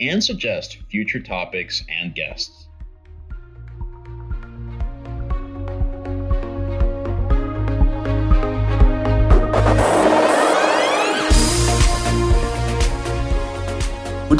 and 0.00 0.22
suggest 0.22 0.78
future 0.90 1.20
topics 1.20 1.84
and 1.88 2.14
guests. 2.14 2.68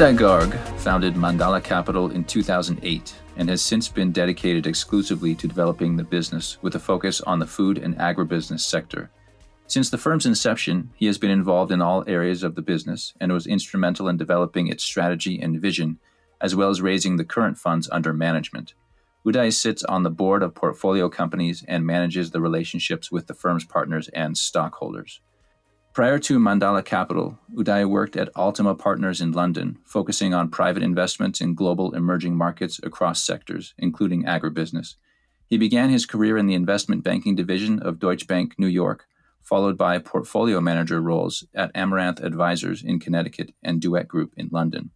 Uday 0.00 0.16
Garg 0.16 0.56
founded 0.78 1.14
Mandala 1.14 1.62
Capital 1.62 2.10
in 2.10 2.24
2008 2.24 3.14
and 3.36 3.48
has 3.50 3.60
since 3.60 3.86
been 3.88 4.12
dedicated 4.12 4.66
exclusively 4.66 5.34
to 5.34 5.46
developing 5.46 5.96
the 5.96 6.04
business 6.04 6.56
with 6.62 6.74
a 6.74 6.78
focus 6.78 7.20
on 7.20 7.38
the 7.38 7.46
food 7.46 7.76
and 7.76 7.96
agribusiness 7.98 8.60
sector. 8.60 9.10
Since 9.70 9.90
the 9.90 9.98
firm's 9.98 10.26
inception, 10.26 10.90
he 10.96 11.06
has 11.06 11.16
been 11.16 11.30
involved 11.30 11.70
in 11.70 11.80
all 11.80 12.02
areas 12.08 12.42
of 12.42 12.56
the 12.56 12.60
business 12.60 13.14
and 13.20 13.32
was 13.32 13.46
instrumental 13.46 14.08
in 14.08 14.16
developing 14.16 14.66
its 14.66 14.82
strategy 14.82 15.40
and 15.40 15.60
vision, 15.60 16.00
as 16.40 16.56
well 16.56 16.70
as 16.70 16.82
raising 16.82 17.18
the 17.18 17.24
current 17.24 17.56
funds 17.56 17.88
under 17.92 18.12
management. 18.12 18.74
Uday 19.24 19.52
sits 19.52 19.84
on 19.84 20.02
the 20.02 20.10
board 20.10 20.42
of 20.42 20.56
portfolio 20.56 21.08
companies 21.08 21.64
and 21.68 21.86
manages 21.86 22.32
the 22.32 22.40
relationships 22.40 23.12
with 23.12 23.28
the 23.28 23.34
firm's 23.34 23.64
partners 23.64 24.08
and 24.08 24.36
stockholders. 24.36 25.20
Prior 25.94 26.18
to 26.18 26.40
Mandala 26.40 26.84
Capital, 26.84 27.38
Uday 27.54 27.88
worked 27.88 28.16
at 28.16 28.34
Altima 28.34 28.76
Partners 28.76 29.20
in 29.20 29.30
London, 29.30 29.78
focusing 29.84 30.34
on 30.34 30.50
private 30.50 30.82
investments 30.82 31.40
in 31.40 31.54
global 31.54 31.94
emerging 31.94 32.34
markets 32.34 32.80
across 32.82 33.22
sectors, 33.22 33.72
including 33.78 34.24
agribusiness. 34.24 34.96
He 35.46 35.58
began 35.58 35.90
his 35.90 36.06
career 36.06 36.36
in 36.36 36.48
the 36.48 36.54
investment 36.54 37.04
banking 37.04 37.36
division 37.36 37.78
of 37.78 38.00
Deutsche 38.00 38.26
Bank 38.26 38.56
New 38.58 38.66
York, 38.66 39.06
followed 39.50 39.76
by 39.76 39.98
portfolio 39.98 40.60
manager 40.60 41.00
roles 41.00 41.44
at 41.56 41.72
Amaranth 41.74 42.20
Advisors 42.20 42.84
in 42.84 43.00
Connecticut 43.00 43.52
and 43.64 43.80
Duet 43.80 44.06
Group 44.06 44.32
in 44.36 44.48
London. 44.52 44.92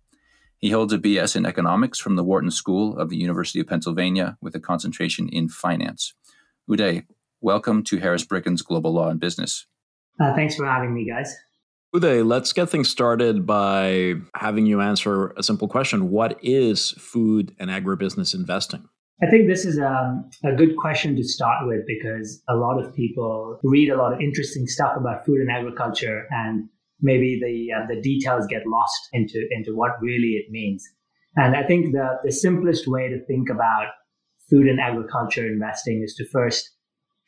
He 0.59 0.71
holds 0.71 0.93
a 0.93 0.99
BS 0.99 1.35
in 1.35 1.45
economics 1.45 1.99
from 1.99 2.15
the 2.15 2.23
Wharton 2.23 2.53
School 2.53 2.97
of 2.97 3.11
the 3.11 3.17
University 3.17 3.59
of 3.59 3.67
Pennsylvania 3.67 4.39
with 4.41 4.55
a 4.55 4.61
concentration 4.61 5.29
in 5.29 5.49
finance. 5.49 6.15
Uday, 6.71 7.05
welcome 7.41 7.83
to 7.83 7.99
Harris 7.99 8.25
Bricken's 8.25 8.63
Global 8.63 8.95
Law 8.95 9.09
and 9.09 9.19
Business. 9.19 9.67
Uh, 10.21 10.33
thanks 10.37 10.55
for 10.55 10.67
having 10.67 10.95
me, 10.95 11.05
guys. 11.05 11.37
Uday, 11.93 12.25
let's 12.25 12.53
get 12.53 12.71
things 12.71 12.89
started 12.89 13.45
by 13.45 14.15
having 14.37 14.67
you 14.67 14.81
answer 14.81 15.31
a 15.37 15.43
simple 15.43 15.67
question. 15.67 16.11
What 16.11 16.39
is 16.45 16.93
food 16.93 17.57
and 17.59 17.71
agribusiness 17.71 18.37
investing? 18.37 18.89
I 19.23 19.31
think 19.31 19.49
this 19.49 19.65
is 19.65 19.79
a, 19.79 19.89
um, 19.89 20.31
a 20.45 20.53
good 20.53 20.77
question 20.77 21.15
to 21.17 21.23
start 21.23 21.67
with 21.67 21.87
because 21.87 22.43
a 22.49 22.57
lot 22.57 22.83
of 22.83 22.95
people 22.95 23.59
read 23.63 23.89
a 23.89 23.97
lot 23.97 24.13
of 24.13 24.21
interesting 24.21 24.67
stuff 24.67 24.97
about 24.97 25.25
food 25.25 25.41
and 25.41 25.51
agriculture, 25.51 26.27
and 26.31 26.69
maybe 27.01 27.39
the 27.41 27.73
uh, 27.73 27.87
the 27.87 28.01
details 28.01 28.47
get 28.49 28.67
lost 28.67 29.09
into 29.13 29.47
into 29.53 29.75
what 29.75 29.93
really 30.01 30.33
it 30.35 30.51
means. 30.51 30.85
And 31.37 31.57
I 31.57 31.63
think 31.63 31.93
the 31.93 32.19
the 32.25 32.33
simplest 32.33 32.89
way 32.89 33.09
to 33.09 33.25
think 33.27 33.49
about 33.51 33.87
food 34.51 34.67
and 34.67 34.81
agriculture 34.81 35.47
investing 35.47 36.03
is 36.05 36.15
to 36.17 36.27
first 36.29 36.71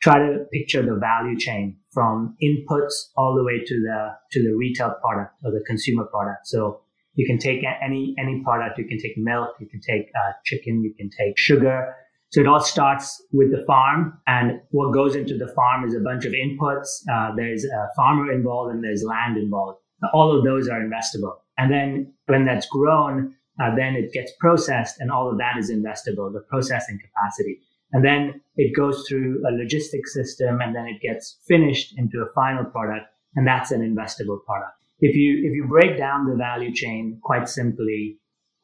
try 0.01 0.19
to 0.19 0.45
picture 0.51 0.83
the 0.83 0.95
value 0.95 1.37
chain 1.37 1.77
from 1.91 2.35
inputs 2.43 2.93
all 3.15 3.33
the 3.35 3.43
way 3.43 3.63
to 3.65 3.75
the 3.75 4.09
to 4.31 4.43
the 4.43 4.55
retail 4.55 4.93
product 5.01 5.33
or 5.43 5.51
the 5.51 5.63
consumer 5.65 6.03
product. 6.05 6.47
So 6.47 6.81
you 7.17 7.25
can 7.25 7.39
take 7.39 7.63
any 7.83 8.15
any 8.17 8.41
product. 8.45 8.77
You 8.77 8.87
can 8.87 8.99
take 8.99 9.17
milk. 9.17 9.49
You 9.59 9.67
can 9.67 9.81
take 9.81 10.05
uh, 10.15 10.31
chicken. 10.45 10.83
You 10.83 10.93
can 10.93 11.09
take 11.09 11.37
sugar. 11.37 11.93
So 12.29 12.41
it 12.41 12.47
all 12.47 12.59
starts 12.59 13.23
with 13.31 13.51
the 13.51 13.63
farm, 13.65 14.19
and 14.27 14.59
what 14.71 14.93
goes 14.93 15.15
into 15.15 15.37
the 15.37 15.47
farm 15.55 15.87
is 15.87 15.95
a 15.95 15.99
bunch 15.99 16.25
of 16.25 16.33
inputs. 16.33 16.87
Uh, 17.11 17.33
there's 17.35 17.63
a 17.65 17.87
farmer 17.95 18.31
involved, 18.31 18.73
and 18.73 18.83
there's 18.83 19.03
land 19.03 19.37
involved. 19.37 19.79
All 20.13 20.37
of 20.37 20.43
those 20.43 20.67
are 20.67 20.79
investable. 20.79 21.35
And 21.57 21.71
then 21.71 22.13
when 22.27 22.45
that's 22.45 22.67
grown, 22.67 23.33
uh, 23.59 23.73
then 23.75 23.95
it 23.95 24.13
gets 24.13 24.31
processed, 24.39 24.99
and 24.99 25.09
all 25.09 25.31
of 25.31 25.37
that 25.39 25.57
is 25.57 25.71
investable. 25.71 26.31
The 26.31 26.43
processing 26.49 26.99
capacity, 26.99 27.61
and 27.93 28.05
then 28.05 28.41
it 28.57 28.75
goes 28.75 29.05
through 29.07 29.41
a 29.49 29.51
logistics 29.51 30.13
system, 30.13 30.61
and 30.61 30.75
then 30.75 30.85
it 30.85 31.01
gets 31.01 31.39
finished 31.47 31.97
into 31.97 32.19
a 32.19 32.31
final 32.33 32.65
product, 32.65 33.07
and 33.35 33.47
that's 33.47 33.71
an 33.71 33.81
investable 33.81 34.43
product 34.45 34.76
if 34.99 35.15
you 35.15 35.37
if 35.45 35.53
you 35.53 35.65
break 35.69 35.97
down 35.97 36.25
the 36.25 36.35
value 36.35 36.73
chain 36.73 37.19
quite 37.23 37.47
simply 37.47 38.17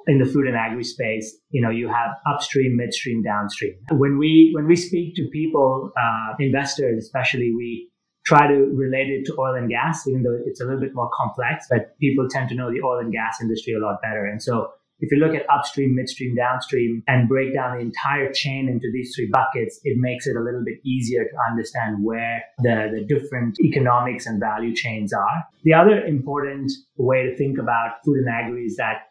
in 0.08 0.20
the 0.20 0.26
food 0.26 0.48
and 0.48 0.56
agri 0.56 0.84
space, 0.84 1.38
you 1.50 1.62
know, 1.62 1.70
you 1.70 1.88
have 1.88 2.12
upstream, 2.28 2.76
midstream, 2.76 3.24
downstream. 3.24 3.76
When 3.92 4.18
we 4.18 4.52
when 4.54 4.68
we 4.68 4.76
speak 4.76 5.16
to 5.16 5.28
people, 5.32 5.92
uh, 5.98 6.36
investors 6.40 7.04
especially, 7.04 7.54
we 7.56 7.90
try 8.26 8.48
to 8.48 8.56
relate 8.74 9.10
it 9.10 9.26
to 9.26 9.36
oil 9.40 9.54
and 9.56 9.70
gas, 9.70 10.08
even 10.08 10.24
though 10.24 10.38
it's 10.46 10.62
a 10.62 10.66
little 10.66 10.80
bit 10.80 10.92
more 10.94 11.10
complex. 11.14 11.68
But 11.70 11.98
people 12.00 12.28
tend 12.30 12.50
to 12.50 12.56
know 12.56 12.72
the 12.72 12.82
oil 12.82 13.00
and 13.00 13.12
gas 13.12 13.38
industry 13.42 13.74
a 13.74 13.80
lot 13.80 14.02
better, 14.02 14.26
and 14.26 14.42
so 14.42 14.72
if 15.04 15.12
you 15.12 15.18
look 15.18 15.36
at 15.36 15.44
upstream, 15.50 15.96
midstream, 15.96 16.34
downstream, 16.34 17.04
and 17.08 17.28
break 17.28 17.54
down 17.54 17.76
the 17.76 17.82
entire 17.84 18.32
chain 18.32 18.70
into 18.70 18.90
these 18.94 19.14
three 19.14 19.30
buckets, 19.30 19.78
it 19.84 19.98
makes 19.98 20.28
it 20.28 20.38
a 20.38 20.40
little 20.40 20.64
bit 20.64 20.80
easier 20.86 21.26
to 21.26 21.36
understand 21.52 21.98
where 22.02 22.42
the, 22.60 22.90
the 22.94 23.14
different 23.14 23.60
economics 23.60 24.26
and 24.26 24.40
value 24.40 24.74
chains 24.74 25.12
are. 25.12 25.44
The 25.66 25.74
other 25.74 26.06
important 26.06 26.72
way 26.96 27.24
to 27.24 27.36
think 27.36 27.58
about 27.60 27.98
food 28.06 28.20
and 28.20 28.30
agri 28.30 28.64
is 28.64 28.78
that 28.78 29.10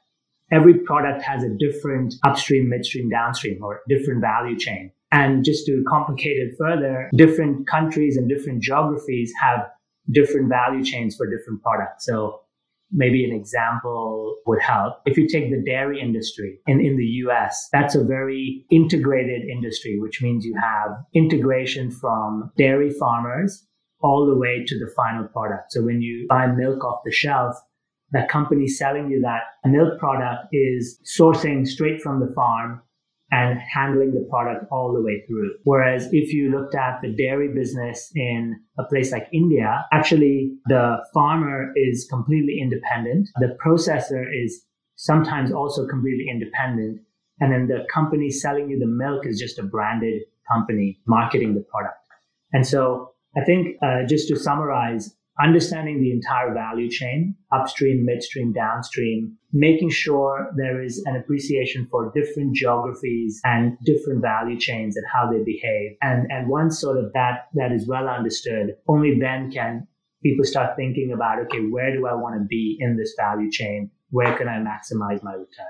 every 0.50 0.78
product 0.78 1.22
has 1.22 1.44
a 1.44 1.50
different 1.58 2.14
upstream, 2.24 2.70
midstream, 2.70 3.10
downstream, 3.10 3.62
or 3.62 3.80
different 3.86 4.22
value 4.22 4.58
chain. 4.58 4.92
And 5.10 5.44
just 5.44 5.66
to 5.66 5.84
complicate 5.86 6.38
it 6.38 6.54
further, 6.58 7.10
different 7.14 7.66
countries 7.66 8.16
and 8.16 8.30
different 8.30 8.62
geographies 8.62 9.30
have 9.42 9.68
different 10.10 10.48
value 10.48 10.82
chains 10.82 11.16
for 11.16 11.26
different 11.26 11.62
products. 11.62 12.06
So 12.06 12.40
maybe 12.92 13.24
an 13.24 13.34
example 13.34 14.36
would 14.46 14.60
help. 14.60 14.94
If 15.06 15.16
you 15.16 15.28
take 15.28 15.50
the 15.50 15.62
dairy 15.64 16.00
industry 16.00 16.58
in, 16.66 16.80
in 16.80 16.96
the 16.96 17.06
US, 17.26 17.68
that's 17.72 17.94
a 17.94 18.04
very 18.04 18.64
integrated 18.70 19.42
industry, 19.48 19.98
which 19.98 20.22
means 20.22 20.44
you 20.44 20.54
have 20.60 20.90
integration 21.14 21.90
from 21.90 22.52
dairy 22.56 22.90
farmers 22.90 23.66
all 24.00 24.26
the 24.26 24.36
way 24.36 24.64
to 24.66 24.78
the 24.78 24.90
final 24.94 25.24
product. 25.28 25.72
So 25.72 25.82
when 25.82 26.02
you 26.02 26.26
buy 26.28 26.46
milk 26.46 26.84
off 26.84 27.00
the 27.04 27.12
shelf, 27.12 27.56
the 28.10 28.26
company 28.28 28.68
selling 28.68 29.10
you 29.10 29.22
that 29.22 29.42
milk 29.64 29.98
product 29.98 30.48
is 30.52 31.00
sourcing 31.18 31.66
straight 31.66 32.02
from 32.02 32.20
the 32.20 32.32
farm 32.34 32.82
and 33.32 33.58
handling 33.60 34.12
the 34.12 34.28
product 34.30 34.66
all 34.70 34.92
the 34.92 35.02
way 35.02 35.24
through. 35.26 35.50
Whereas 35.64 36.06
if 36.12 36.32
you 36.32 36.50
looked 36.50 36.74
at 36.74 37.00
the 37.02 37.14
dairy 37.16 37.48
business 37.52 38.12
in 38.14 38.60
a 38.78 38.84
place 38.84 39.10
like 39.10 39.26
India, 39.32 39.86
actually 39.90 40.52
the 40.66 40.98
farmer 41.14 41.72
is 41.74 42.06
completely 42.10 42.58
independent. 42.60 43.28
The 43.40 43.56
processor 43.64 44.24
is 44.32 44.62
sometimes 44.96 45.50
also 45.50 45.86
completely 45.88 46.26
independent. 46.30 47.00
And 47.40 47.52
then 47.52 47.66
the 47.66 47.86
company 47.92 48.30
selling 48.30 48.68
you 48.68 48.78
the 48.78 48.86
milk 48.86 49.26
is 49.26 49.40
just 49.40 49.58
a 49.58 49.62
branded 49.62 50.22
company 50.52 51.00
marketing 51.06 51.54
the 51.54 51.64
product. 51.72 51.96
And 52.52 52.66
so 52.66 53.12
I 53.34 53.44
think 53.44 53.76
uh, 53.82 54.04
just 54.06 54.28
to 54.28 54.36
summarize, 54.36 55.16
understanding 55.40 56.00
the 56.00 56.12
entire 56.12 56.52
value 56.52 56.90
chain, 56.90 57.34
upstream, 57.52 58.04
midstream, 58.04 58.52
downstream, 58.52 59.36
making 59.52 59.90
sure 59.90 60.50
there 60.56 60.82
is 60.82 61.02
an 61.06 61.16
appreciation 61.16 61.86
for 61.90 62.12
different 62.14 62.54
geographies 62.54 63.40
and 63.44 63.76
different 63.84 64.20
value 64.22 64.58
chains 64.58 64.96
and 64.96 65.06
how 65.12 65.30
they 65.30 65.42
behave. 65.42 65.92
And, 66.02 66.30
and 66.30 66.48
once 66.48 66.80
sort 66.80 66.98
of 66.98 67.12
that, 67.14 67.48
that 67.54 67.72
is 67.72 67.88
well 67.88 68.08
understood, 68.08 68.76
only 68.88 69.18
then 69.18 69.50
can 69.50 69.86
people 70.22 70.44
start 70.44 70.76
thinking 70.76 71.12
about, 71.14 71.38
okay, 71.46 71.60
where 71.60 71.92
do 71.92 72.06
I 72.06 72.14
want 72.14 72.40
to 72.40 72.46
be 72.46 72.76
in 72.78 72.96
this 72.96 73.14
value 73.18 73.50
chain? 73.50 73.90
Where 74.10 74.36
can 74.36 74.48
I 74.48 74.58
maximize 74.58 75.22
my 75.22 75.32
return? 75.32 75.66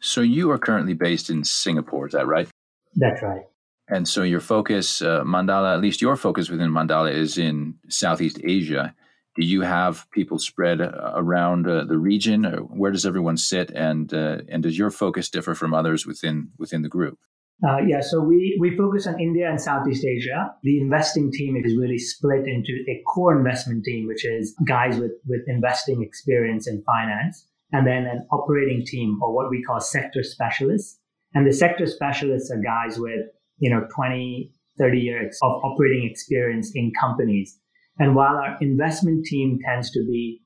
So 0.00 0.20
you 0.20 0.50
are 0.50 0.58
currently 0.58 0.94
based 0.94 1.30
in 1.30 1.44
Singapore, 1.44 2.06
is 2.06 2.12
that 2.12 2.26
right? 2.26 2.48
That's 2.94 3.22
right. 3.22 3.42
And 3.88 4.06
so 4.06 4.22
your 4.22 4.40
focus, 4.40 5.00
uh, 5.00 5.24
Mandala, 5.24 5.74
at 5.74 5.80
least 5.80 6.02
your 6.02 6.16
focus 6.16 6.50
within 6.50 6.70
Mandala 6.70 7.12
is 7.12 7.38
in 7.38 7.74
Southeast 7.88 8.38
Asia. 8.44 8.94
Do 9.38 9.46
you 9.46 9.60
have 9.60 10.10
people 10.10 10.40
spread 10.40 10.80
uh, 10.80 11.12
around 11.14 11.68
uh, 11.68 11.84
the 11.84 11.96
region? 11.96 12.42
where 12.44 12.90
does 12.90 13.06
everyone 13.06 13.36
sit, 13.36 13.70
and 13.70 14.12
uh, 14.12 14.38
and 14.48 14.64
does 14.64 14.76
your 14.76 14.90
focus 14.90 15.30
differ 15.30 15.54
from 15.54 15.72
others 15.72 16.04
within 16.04 16.50
within 16.58 16.82
the 16.82 16.88
group? 16.88 17.18
Uh, 17.66 17.78
yeah, 17.86 18.00
so 18.00 18.20
we, 18.20 18.56
we 18.60 18.76
focus 18.76 19.06
on 19.08 19.20
India 19.20 19.48
and 19.48 19.60
Southeast 19.60 20.04
Asia. 20.04 20.54
The 20.62 20.80
investing 20.80 21.32
team 21.32 21.56
is 21.56 21.76
really 21.76 21.98
split 21.98 22.46
into 22.46 22.72
a 22.88 23.02
core 23.08 23.36
investment 23.36 23.84
team, 23.84 24.06
which 24.06 24.24
is 24.24 24.54
guys 24.64 24.96
with, 24.96 25.10
with 25.26 25.40
investing 25.48 26.00
experience 26.02 26.68
in 26.68 26.84
finance, 26.84 27.48
and 27.72 27.84
then 27.84 28.06
an 28.06 28.26
operating 28.30 28.86
team 28.86 29.18
or 29.20 29.34
what 29.34 29.50
we 29.50 29.60
call 29.64 29.80
sector 29.80 30.22
specialists. 30.22 31.00
And 31.34 31.48
the 31.48 31.52
sector 31.52 31.86
specialists 31.86 32.48
are 32.52 32.62
guys 32.62 32.98
with, 32.98 33.26
you 33.58 33.70
know, 33.70 33.86
20, 33.92 34.52
30 34.78 34.98
years 34.98 35.38
of 35.42 35.60
operating 35.64 36.08
experience 36.08 36.70
in 36.76 36.92
companies. 36.98 37.58
And 37.98 38.14
while 38.14 38.36
our 38.36 38.56
investment 38.60 39.26
team 39.26 39.58
tends 39.64 39.90
to 39.92 40.00
be 40.06 40.40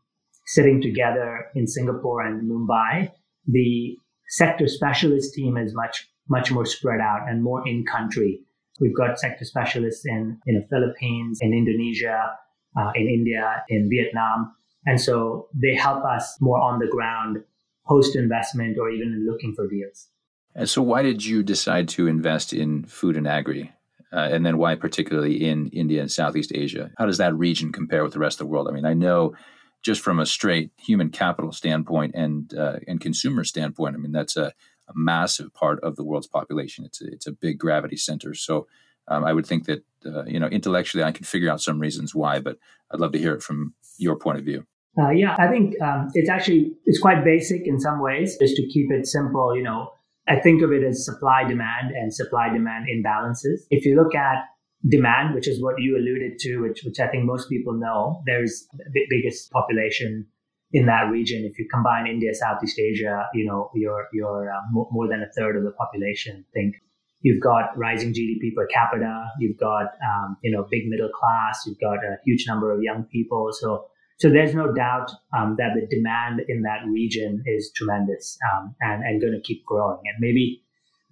sitting 0.47 0.81
together 0.81 1.47
in 1.55 1.67
Singapore 1.67 2.23
and 2.23 2.51
Mumbai, 2.51 3.11
the 3.47 3.97
sector 4.29 4.67
specialist 4.69 5.35
team 5.35 5.57
is 5.57 5.75
much 5.75 6.09
much 6.29 6.51
more 6.51 6.65
spread 6.65 7.01
out 7.01 7.29
and 7.29 7.43
more 7.43 7.67
in 7.67 7.85
country. 7.85 8.41
We've 8.81 8.97
got 8.97 9.19
sector 9.19 9.45
specialists 9.45 10.07
in, 10.07 10.39
in 10.47 10.55
the 10.55 10.67
Philippines, 10.71 11.41
in 11.43 11.53
Indonesia, 11.53 12.31
uh, 12.77 12.91
in 12.95 13.09
India, 13.09 13.65
in 13.69 13.91
Vietnam. 13.91 14.55
And 14.87 15.01
so 15.01 15.49
they 15.55 15.75
help 15.75 16.05
us 16.05 16.39
more 16.41 16.61
on 16.61 16.79
the 16.79 16.87
ground 16.87 17.39
post 17.87 18.17
investment 18.17 18.79
or 18.79 18.91
even 18.91 19.27
looking 19.29 19.53
for 19.55 19.69
deals. 19.69 20.09
And 20.55 20.69
so, 20.69 20.83
why 20.83 21.03
did 21.03 21.25
you 21.25 21.43
decide 21.43 21.89
to 21.91 22.07
invest 22.07 22.53
in 22.53 22.85
food 22.85 23.17
and 23.17 23.27
agri? 23.27 23.73
Uh, 24.13 24.29
and 24.31 24.45
then, 24.45 24.59
why 24.59 24.75
particularly 24.75 25.43
in 25.43 25.69
India 25.69 26.01
and 26.01 26.11
Southeast 26.11 26.53
Asia? 26.55 26.91
How 26.99 27.07
does 27.07 27.19
that 27.19 27.35
region 27.35 27.73
compare 27.73 28.03
with 28.03 28.13
the 28.13 28.19
rest 28.19 28.41
of 28.41 28.47
the 28.47 28.53
world? 28.53 28.69
I 28.69 28.73
mean, 28.73 28.85
I 28.85 28.95
know 28.95 29.35
just 29.83 30.01
from 30.01 30.21
a 30.21 30.27
straight 30.27 30.71
human 30.77 31.11
capital 31.11 31.53
standpoint 31.53 32.15
and 32.15 32.53
uh, 32.55 32.79
and 32.87 33.01
consumer 33.01 33.45
standpoint, 33.45 33.95
I 33.95 33.99
mean, 33.99 34.13
that's 34.13 34.37
a 34.37 34.53
a 34.89 34.93
massive 34.95 35.53
part 35.55 35.81
of 35.83 35.97
the 35.97 36.05
world's 36.05 36.27
population. 36.27 36.85
It's 36.85 37.01
a, 37.01 37.07
it's 37.07 37.27
a 37.27 37.33
big 37.33 37.59
gravity 37.59 37.97
center. 37.97 38.35
So 38.35 38.67
um, 39.09 39.25
I 39.25 39.33
would 39.33 39.47
think 39.47 39.67
that 39.67 39.85
uh, 40.07 40.25
you 40.25 40.39
know 40.39 40.47
intellectually 40.47 41.05
I 41.05 41.13
can 41.13 41.25
figure 41.25 41.51
out 41.51 41.61
some 41.61 41.79
reasons 41.79 42.15
why, 42.15 42.41
but 42.41 42.59
I'd 42.91 43.01
love 43.01 43.13
to 43.13 43.19
hear 43.19 43.35
it 43.35 43.43
from 43.43 43.75
your 43.99 44.17
point 44.17 44.39
of 44.39 44.45
view. 44.45 44.67
Uh, 44.99 45.11
yeah, 45.11 45.35
I 45.39 45.49
think 45.49 45.81
um, 45.81 46.11
it's 46.15 46.29
actually 46.29 46.75
it's 46.85 47.01
quite 47.01 47.25
basic 47.25 47.67
in 47.67 47.81
some 47.81 48.01
ways. 48.01 48.37
Just 48.39 48.57
to 48.57 48.67
keep 48.69 48.91
it 48.91 49.07
simple, 49.07 49.57
you 49.57 49.63
know, 49.63 49.93
I 50.29 50.39
think 50.41 50.63
of 50.63 50.73
it 50.73 50.85
as 50.85 51.05
supply 51.05 51.45
demand 51.49 51.91
and 51.91 52.15
supply 52.15 52.49
demand 52.53 52.87
imbalances. 52.89 53.67
If 53.71 53.85
you 53.85 53.97
look 53.97 54.15
at 54.15 54.45
demand, 54.89 55.35
which 55.35 55.49
is 55.49 55.63
what 55.63 55.75
you 55.79 55.97
alluded 55.97 56.39
to, 56.41 56.59
which 56.61 56.83
which 56.85 57.01
I 57.01 57.09
think 57.09 57.25
most 57.25 57.49
people 57.49 57.75
know, 57.75 58.23
there's 58.27 58.67
the 58.73 59.07
biggest 59.11 59.51
population 59.51 60.27
in 60.73 60.87
that 60.87 61.11
region. 61.11 61.45
If 61.45 61.59
you 61.59 61.69
combine 61.71 62.07
India, 62.07 62.35
Southeast 62.35 62.79
Asia, 62.79 63.29
you 63.35 63.45
know, 63.45 63.71
you're, 63.75 64.09
you're 64.13 64.51
uh, 64.51 64.61
more, 64.71 65.09
than 65.09 65.23
a 65.23 65.31
third 65.37 65.57
of 65.57 65.65
the 65.65 65.73
population. 65.73 66.45
think 66.55 66.77
you've 67.21 67.43
got 67.43 67.77
rising 67.77 68.13
GDP 68.13 68.55
per 68.55 68.67
capita. 68.67 69.27
You've 69.39 69.59
got, 69.59 69.87
um, 70.03 70.37
you 70.43 70.51
know, 70.51 70.67
big 70.71 70.87
middle 70.87 71.11
class. 71.11 71.63
You've 71.67 71.79
got 71.79 71.99
a 72.05 72.17
huge 72.25 72.47
number 72.49 72.73
of 72.73 72.83
young 72.83 73.05
people. 73.05 73.51
So, 73.53 73.87
so 74.19 74.31
there's 74.31 74.55
no 74.55 74.73
doubt 74.73 75.11
um, 75.37 75.57
that 75.59 75.71
the 75.75 75.87
demand 75.95 76.43
in 76.49 76.63
that 76.63 76.87
region 76.87 77.43
is 77.47 77.73
tremendous 77.75 78.39
um, 78.55 78.75
and, 78.81 79.03
and 79.03 79.21
going 79.21 79.33
to 79.33 79.41
keep 79.41 79.65
growing. 79.65 80.01
And 80.05 80.17
maybe, 80.21 80.63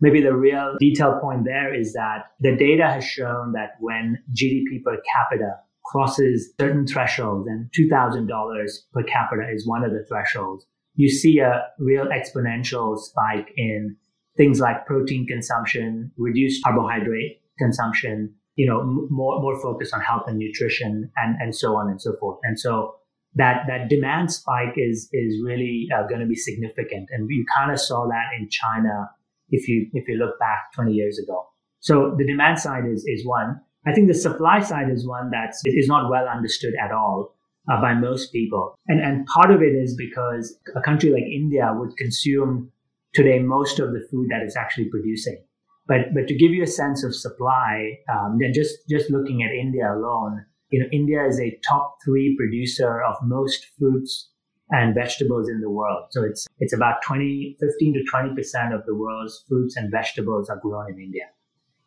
maybe 0.00 0.20
the 0.20 0.34
real 0.34 0.76
detail 0.78 1.18
point 1.20 1.44
there 1.44 1.74
is 1.74 1.92
that 1.94 2.26
the 2.40 2.56
data 2.56 2.86
has 2.86 3.04
shown 3.04 3.52
that 3.52 3.76
when 3.80 4.22
GDP 4.32 4.82
per 4.84 5.00
capita 5.12 5.56
crosses 5.84 6.52
certain 6.60 6.86
thresholds, 6.86 7.48
and 7.48 7.68
$2,000 7.76 8.68
per 8.92 9.02
capita 9.02 9.50
is 9.52 9.66
one 9.66 9.84
of 9.84 9.90
the 9.90 10.04
thresholds, 10.08 10.64
you 10.94 11.08
see 11.08 11.38
a 11.40 11.64
real 11.78 12.06
exponential 12.06 12.98
spike 12.98 13.52
in 13.56 13.96
things 14.36 14.60
like 14.60 14.86
protein 14.86 15.26
consumption, 15.26 16.12
reduced 16.16 16.62
carbohydrate 16.62 17.40
consumption, 17.58 18.34
you 18.56 18.66
know, 18.66 18.82
more, 19.10 19.40
more 19.40 19.60
focus 19.60 19.92
on 19.92 20.00
health 20.00 20.24
and 20.26 20.38
nutrition 20.38 21.10
and, 21.16 21.36
and 21.40 21.54
so 21.54 21.76
on 21.76 21.88
and 21.88 22.00
so 22.00 22.14
forth. 22.18 22.38
And 22.42 22.58
so 22.58 22.94
that, 23.34 23.62
that 23.68 23.88
demand 23.88 24.32
spike 24.32 24.74
is, 24.76 25.08
is 25.12 25.40
really 25.44 25.88
uh, 25.94 26.06
going 26.08 26.20
to 26.20 26.26
be 26.26 26.34
significant. 26.34 27.08
And 27.10 27.28
you 27.30 27.44
kind 27.56 27.70
of 27.70 27.80
saw 27.80 28.06
that 28.08 28.38
in 28.38 28.48
China 28.50 29.10
if 29.48 29.68
you, 29.68 29.88
if 29.92 30.08
you 30.08 30.16
look 30.16 30.38
back 30.38 30.72
20 30.74 30.92
years 30.92 31.18
ago. 31.18 31.46
So 31.80 32.14
the 32.18 32.26
demand 32.26 32.58
side 32.58 32.84
is, 32.86 33.04
is 33.06 33.26
one. 33.26 33.60
I 33.86 33.92
think 33.92 34.08
the 34.08 34.14
supply 34.14 34.60
side 34.60 34.90
is 34.90 35.06
one 35.06 35.30
that 35.30 35.54
is 35.64 35.88
not 35.88 36.10
well 36.10 36.28
understood 36.28 36.74
at 36.82 36.92
all 36.92 37.34
uh, 37.70 37.80
by 37.80 37.94
most 37.94 38.32
people. 38.32 38.74
And, 38.88 39.00
and 39.00 39.26
part 39.26 39.50
of 39.50 39.62
it 39.62 39.74
is 39.74 39.96
because 39.96 40.56
a 40.76 40.82
country 40.82 41.10
like 41.10 41.22
India 41.22 41.72
would 41.74 41.96
consume 41.96 42.70
today 43.14 43.38
most 43.38 43.80
of 43.80 43.92
the 43.92 44.06
food 44.10 44.28
that 44.30 44.42
it's 44.42 44.56
actually 44.56 44.88
producing. 44.90 45.42
But, 45.90 46.14
but 46.14 46.28
to 46.28 46.34
give 46.36 46.52
you 46.52 46.62
a 46.62 46.68
sense 46.68 47.02
of 47.02 47.16
supply, 47.16 47.98
um, 48.08 48.38
then 48.40 48.52
just, 48.52 48.88
just 48.88 49.10
looking 49.10 49.42
at 49.42 49.50
India 49.50 49.92
alone, 49.92 50.44
you 50.70 50.78
know, 50.78 50.86
India 50.92 51.26
is 51.26 51.40
a 51.40 51.58
top 51.68 51.96
three 52.04 52.36
producer 52.38 53.02
of 53.02 53.16
most 53.24 53.66
fruits 53.76 54.30
and 54.70 54.94
vegetables 54.94 55.48
in 55.48 55.60
the 55.60 55.68
world. 55.68 56.04
So 56.10 56.22
it's, 56.22 56.46
it's 56.60 56.72
about 56.72 57.02
20, 57.02 57.56
15 57.58 57.94
to 57.94 58.04
20% 58.08 58.72
of 58.72 58.86
the 58.86 58.94
world's 58.94 59.44
fruits 59.48 59.76
and 59.76 59.90
vegetables 59.90 60.48
are 60.48 60.60
grown 60.62 60.92
in 60.92 61.00
India. 61.00 61.24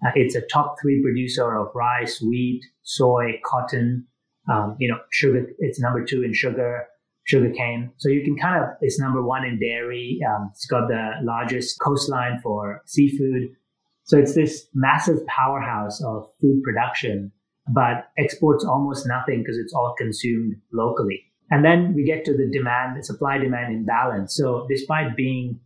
Uh, 0.05 0.11
it's 0.15 0.35
a 0.35 0.41
top 0.41 0.75
three 0.81 1.01
producer 1.01 1.57
of 1.57 1.69
rice, 1.73 2.21
wheat, 2.21 2.61
soy, 2.81 3.39
cotton. 3.45 4.05
Um, 4.51 4.75
you 4.79 4.91
know, 4.91 4.97
sugar. 5.11 5.47
It's 5.59 5.79
number 5.79 6.03
two 6.03 6.23
in 6.23 6.33
sugar, 6.33 6.85
sugar 7.23 7.49
cane. 7.51 7.93
So 7.99 8.09
you 8.09 8.21
can 8.21 8.35
kind 8.35 8.61
of. 8.61 8.71
It's 8.81 8.99
number 8.99 9.23
one 9.23 9.45
in 9.45 9.57
dairy. 9.57 10.19
Um, 10.29 10.49
it's 10.51 10.65
got 10.65 10.89
the 10.89 11.11
largest 11.21 11.79
coastline 11.79 12.41
for 12.43 12.81
seafood. 12.85 13.55
So 14.05 14.17
it's 14.17 14.35
this 14.35 14.67
massive 14.73 15.25
powerhouse 15.27 16.03
of 16.03 16.27
food 16.41 16.61
production, 16.63 17.31
but 17.73 18.09
exports 18.17 18.65
almost 18.65 19.07
nothing 19.07 19.39
because 19.39 19.57
it's 19.57 19.73
all 19.73 19.95
consumed 19.97 20.55
locally. 20.73 21.23
And 21.51 21.63
then 21.63 21.93
we 21.93 22.03
get 22.03 22.25
to 22.25 22.33
the 22.35 22.49
demand, 22.51 22.97
the 22.97 23.03
supply 23.03 23.37
demand 23.37 23.73
imbalance. 23.73 24.35
So 24.35 24.65
despite 24.69 25.15
being 25.15 25.59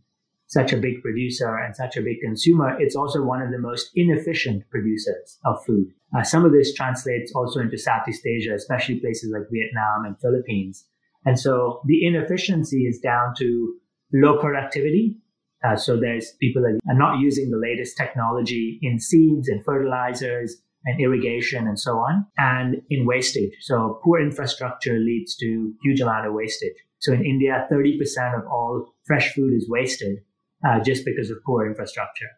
such 0.46 0.72
a 0.72 0.76
big 0.76 1.02
producer 1.02 1.56
and 1.56 1.76
such 1.76 1.96
a 1.96 2.02
big 2.02 2.20
consumer, 2.22 2.76
it's 2.80 2.96
also 2.96 3.22
one 3.22 3.42
of 3.42 3.50
the 3.50 3.58
most 3.58 3.90
inefficient 3.94 4.68
producers 4.70 5.38
of 5.44 5.64
food. 5.64 5.88
Uh, 6.16 6.22
some 6.22 6.44
of 6.44 6.52
this 6.52 6.72
translates 6.72 7.32
also 7.34 7.60
into 7.60 7.76
Southeast 7.76 8.26
Asia, 8.26 8.54
especially 8.54 8.98
places 8.98 9.30
like 9.32 9.48
Vietnam 9.52 10.04
and 10.06 10.18
Philippines. 10.20 10.86
And 11.26 11.38
so 11.38 11.82
the 11.86 12.06
inefficiency 12.06 12.86
is 12.86 12.98
down 12.98 13.34
to 13.38 13.74
low 14.14 14.38
productivity. 14.38 15.18
Uh, 15.64 15.76
so 15.76 15.98
there's 15.98 16.32
people 16.40 16.62
that 16.62 16.78
are 16.88 16.98
not 16.98 17.18
using 17.18 17.50
the 17.50 17.58
latest 17.58 17.96
technology 17.96 18.78
in 18.82 19.00
seeds 19.00 19.48
and 19.48 19.64
fertilizers 19.64 20.56
and 20.84 21.00
irrigation 21.00 21.66
and 21.66 21.78
so 21.78 21.98
on, 21.98 22.24
and 22.38 22.76
in 22.90 23.04
wastage. 23.04 23.52
So 23.60 24.00
poor 24.04 24.20
infrastructure 24.20 24.98
leads 24.98 25.36
to 25.36 25.74
huge 25.82 26.00
amount 26.00 26.26
of 26.26 26.34
wastage. 26.34 26.76
So 27.00 27.12
in 27.12 27.24
India, 27.24 27.66
30% 27.70 28.38
of 28.38 28.46
all 28.46 28.94
fresh 29.04 29.34
food 29.34 29.52
is 29.54 29.68
wasted 29.68 30.18
uh, 30.66 30.80
just 30.80 31.04
because 31.04 31.30
of 31.30 31.38
poor 31.44 31.66
infrastructure, 31.66 32.28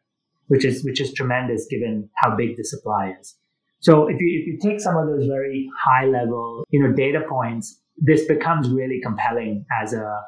which 0.48 0.64
is 0.64 0.84
which 0.84 1.00
is 1.00 1.12
tremendous 1.12 1.66
given 1.70 2.08
how 2.16 2.36
big 2.36 2.56
the 2.56 2.64
supply 2.64 3.14
is. 3.20 3.36
So 3.80 4.08
if 4.08 4.20
you 4.20 4.40
if 4.40 4.46
you 4.46 4.58
take 4.62 4.80
some 4.80 4.96
of 4.96 5.06
those 5.06 5.26
very 5.26 5.68
high 5.78 6.06
level 6.06 6.64
you 6.70 6.82
know 6.82 6.92
data 6.92 7.22
points, 7.28 7.80
this 7.96 8.26
becomes 8.26 8.68
really 8.68 9.00
compelling 9.02 9.64
as 9.82 9.92
a 9.94 10.20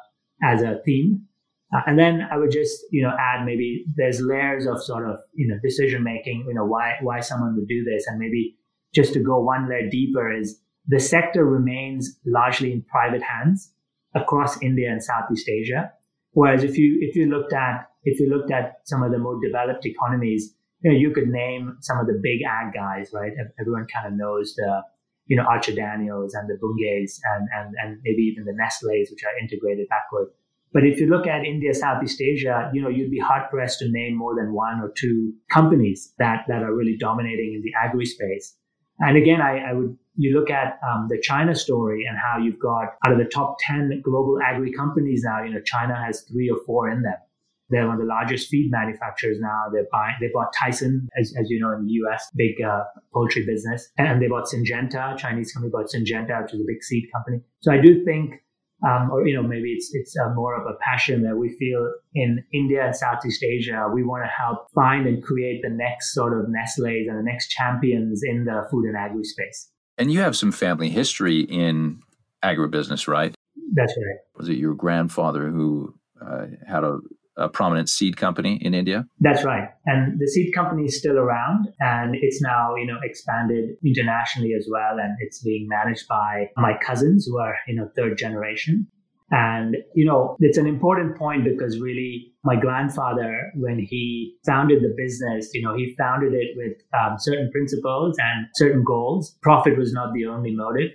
as 0.43 0.61
a 0.61 0.79
theme. 0.85 1.25
Uh, 1.73 1.81
and 1.87 1.97
then 1.97 2.27
I 2.31 2.37
would 2.37 2.51
just 2.51 2.79
you 2.91 3.01
know 3.03 3.13
add 3.19 3.45
maybe 3.45 3.85
there's 3.95 4.21
layers 4.21 4.65
of 4.65 4.81
sort 4.83 5.09
of 5.09 5.19
you 5.33 5.47
know 5.47 5.55
decision 5.63 6.03
making. 6.03 6.45
You 6.47 6.53
know 6.53 6.65
why 6.65 6.95
why 7.01 7.19
someone 7.19 7.55
would 7.55 7.67
do 7.67 7.83
this, 7.83 8.05
and 8.07 8.19
maybe 8.19 8.55
just 8.93 9.13
to 9.13 9.19
go 9.19 9.39
one 9.39 9.69
layer 9.69 9.89
deeper 9.89 10.31
is 10.31 10.59
the 10.87 10.99
sector 10.99 11.45
remains 11.45 12.19
largely 12.25 12.71
in 12.71 12.83
private 12.83 13.23
hands 13.23 13.71
across 14.13 14.61
India 14.61 14.91
and 14.91 15.03
Southeast 15.03 15.49
Asia. 15.49 15.91
Whereas 16.31 16.63
if 16.63 16.77
you 16.77 16.97
if 17.01 17.15
you 17.15 17.27
looked 17.27 17.53
at 17.53 17.87
if 18.03 18.19
you 18.19 18.29
looked 18.29 18.51
at 18.51 18.81
some 18.85 19.01
of 19.03 19.11
the 19.11 19.17
more 19.17 19.39
developed 19.41 19.85
economies, 19.85 20.53
you 20.83 20.91
know, 20.91 20.97
you 20.97 21.11
could 21.11 21.29
name 21.29 21.77
some 21.81 21.97
of 21.97 22.07
the 22.07 22.19
big 22.21 22.41
ag 22.43 22.73
guys, 22.73 23.11
right? 23.13 23.31
Everyone 23.59 23.87
kind 23.91 24.07
of 24.07 24.13
knows 24.13 24.53
the, 24.55 24.81
you 25.27 25.37
know, 25.37 25.43
Archer 25.43 25.73
Daniels 25.73 26.33
and 26.33 26.49
the 26.49 26.59
Bunges 26.61 27.19
and, 27.33 27.47
and, 27.57 27.75
and 27.81 28.01
maybe 28.03 28.23
even 28.23 28.43
the 28.43 28.53
Nestle's, 28.53 29.09
which 29.09 29.23
are 29.23 29.37
integrated 29.41 29.87
backward. 29.87 30.27
But 30.73 30.85
if 30.85 30.99
you 30.99 31.07
look 31.07 31.27
at 31.27 31.45
India, 31.45 31.73
Southeast 31.73 32.19
Asia, 32.19 32.71
you 32.73 32.81
know, 32.81 32.89
you'd 32.89 33.11
be 33.11 33.19
hard 33.19 33.49
pressed 33.49 33.79
to 33.79 33.89
name 33.89 34.17
more 34.17 34.35
than 34.35 34.53
one 34.53 34.79
or 34.81 34.91
two 34.97 35.33
companies 35.51 36.13
that, 36.17 36.45
that 36.47 36.63
are 36.63 36.73
really 36.73 36.97
dominating 36.97 37.53
in 37.53 37.61
the 37.61 37.71
agri 37.79 38.05
space. 38.05 38.55
And 38.99 39.17
again, 39.17 39.41
I, 39.41 39.69
I 39.69 39.73
would 39.73 39.97
you 40.15 40.37
look 40.37 40.49
at 40.49 40.79
um, 40.87 41.07
the 41.09 41.19
China 41.19 41.55
story 41.55 42.05
and 42.07 42.17
how 42.17 42.37
you've 42.37 42.59
got 42.59 42.95
out 43.05 43.11
of 43.11 43.17
the 43.17 43.25
top 43.25 43.57
10 43.61 44.01
global 44.03 44.39
agri 44.45 44.71
companies 44.71 45.23
now, 45.25 45.43
you 45.43 45.51
know, 45.51 45.61
China 45.61 45.95
has 45.95 46.21
three 46.31 46.49
or 46.49 46.59
four 46.65 46.89
in 46.89 47.01
them. 47.01 47.15
They're 47.69 47.87
one 47.87 47.95
of 47.95 48.01
the 48.01 48.07
largest 48.07 48.49
feed 48.49 48.69
manufacturers 48.69 49.39
now. 49.39 49.63
They're 49.71 49.87
buying, 49.91 50.15
they 50.21 50.29
bought 50.31 50.53
Tyson, 50.53 51.09
as, 51.19 51.33
as 51.39 51.49
you 51.49 51.59
know, 51.59 51.71
in 51.71 51.85
the 51.85 51.91
US, 52.03 52.29
big 52.35 52.61
uh, 52.61 52.83
poultry 53.11 53.45
business. 53.45 53.89
And 53.97 54.21
they 54.21 54.27
bought 54.27 54.45
Syngenta, 54.45 55.17
Chinese 55.17 55.51
company 55.51 55.71
bought 55.71 55.87
Syngenta, 55.87 56.43
which 56.43 56.53
is 56.53 56.61
a 56.61 56.65
big 56.67 56.83
seed 56.83 57.05
company. 57.11 57.41
So 57.61 57.71
I 57.71 57.79
do 57.79 58.05
think, 58.05 58.35
um, 58.85 59.09
or, 59.11 59.27
you 59.27 59.35
know, 59.35 59.43
maybe 59.43 59.71
it's, 59.71 59.89
it's 59.93 60.15
uh, 60.17 60.33
more 60.33 60.59
of 60.59 60.67
a 60.67 60.77
passion 60.81 61.23
that 61.23 61.37
we 61.37 61.55
feel 61.57 61.93
in 62.13 62.43
India 62.53 62.85
and 62.85 62.95
Southeast 62.95 63.43
Asia. 63.43 63.87
We 63.93 64.03
want 64.03 64.23
to 64.25 64.29
help 64.29 64.67
find 64.75 65.07
and 65.07 65.23
create 65.23 65.61
the 65.63 65.69
next 65.69 66.13
sort 66.13 66.37
of 66.37 66.49
Nestle's 66.49 67.07
and 67.07 67.17
the 67.17 67.23
next 67.23 67.49
champions 67.49 68.21
in 68.23 68.45
the 68.45 68.67
food 68.69 68.85
and 68.85 68.97
agri 68.97 69.23
space. 69.23 69.69
And 69.97 70.11
you 70.11 70.19
have 70.19 70.35
some 70.35 70.51
family 70.51 70.89
history 70.89 71.41
in 71.41 72.01
agribusiness, 72.43 73.07
right? 73.07 73.33
That's 73.73 73.95
right. 73.97 74.19
Was 74.35 74.49
it 74.49 74.57
your 74.57 74.73
grandfather 74.75 75.49
who 75.49 75.93
uh, 76.21 76.47
had 76.67 76.83
a, 76.83 76.99
a, 77.37 77.49
prominent 77.49 77.89
seed 77.89 78.17
company 78.17 78.59
in 78.61 78.73
India? 78.73 79.05
That's 79.19 79.43
right. 79.43 79.69
And 79.85 80.19
the 80.19 80.27
seed 80.27 80.53
company 80.53 80.83
is 80.85 80.97
still 80.97 81.17
around 81.17 81.67
and 81.79 82.15
it's 82.15 82.41
now, 82.41 82.75
you 82.75 82.85
know, 82.85 82.97
expanded 83.03 83.75
internationally 83.85 84.53
as 84.53 84.67
well. 84.69 84.97
And 84.99 85.15
it's 85.19 85.41
being 85.43 85.67
managed 85.67 86.07
by 86.07 86.49
my 86.57 86.73
cousins 86.85 87.25
who 87.25 87.39
are, 87.39 87.55
you 87.67 87.75
know, 87.75 87.89
third 87.95 88.17
generation. 88.17 88.87
And, 89.31 89.77
you 89.95 90.05
know, 90.05 90.37
it's 90.39 90.59
an 90.59 90.67
important 90.67 91.17
point 91.17 91.43
because 91.43 91.79
really 91.79 92.33
my 92.43 92.55
grandfather, 92.55 93.51
when 93.55 93.79
he 93.79 94.35
founded 94.45 94.83
the 94.83 94.93
business, 94.95 95.49
you 95.53 95.63
know, 95.63 95.75
he 95.75 95.95
founded 95.97 96.33
it 96.33 96.49
with 96.55 96.77
um, 96.93 97.15
certain 97.17 97.49
principles 97.51 98.15
and 98.19 98.47
certain 98.55 98.83
goals. 98.83 99.35
Profit 99.41 99.77
was 99.77 99.91
not 99.91 100.13
the 100.13 100.25
only 100.25 100.55
motive. 100.55 100.91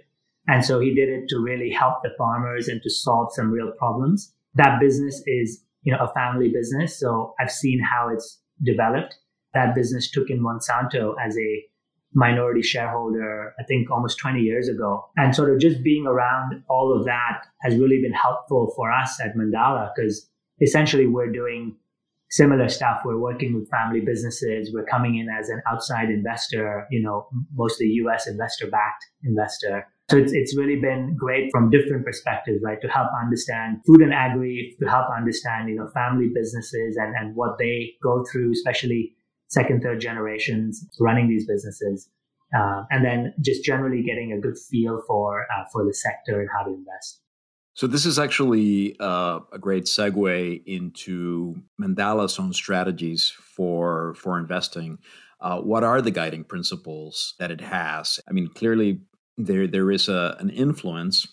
And 0.47 0.65
so 0.65 0.79
he 0.79 0.95
did 0.95 1.09
it 1.09 1.29
to 1.29 1.39
really 1.39 1.71
help 1.71 2.03
the 2.03 2.11
farmers 2.17 2.69
and 2.69 2.81
to 2.83 2.91
solve 2.91 3.33
some 3.33 3.51
real 3.51 3.73
problems. 3.77 4.33
That 4.55 4.81
business 4.81 5.23
is, 5.27 5.63
you 5.89 5.95
know, 5.95 6.05
a 6.05 6.13
family 6.13 6.51
business. 6.51 7.01
So 7.01 7.35
I've 7.41 7.51
seen 7.51 7.81
how 7.81 8.11
it's 8.11 8.39
developed. 8.63 9.17
That 9.55 9.75
business 9.75 10.11
took 10.11 10.29
in 10.29 10.39
Monsanto 10.39 11.15
as 11.19 11.35
a 11.39 11.65
minority 12.13 12.61
shareholder, 12.61 13.55
I 13.59 13.63
think 13.63 13.91
almost 13.91 14.19
20 14.19 14.41
years 14.41 14.69
ago. 14.69 15.07
And 15.17 15.35
sort 15.35 15.51
of 15.51 15.59
just 15.59 15.83
being 15.83 16.07
around 16.07 16.63
all 16.69 16.95
of 16.95 17.07
that 17.07 17.47
has 17.63 17.77
really 17.77 18.03
been 18.03 18.13
helpful 18.13 18.71
for 18.77 18.93
us 18.93 19.19
at 19.19 19.35
Mandala 19.35 19.89
because 19.97 20.29
essentially 20.61 21.07
we're 21.07 21.33
doing 21.33 21.75
similar 22.29 22.69
stuff. 22.69 23.01
We're 23.03 23.19
working 23.19 23.55
with 23.55 23.71
family 23.71 24.03
businesses. 24.03 24.71
We're 24.75 24.85
coming 24.85 25.17
in 25.17 25.29
as 25.31 25.49
an 25.49 25.63
outside 25.67 26.11
investor, 26.11 26.87
you 26.91 27.03
know, 27.03 27.29
mostly 27.55 27.87
US 28.03 28.27
investor 28.27 28.67
backed 28.67 29.07
investor. 29.25 29.87
So 30.11 30.17
it's, 30.17 30.33
it's 30.33 30.57
really 30.57 30.81
been 30.81 31.17
great 31.19 31.51
from 31.53 31.69
different 31.71 32.05
perspectives, 32.05 32.61
right? 32.63 32.81
To 32.81 32.89
help 32.89 33.09
understand 33.23 33.79
food 33.87 34.01
and 34.01 34.15
agri, 34.15 34.75
to 34.81 34.89
help 34.89 35.07
understand, 35.15 35.69
you 35.69 35.77
know, 35.77 35.89
family 35.93 36.31
businesses 36.35 36.97
and, 36.97 37.15
and 37.15 37.37
what 37.37 37.59
they 37.59 37.93
go 38.03 38.25
through, 38.31 38.53
especially 38.53 39.13
second, 39.49 39.83
third 39.83 40.01
generations 40.01 40.83
running 40.99 41.29
these 41.29 41.47
businesses. 41.47 42.09
Uh, 42.57 42.85
and 42.91 43.05
then 43.05 43.35
just 43.43 43.63
generally 43.63 44.03
getting 44.03 44.33
a 44.33 44.41
good 44.41 44.57
feel 44.71 45.03
for, 45.07 45.43
uh, 45.43 45.65
for 45.71 45.85
the 45.85 45.93
sector 45.93 46.41
and 46.41 46.49
how 46.57 46.65
to 46.65 46.71
invest. 46.71 47.21
So 47.75 47.87
this 47.87 48.07
is 48.07 48.19
actually 48.19 48.97
uh, 48.99 49.41
a 49.53 49.59
great 49.61 49.85
segue 49.85 50.63
into 50.67 51.55
Mandala's 51.81 52.37
own 52.41 52.53
strategies 52.53 53.33
for 53.55 54.15
for 54.15 54.37
investing. 54.37 54.99
Uh, 55.41 55.61
what 55.61 55.85
are 55.85 56.03
the 56.03 56.11
guiding 56.11 56.43
principles 56.43 57.35
that 57.39 57.53
it 57.53 57.61
has? 57.61 58.19
I 58.29 58.33
mean, 58.33 58.49
clearly 58.49 59.03
there 59.39 59.67
there 59.67 59.91
is 59.91 60.09
a, 60.09 60.37
an 60.41 60.51
influence 60.51 61.27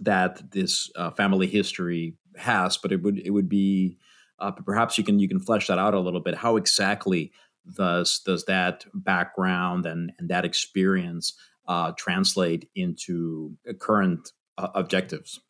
that 0.00 0.50
this 0.50 0.90
uh, 0.96 1.10
family 1.10 1.46
history 1.46 2.16
has, 2.36 2.76
but 2.76 2.92
it 2.92 3.02
would 3.02 3.18
it 3.18 3.30
would 3.30 3.48
be 3.48 3.98
uh, 4.38 4.50
perhaps 4.50 4.98
you 4.98 5.04
can 5.04 5.18
you 5.18 5.28
can 5.28 5.38
flesh 5.38 5.68
that 5.68 5.78
out 5.78 5.94
a 5.94 6.00
little 6.00 6.20
bit. 6.20 6.34
How 6.34 6.56
exactly 6.56 7.30
does 7.76 8.20
does 8.24 8.44
that 8.46 8.86
background 8.94 9.86
and 9.86 10.12
and 10.18 10.28
that 10.28 10.44
experience 10.44 11.34
uh, 11.68 11.92
translate 11.96 12.68
into 12.74 13.56
current 13.78 14.32
uh, 14.58 14.68
objectives? 14.74 15.40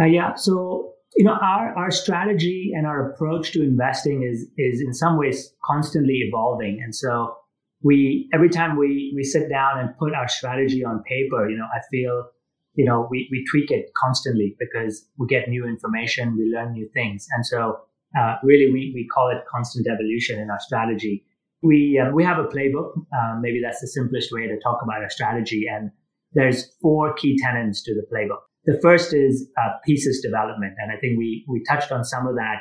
Uh, 0.00 0.04
yeah, 0.04 0.34
so 0.34 0.92
you 1.16 1.24
know 1.24 1.36
our 1.40 1.74
our 1.76 1.90
strategy 1.90 2.72
and 2.74 2.86
our 2.86 3.10
approach 3.10 3.52
to 3.52 3.62
investing 3.62 4.22
is 4.22 4.46
is 4.56 4.80
in 4.80 4.92
some 4.92 5.18
ways 5.18 5.52
constantly 5.64 6.22
evolving, 6.26 6.80
and 6.82 6.94
so 6.94 7.34
we 7.82 8.28
every 8.32 8.48
time 8.48 8.76
we 8.76 9.12
we 9.14 9.22
sit 9.22 9.48
down 9.48 9.78
and 9.78 9.96
put 9.98 10.14
our 10.14 10.28
strategy 10.28 10.84
on 10.84 11.02
paper, 11.04 11.48
you 11.48 11.56
know, 11.56 11.66
I 11.72 11.80
feel 11.90 12.28
you 12.74 12.84
know 12.84 13.06
we 13.10 13.28
we 13.30 13.44
tweak 13.50 13.70
it 13.70 13.90
constantly 13.96 14.56
because 14.58 15.06
we 15.16 15.26
get 15.26 15.48
new 15.48 15.66
information, 15.66 16.36
we 16.36 16.52
learn 16.52 16.72
new 16.72 16.88
things, 16.92 17.26
and 17.34 17.46
so 17.46 17.80
uh, 18.18 18.36
really 18.42 18.72
we 18.72 18.92
we 18.94 19.06
call 19.06 19.30
it 19.30 19.44
constant 19.50 19.86
evolution 19.86 20.38
in 20.38 20.50
our 20.50 20.60
strategy. 20.60 21.24
We 21.62 22.02
uh, 22.04 22.12
we 22.12 22.24
have 22.24 22.38
a 22.38 22.44
playbook. 22.44 22.92
Um, 23.12 23.40
maybe 23.40 23.60
that's 23.62 23.80
the 23.80 23.88
simplest 23.88 24.32
way 24.32 24.46
to 24.46 24.58
talk 24.60 24.80
about 24.82 25.02
our 25.02 25.10
strategy, 25.10 25.66
and 25.70 25.90
there's 26.32 26.72
four 26.82 27.14
key 27.14 27.38
tenets 27.40 27.82
to 27.84 27.94
the 27.94 28.06
playbook. 28.12 28.40
The 28.64 28.78
first 28.82 29.14
is 29.14 29.48
uh, 29.56 29.70
thesis 29.86 30.20
development, 30.20 30.74
and 30.78 30.90
I 30.90 30.96
think 30.96 31.16
we 31.16 31.44
we 31.48 31.62
touched 31.68 31.92
on 31.92 32.04
some 32.04 32.26
of 32.26 32.34
that 32.34 32.58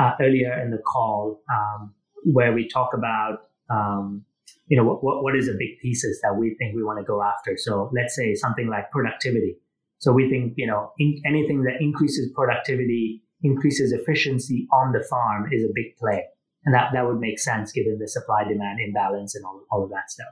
uh, 0.00 0.12
earlier 0.20 0.60
in 0.62 0.70
the 0.70 0.78
call, 0.78 1.42
um, 1.52 1.94
where 2.24 2.52
we 2.52 2.68
talk 2.68 2.92
about 2.94 3.40
um, 3.70 4.24
you 4.68 4.76
know, 4.76 4.84
what, 4.84 5.22
what 5.22 5.36
is 5.36 5.48
a 5.48 5.52
big 5.52 5.80
thesis 5.80 6.18
that 6.22 6.36
we 6.36 6.56
think 6.58 6.74
we 6.74 6.82
want 6.82 6.98
to 6.98 7.04
go 7.04 7.22
after? 7.22 7.56
So 7.56 7.90
let's 7.94 8.16
say 8.16 8.34
something 8.34 8.68
like 8.68 8.90
productivity. 8.90 9.56
So 9.98 10.12
we 10.12 10.28
think, 10.28 10.54
you 10.56 10.66
know, 10.66 10.92
in, 10.98 11.20
anything 11.26 11.62
that 11.64 11.80
increases 11.80 12.30
productivity, 12.34 13.22
increases 13.42 13.92
efficiency 13.92 14.66
on 14.72 14.92
the 14.92 15.04
farm 15.08 15.48
is 15.52 15.62
a 15.62 15.68
big 15.74 15.96
play. 15.96 16.24
And 16.64 16.74
that, 16.74 16.90
that 16.94 17.06
would 17.06 17.20
make 17.20 17.38
sense 17.38 17.70
given 17.72 17.98
the 18.00 18.08
supply 18.08 18.42
demand 18.44 18.80
imbalance 18.84 19.36
and 19.36 19.44
all, 19.44 19.62
all 19.70 19.84
of 19.84 19.90
that 19.90 20.10
stuff. 20.10 20.26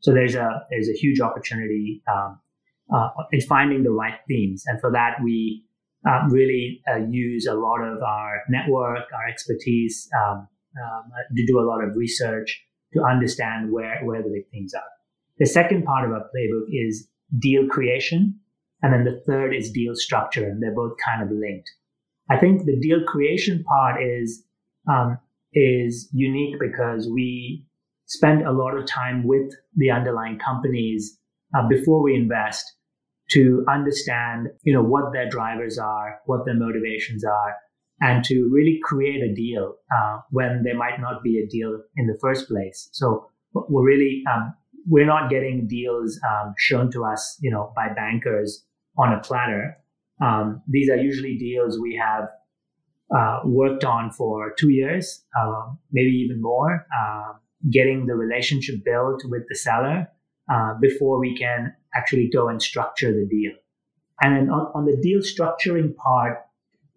So 0.00 0.14
there's 0.14 0.36
a, 0.36 0.62
there's 0.70 0.88
a 0.88 0.94
huge 0.94 1.20
opportunity, 1.20 2.02
um, 2.10 2.38
uh, 2.94 3.08
in 3.32 3.40
finding 3.42 3.82
the 3.82 3.90
right 3.90 4.18
themes. 4.26 4.64
And 4.66 4.80
for 4.80 4.90
that, 4.92 5.16
we 5.22 5.64
uh, 6.08 6.26
really 6.30 6.80
uh, 6.90 6.98
use 7.08 7.46
a 7.46 7.54
lot 7.54 7.82
of 7.82 8.02
our 8.02 8.42
network, 8.48 9.04
our 9.12 9.28
expertise, 9.28 10.08
um, 10.16 10.48
um, 10.80 11.10
to 11.36 11.46
do 11.46 11.58
a 11.58 11.66
lot 11.66 11.82
of 11.82 11.96
research, 11.96 12.64
to 12.94 13.02
understand 13.02 13.72
where, 13.72 14.00
where 14.04 14.22
the 14.22 14.30
big 14.30 14.50
things 14.50 14.74
are. 14.74 14.82
The 15.38 15.46
second 15.46 15.84
part 15.84 16.04
of 16.04 16.12
our 16.12 16.28
playbook 16.34 16.66
is 16.70 17.08
deal 17.38 17.66
creation. 17.66 18.38
And 18.82 18.92
then 18.92 19.04
the 19.04 19.22
third 19.26 19.54
is 19.54 19.70
deal 19.70 19.94
structure. 19.94 20.46
And 20.46 20.62
they're 20.62 20.74
both 20.74 20.96
kind 21.04 21.22
of 21.22 21.30
linked. 21.30 21.70
I 22.30 22.38
think 22.38 22.64
the 22.64 22.78
deal 22.80 23.02
creation 23.06 23.64
part 23.64 24.02
is, 24.02 24.44
um, 24.88 25.18
is 25.52 26.08
unique 26.12 26.56
because 26.60 27.08
we 27.08 27.66
spend 28.06 28.42
a 28.42 28.52
lot 28.52 28.76
of 28.76 28.86
time 28.86 29.26
with 29.26 29.52
the 29.76 29.90
underlying 29.90 30.38
companies 30.38 31.18
uh, 31.56 31.66
before 31.68 32.02
we 32.02 32.14
invest 32.14 32.64
to 33.30 33.64
understand, 33.68 34.48
you 34.62 34.72
know, 34.72 34.82
what 34.82 35.12
their 35.12 35.28
drivers 35.28 35.78
are, 35.78 36.20
what 36.26 36.44
their 36.44 36.54
motivations 36.54 37.24
are, 37.24 37.54
and 38.00 38.24
to 38.24 38.48
really 38.50 38.80
create 38.82 39.22
a 39.22 39.34
deal 39.34 39.74
uh, 39.94 40.18
when 40.30 40.62
there 40.62 40.76
might 40.76 41.00
not 41.00 41.22
be 41.22 41.38
a 41.38 41.46
deal 41.46 41.80
in 41.96 42.06
the 42.06 42.18
first 42.20 42.48
place. 42.48 42.88
So 42.92 43.26
we're 43.52 43.84
really 43.84 44.22
um, 44.32 44.54
we're 44.88 45.06
not 45.06 45.30
getting 45.30 45.66
deals 45.68 46.18
um, 46.28 46.54
shown 46.58 46.90
to 46.92 47.04
us, 47.04 47.38
you 47.40 47.50
know, 47.50 47.72
by 47.76 47.88
bankers 47.94 48.64
on 48.96 49.12
a 49.12 49.20
platter. 49.20 49.76
Um, 50.22 50.62
these 50.68 50.90
are 50.90 50.96
usually 50.96 51.36
deals 51.36 51.78
we 51.78 51.96
have 51.96 52.28
uh, 53.14 53.40
worked 53.44 53.84
on 53.84 54.10
for 54.10 54.54
two 54.58 54.70
years, 54.70 55.24
uh, 55.38 55.66
maybe 55.92 56.10
even 56.10 56.40
more, 56.40 56.86
uh, 56.96 57.32
getting 57.70 58.06
the 58.06 58.14
relationship 58.14 58.84
built 58.84 59.22
with 59.24 59.42
the 59.48 59.56
seller 59.56 60.08
uh, 60.52 60.74
before 60.80 61.18
we 61.18 61.36
can 61.36 61.74
actually 61.94 62.28
go 62.32 62.48
and 62.48 62.62
structure 62.62 63.12
the 63.12 63.26
deal. 63.28 63.52
And 64.22 64.36
then 64.36 64.50
on, 64.50 64.70
on 64.74 64.84
the 64.84 64.96
deal 65.02 65.20
structuring 65.20 65.94
part, 65.96 66.38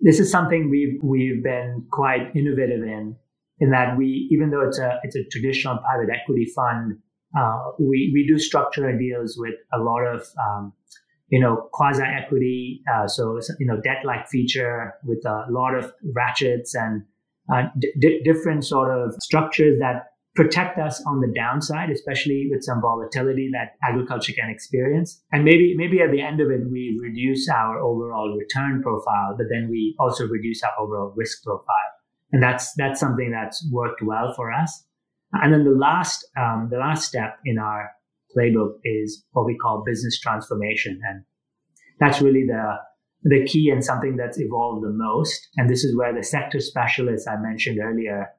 this 0.03 0.19
is 0.19 0.29
something 0.29 0.69
we've 0.69 0.99
we've 1.01 1.41
been 1.41 1.85
quite 1.91 2.35
innovative 2.35 2.83
in 2.83 3.15
in 3.59 3.71
that 3.71 3.97
we 3.97 4.27
even 4.31 4.51
though 4.51 4.61
it's 4.61 4.79
a 4.79 4.99
it's 5.03 5.15
a 5.15 5.23
traditional 5.31 5.77
private 5.77 6.09
equity 6.13 6.45
fund 6.55 6.97
uh, 7.37 7.71
we 7.79 8.11
we 8.13 8.25
do 8.27 8.37
structure 8.37 8.95
deals 8.95 9.35
with 9.37 9.55
a 9.73 9.79
lot 9.79 10.03
of 10.03 10.27
um, 10.45 10.73
you 11.29 11.39
know 11.39 11.69
quasi 11.71 12.03
equity 12.03 12.83
uh, 12.93 13.07
so 13.07 13.39
you 13.59 13.65
know 13.65 13.79
debt 13.81 14.05
like 14.05 14.27
feature 14.27 14.93
with 15.03 15.25
a 15.25 15.45
lot 15.49 15.73
of 15.73 15.91
ratchets 16.13 16.75
and 16.75 17.03
uh, 17.53 17.63
d- 17.99 18.21
different 18.23 18.63
sort 18.63 18.91
of 18.91 19.15
structures 19.21 19.79
that 19.79 20.12
protect 20.35 20.79
us 20.79 21.03
on 21.05 21.21
the 21.21 21.31
downside, 21.35 21.91
especially 21.91 22.47
with 22.49 22.63
some 22.63 22.81
volatility 22.81 23.49
that 23.53 23.75
agriculture 23.87 24.33
can 24.33 24.49
experience. 24.49 25.21
And 25.31 25.43
maybe, 25.43 25.75
maybe 25.77 26.01
at 26.01 26.11
the 26.11 26.21
end 26.21 26.41
of 26.41 26.49
it, 26.49 26.61
we 26.71 26.97
reduce 27.01 27.47
our 27.49 27.79
overall 27.79 28.35
return 28.35 28.81
profile, 28.81 29.35
but 29.37 29.45
then 29.51 29.67
we 29.69 29.95
also 29.99 30.27
reduce 30.27 30.63
our 30.63 30.71
overall 30.79 31.13
risk 31.15 31.43
profile. 31.43 31.67
And 32.31 32.41
that's, 32.41 32.73
that's 32.75 32.99
something 32.99 33.31
that's 33.31 33.67
worked 33.71 34.01
well 34.01 34.33
for 34.35 34.51
us. 34.51 34.83
And 35.33 35.53
then 35.53 35.65
the 35.65 35.71
last, 35.71 36.25
um, 36.35 36.69
the 36.71 36.77
last 36.77 37.07
step 37.07 37.37
in 37.45 37.59
our 37.59 37.91
playbook 38.35 38.77
is 38.83 39.23
what 39.31 39.45
we 39.45 39.55
call 39.55 39.83
business 39.85 40.19
transformation. 40.19 40.99
And 41.07 41.23
that's 41.99 42.21
really 42.21 42.45
the, 42.47 42.77
the 43.21 43.45
key 43.45 43.69
and 43.69 43.85
something 43.85 44.15
that's 44.15 44.39
evolved 44.39 44.83
the 44.83 44.89
most. 44.89 45.47
And 45.57 45.69
this 45.69 45.83
is 45.83 45.95
where 45.95 46.13
the 46.13 46.23
sector 46.23 46.59
specialists 46.59 47.27
I 47.27 47.37
mentioned 47.37 47.79
earlier 47.79 48.29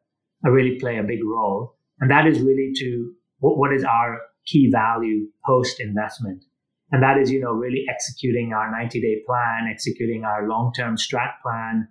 really 0.43 0.79
play 0.79 0.99
a 0.99 1.03
big 1.05 1.25
role. 1.25 1.77
And 2.04 2.11
that 2.11 2.26
is 2.26 2.38
really 2.42 2.70
to 2.80 3.14
what, 3.38 3.56
what 3.56 3.73
is 3.73 3.82
our 3.82 4.20
key 4.44 4.68
value 4.70 5.26
post 5.46 5.80
investment. 5.80 6.44
And 6.92 7.02
that 7.02 7.16
is, 7.16 7.30
you 7.30 7.40
know, 7.40 7.52
really 7.52 7.87
executing 7.90 8.52
our 8.52 8.70
90 8.70 9.00
day 9.00 9.23
plan, 9.26 9.70
executing 9.73 10.23
our 10.23 10.46
long 10.46 10.70
term 10.76 10.96
strat 10.96 11.40
plan, 11.42 11.88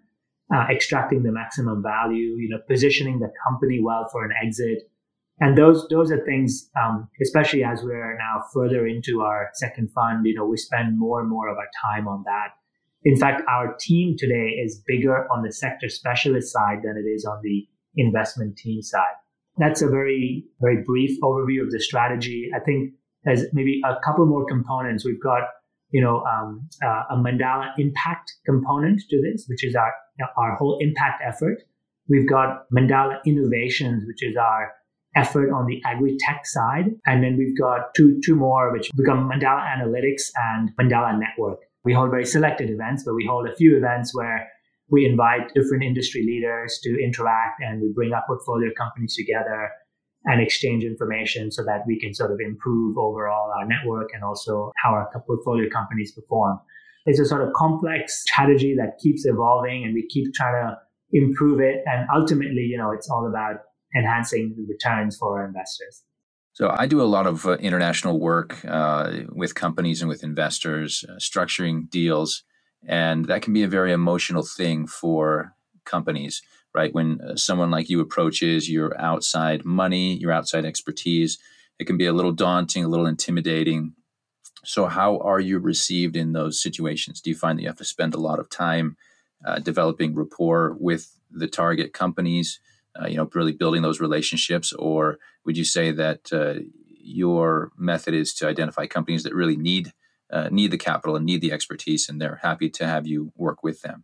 uh, 0.53 0.67
extracting 0.69 1.23
the 1.23 1.31
maximum 1.31 1.81
value, 1.81 2.37
you 2.37 2.47
know, 2.47 2.59
positioning 2.69 3.17
the 3.17 3.31
company 3.43 3.81
well 3.81 4.07
for 4.11 4.23
an 4.23 4.29
exit. 4.39 4.83
And 5.39 5.57
those, 5.57 5.87
those 5.89 6.11
are 6.11 6.23
things, 6.23 6.69
um, 6.79 7.09
especially 7.19 7.63
as 7.63 7.81
we're 7.81 8.15
now 8.15 8.43
further 8.53 8.85
into 8.85 9.21
our 9.21 9.49
second 9.55 9.89
fund, 9.93 10.27
you 10.27 10.35
know, 10.35 10.45
we 10.45 10.57
spend 10.57 10.99
more 10.99 11.21
and 11.21 11.29
more 11.29 11.49
of 11.49 11.57
our 11.57 11.69
time 11.91 12.07
on 12.07 12.21
that. 12.27 12.49
In 13.03 13.17
fact, 13.17 13.41
our 13.49 13.75
team 13.79 14.15
today 14.15 14.61
is 14.63 14.83
bigger 14.85 15.27
on 15.31 15.41
the 15.41 15.51
sector 15.51 15.89
specialist 15.89 16.53
side 16.53 16.81
than 16.83 16.97
it 17.03 17.09
is 17.09 17.25
on 17.25 17.39
the 17.41 17.67
investment 17.95 18.57
team 18.57 18.83
side. 18.83 19.15
That's 19.57 19.81
a 19.81 19.87
very, 19.87 20.45
very 20.61 20.83
brief 20.83 21.19
overview 21.21 21.61
of 21.61 21.71
the 21.71 21.79
strategy. 21.79 22.49
I 22.55 22.59
think 22.59 22.93
there's 23.23 23.43
maybe 23.53 23.81
a 23.85 23.95
couple 24.03 24.25
more 24.25 24.45
components. 24.45 25.05
We've 25.05 25.21
got, 25.21 25.43
you 25.91 26.01
know, 26.01 26.23
um, 26.23 26.67
uh, 26.83 27.03
a 27.11 27.15
Mandala 27.15 27.69
impact 27.77 28.33
component 28.45 29.01
to 29.09 29.21
this, 29.21 29.45
which 29.47 29.63
is 29.63 29.75
our, 29.75 29.93
our 30.37 30.55
whole 30.55 30.77
impact 30.81 31.21
effort. 31.25 31.63
We've 32.09 32.27
got 32.27 32.65
Mandala 32.75 33.19
innovations, 33.25 34.03
which 34.07 34.23
is 34.23 34.35
our 34.35 34.71
effort 35.15 35.51
on 35.51 35.67
the 35.67 35.81
agri-tech 35.85 36.45
side. 36.45 36.85
And 37.05 37.23
then 37.23 37.37
we've 37.37 37.57
got 37.57 37.93
two, 37.95 38.19
two 38.25 38.35
more, 38.35 38.73
which 38.73 38.89
become 38.95 39.29
Mandala 39.29 39.61
Analytics 39.77 40.31
and 40.35 40.71
Mandala 40.81 41.17
Network. 41.19 41.59
We 41.85 41.93
hold 41.93 42.09
very 42.09 42.25
selected 42.25 42.69
events, 42.69 43.03
but 43.05 43.13
we 43.13 43.25
hold 43.25 43.47
a 43.47 43.55
few 43.55 43.77
events 43.77 44.15
where 44.15 44.49
we 44.89 45.05
invite 45.05 45.53
different 45.53 45.83
industry 45.83 46.23
leaders 46.25 46.79
to 46.83 47.03
interact 47.03 47.61
and 47.61 47.81
we 47.81 47.91
bring 47.93 48.13
our 48.13 48.23
portfolio 48.27 48.69
companies 48.77 49.15
together 49.15 49.69
and 50.25 50.41
exchange 50.41 50.83
information 50.83 51.51
so 51.51 51.63
that 51.63 51.81
we 51.87 51.99
can 51.99 52.13
sort 52.13 52.31
of 52.31 52.39
improve 52.39 52.97
overall 52.97 53.51
our 53.57 53.65
network 53.67 54.09
and 54.13 54.23
also 54.23 54.71
how 54.83 54.91
our 54.91 55.09
portfolio 55.27 55.69
companies 55.69 56.13
perform. 56.13 56.59
It's 57.05 57.19
a 57.19 57.25
sort 57.25 57.41
of 57.41 57.51
complex 57.53 58.21
strategy 58.21 58.75
that 58.77 58.97
keeps 59.01 59.25
evolving 59.25 59.83
and 59.83 59.93
we 59.93 60.07
keep 60.07 60.33
trying 60.33 60.53
to 60.65 60.77
improve 61.11 61.59
it. 61.59 61.83
And 61.85 62.07
ultimately, 62.13 62.61
you 62.61 62.77
know, 62.77 62.91
it's 62.91 63.09
all 63.09 63.27
about 63.27 63.57
enhancing 63.95 64.55
the 64.55 64.65
returns 64.67 65.17
for 65.17 65.39
our 65.39 65.45
investors. 65.45 66.03
So 66.53 66.73
I 66.77 66.85
do 66.85 67.01
a 67.01 67.03
lot 67.03 67.25
of 67.25 67.45
uh, 67.45 67.53
international 67.53 68.19
work 68.19 68.63
uh, 68.65 69.11
with 69.31 69.55
companies 69.55 70.01
and 70.01 70.09
with 70.09 70.23
investors, 70.23 71.03
uh, 71.09 71.13
structuring 71.13 71.89
deals, 71.89 72.43
and 72.87 73.25
that 73.25 73.41
can 73.41 73.53
be 73.53 73.63
a 73.63 73.67
very 73.67 73.91
emotional 73.91 74.43
thing 74.43 74.87
for 74.87 75.55
companies. 75.85 76.41
Right 76.73 76.93
when 76.93 77.21
uh, 77.21 77.35
someone 77.35 77.69
like 77.69 77.89
you 77.89 77.99
approaches 77.99 78.69
your 78.69 78.99
outside 78.99 79.63
money, 79.63 80.15
your 80.15 80.31
outside 80.31 80.65
expertise, 80.65 81.37
it 81.77 81.85
can 81.85 81.97
be 81.97 82.07
a 82.07 82.13
little 82.13 82.31
daunting, 82.31 82.83
a 82.83 82.87
little 82.87 83.05
intimidating. 83.05 83.93
So 84.65 84.87
how 84.87 85.19
are 85.19 85.39
you 85.39 85.59
received 85.59 86.15
in 86.15 86.33
those 86.33 86.61
situations? 86.61 87.21
Do 87.21 87.29
you 87.29 87.35
find 87.35 87.59
that 87.59 87.63
you 87.63 87.69
have 87.69 87.77
to 87.77 87.85
spend 87.85 88.15
a 88.15 88.19
lot 88.19 88.39
of 88.39 88.49
time 88.49 88.97
uh, 89.45 89.59
developing 89.59 90.15
rapport 90.15 90.75
with 90.79 91.11
the 91.29 91.47
target 91.47 91.93
companies? 91.93 92.59
uh, 92.99 93.07
you 93.07 93.17
know, 93.17 93.29
really 93.33 93.51
building 93.51 93.81
those 93.81 93.99
relationships? 93.99 94.73
Or 94.73 95.19
would 95.45 95.57
you 95.57 95.65
say 95.65 95.91
that 95.91 96.31
uh, 96.31 96.61
your 96.99 97.71
method 97.77 98.13
is 98.13 98.33
to 98.35 98.47
identify 98.47 98.85
companies 98.85 99.23
that 99.23 99.33
really 99.33 99.57
need 99.57 99.93
uh, 100.33 100.49
need 100.51 100.71
the 100.71 100.77
capital 100.77 101.15
and 101.15 101.25
need 101.25 101.41
the 101.41 101.51
expertise, 101.51 102.09
and 102.09 102.19
they're 102.19 102.39
happy 102.41 102.69
to 102.71 102.85
have 102.85 103.05
you 103.07 103.31
work 103.35 103.63
with 103.63 103.81
them? 103.81 104.03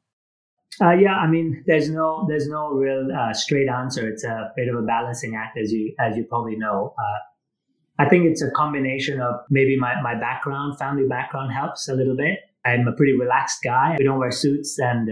Uh, 0.82 0.92
yeah, 0.92 1.16
I 1.16 1.28
mean, 1.28 1.64
there's 1.66 1.90
no 1.90 2.26
there's 2.30 2.48
no 2.48 2.70
real 2.72 3.10
uh, 3.12 3.34
straight 3.34 3.68
answer. 3.68 4.08
It's 4.08 4.24
a 4.24 4.52
bit 4.56 4.70
of 4.70 4.76
a 4.76 4.82
balancing 4.82 5.36
act, 5.36 5.58
as 5.58 5.72
you 5.72 5.94
as 6.00 6.16
you 6.16 6.24
probably 6.24 6.56
know. 6.56 6.94
Uh, 6.98 8.04
I 8.04 8.08
think 8.08 8.26
it's 8.26 8.42
a 8.42 8.52
combination 8.52 9.20
of 9.20 9.42
maybe 9.50 9.78
my, 9.78 10.02
my 10.02 10.18
background, 10.18 10.80
family 10.80 11.06
background 11.06 11.52
helps 11.52 11.90
a 11.90 11.94
little 11.94 12.16
bit. 12.16 12.40
I'm 12.66 12.88
a 12.88 12.94
pretty 12.94 13.12
relaxed 13.12 13.60
guy. 13.62 13.98
We 14.00 14.06
don't 14.06 14.20
wear 14.20 14.32
suits 14.32 14.80
and 14.80 15.10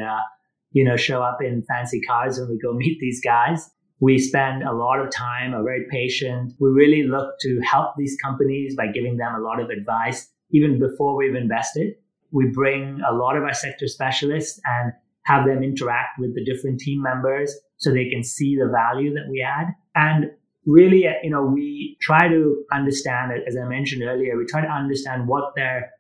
you 0.72 0.84
know, 0.84 0.96
show 0.96 1.22
up 1.24 1.42
in 1.42 1.64
fancy 1.64 2.00
cars 2.02 2.40
when 2.40 2.50
we 2.50 2.58
go 2.58 2.74
meet 2.86 3.00
these 3.00 3.20
guys. 3.20 3.70
We 4.00 4.20
spend 4.20 4.64
a 4.64 4.74
lot 4.74 5.00
of 5.00 5.10
time, 5.12 5.56
are 5.56 5.64
very 5.64 5.88
patient. 5.90 6.54
We 6.60 6.70
really 6.70 7.04
look 7.04 7.34
to 7.42 7.60
help 7.62 7.96
these 7.98 8.16
companies 8.24 8.76
by 8.76 8.88
giving 8.88 9.18
them 9.18 9.34
a 9.34 9.40
lot 9.40 9.60
of 9.60 9.70
advice 9.70 10.30
even 10.52 10.80
before 10.80 11.16
we've 11.16 11.36
invested. 11.36 11.96
We 12.32 12.52
bring 12.54 13.00
a 13.10 13.14
lot 13.14 13.38
of 13.38 13.44
our 13.44 13.54
sector 13.54 13.88
specialists 13.88 14.60
and 14.66 14.92
have 15.26 15.46
them 15.46 15.64
interact 15.64 16.20
with 16.20 16.36
the 16.36 16.44
different 16.44 16.80
team 16.80 17.02
members 17.02 17.54
so 17.78 17.92
they 17.92 18.10
can 18.10 18.24
see 18.24 18.56
the 18.56 18.72
value 18.72 19.14
that 19.14 19.28
we 19.30 19.42
add. 19.42 19.68
And 19.96 20.32
really, 20.66 21.08
uh, 21.08 21.14
you 21.24 21.30
know, 21.30 21.46
we 21.46 21.98
try 22.02 22.28
to 22.28 22.64
understand, 22.72 23.32
as 23.48 23.58
I 23.58 23.68
mentioned 23.68 24.04
earlier, 24.04 24.38
we 24.38 24.46
try 24.46 24.62
to 24.62 24.68
understand 24.68 25.28
what 25.28 25.54
their 25.56 25.92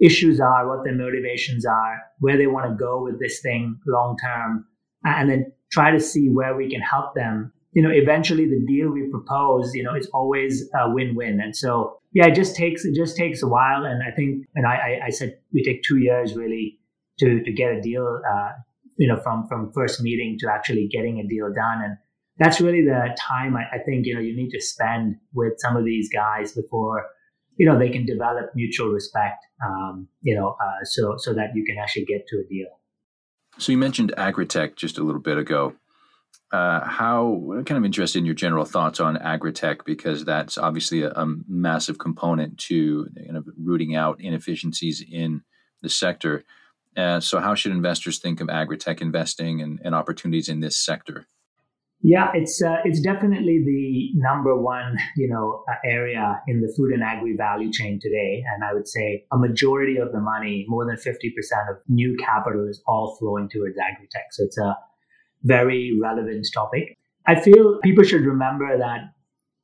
issues 0.00 0.40
are, 0.40 0.68
what 0.68 0.84
their 0.84 0.94
motivations 0.94 1.64
are, 1.64 1.98
where 2.20 2.36
they 2.36 2.46
want 2.46 2.68
to 2.68 2.76
go 2.76 3.02
with 3.02 3.18
this 3.20 3.40
thing 3.40 3.78
long 3.86 4.16
term, 4.22 4.66
and 5.04 5.30
then 5.30 5.52
try 5.72 5.90
to 5.90 6.00
see 6.00 6.28
where 6.28 6.56
we 6.56 6.70
can 6.70 6.80
help 6.80 7.14
them. 7.14 7.52
You 7.72 7.82
know, 7.82 7.90
eventually 7.90 8.46
the 8.46 8.64
deal 8.66 8.90
we 8.90 9.08
propose, 9.10 9.74
you 9.74 9.82
know, 9.82 9.94
is 9.94 10.08
always 10.12 10.68
a 10.74 10.90
win-win. 10.90 11.40
And 11.40 11.54
so, 11.54 11.98
yeah, 12.16 12.28
it 12.28 12.34
just 12.34 12.56
takes 12.56 12.86
it 12.86 12.94
just 12.94 13.14
takes 13.14 13.42
a 13.42 13.46
while. 13.46 13.84
And 13.84 14.02
I 14.02 14.10
think, 14.10 14.46
and 14.54 14.66
I, 14.66 14.74
I, 14.74 15.00
I 15.08 15.10
said 15.10 15.36
we 15.52 15.62
take 15.62 15.82
two 15.82 15.98
years 15.98 16.34
really 16.34 16.78
to 17.18 17.42
to 17.44 17.52
get 17.52 17.72
a 17.72 17.80
deal, 17.82 18.22
uh, 18.26 18.52
you 18.96 19.06
know, 19.06 19.20
from 19.22 19.46
from 19.48 19.70
first 19.74 20.00
meeting 20.00 20.38
to 20.40 20.50
actually 20.50 20.88
getting 20.90 21.20
a 21.20 21.28
deal 21.28 21.52
done. 21.52 21.84
And 21.84 21.98
that's 22.38 22.58
really 22.58 22.80
the 22.80 23.14
time 23.18 23.54
I, 23.54 23.64
I 23.76 23.78
think 23.84 24.06
you 24.06 24.14
know 24.14 24.22
you 24.22 24.34
need 24.34 24.48
to 24.52 24.62
spend 24.62 25.16
with 25.34 25.52
some 25.58 25.76
of 25.76 25.84
these 25.84 26.08
guys 26.08 26.52
before 26.52 27.04
you 27.58 27.66
know 27.66 27.78
they 27.78 27.90
can 27.90 28.06
develop 28.06 28.46
mutual 28.54 28.88
respect 28.88 29.44
um, 29.62 30.08
you 30.22 30.34
know 30.34 30.56
uh, 30.58 30.84
so 30.84 31.16
so 31.18 31.34
that 31.34 31.50
you 31.54 31.66
can 31.66 31.76
actually 31.78 32.06
get 32.06 32.26
to 32.28 32.36
a 32.36 32.48
deal 32.48 32.68
so 33.58 33.72
you 33.72 33.78
mentioned 33.78 34.14
agritech 34.16 34.76
just 34.76 34.96
a 34.96 35.02
little 35.02 35.20
bit 35.20 35.36
ago 35.36 35.74
uh, 36.52 36.84
how 36.84 37.42
kind 37.66 37.78
of 37.78 37.84
interested 37.84 38.18
in 38.18 38.26
your 38.26 38.34
general 38.34 38.64
thoughts 38.64 39.00
on 39.00 39.16
agritech 39.16 39.84
because 39.84 40.24
that's 40.24 40.56
obviously 40.56 41.02
a, 41.02 41.10
a 41.10 41.26
massive 41.48 41.98
component 41.98 42.58
to 42.58 43.08
kind 43.24 43.36
of 43.36 43.48
rooting 43.58 43.96
out 43.96 44.20
inefficiencies 44.20 45.04
in 45.10 45.42
the 45.82 45.88
sector. 45.88 46.44
Uh, 46.96 47.20
so 47.20 47.40
how 47.40 47.54
should 47.54 47.72
investors 47.72 48.18
think 48.18 48.40
of 48.40 48.48
agritech 48.48 49.00
investing 49.00 49.60
and, 49.60 49.80
and 49.84 49.94
opportunities 49.94 50.48
in 50.48 50.60
this 50.60 50.76
sector? 50.78 51.26
Yeah, 52.02 52.28
it's 52.34 52.62
uh, 52.62 52.76
it's 52.84 53.00
definitely 53.00 53.62
the 53.64 54.10
number 54.20 54.60
one 54.60 54.96
you 55.16 55.28
know 55.28 55.64
uh, 55.68 55.74
area 55.84 56.40
in 56.46 56.60
the 56.60 56.72
food 56.76 56.92
and 56.92 57.02
agri 57.02 57.34
value 57.36 57.72
chain 57.72 57.98
today, 58.00 58.44
and 58.52 58.62
I 58.62 58.74
would 58.74 58.86
say 58.86 59.24
a 59.32 59.38
majority 59.38 59.96
of 59.96 60.12
the 60.12 60.20
money, 60.20 60.66
more 60.68 60.86
than 60.86 60.98
fifty 60.98 61.32
percent 61.34 61.62
of 61.70 61.76
new 61.88 62.16
capital, 62.18 62.68
is 62.68 62.82
all 62.86 63.16
flowing 63.18 63.48
towards 63.48 63.76
agri 63.78 64.08
tech. 64.12 64.26
So 64.32 64.44
it's 64.44 64.58
a 64.58 64.76
very 65.46 65.96
relevant 66.00 66.46
topic. 66.52 66.96
I 67.26 67.40
feel 67.40 67.78
people 67.82 68.04
should 68.04 68.24
remember 68.24 68.76
that 68.78 69.00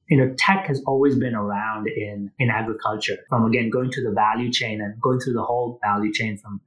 you 0.09 0.16
know 0.18 0.35
tech 0.38 0.66
has 0.66 0.83
always 0.87 1.16
been 1.16 1.35
around 1.35 1.88
in 1.88 2.31
in 2.38 2.51
agriculture. 2.51 3.18
From 3.29 3.45
again 3.45 3.71
going 3.71 3.90
to 3.90 4.03
the 4.03 4.12
value 4.12 4.51
chain 4.51 4.81
and 4.81 5.01
going 5.01 5.21
through 5.21 5.35
the 5.35 5.42
whole 5.42 5.79
value 5.83 6.12
chain 6.12 6.38
from 6.38 6.61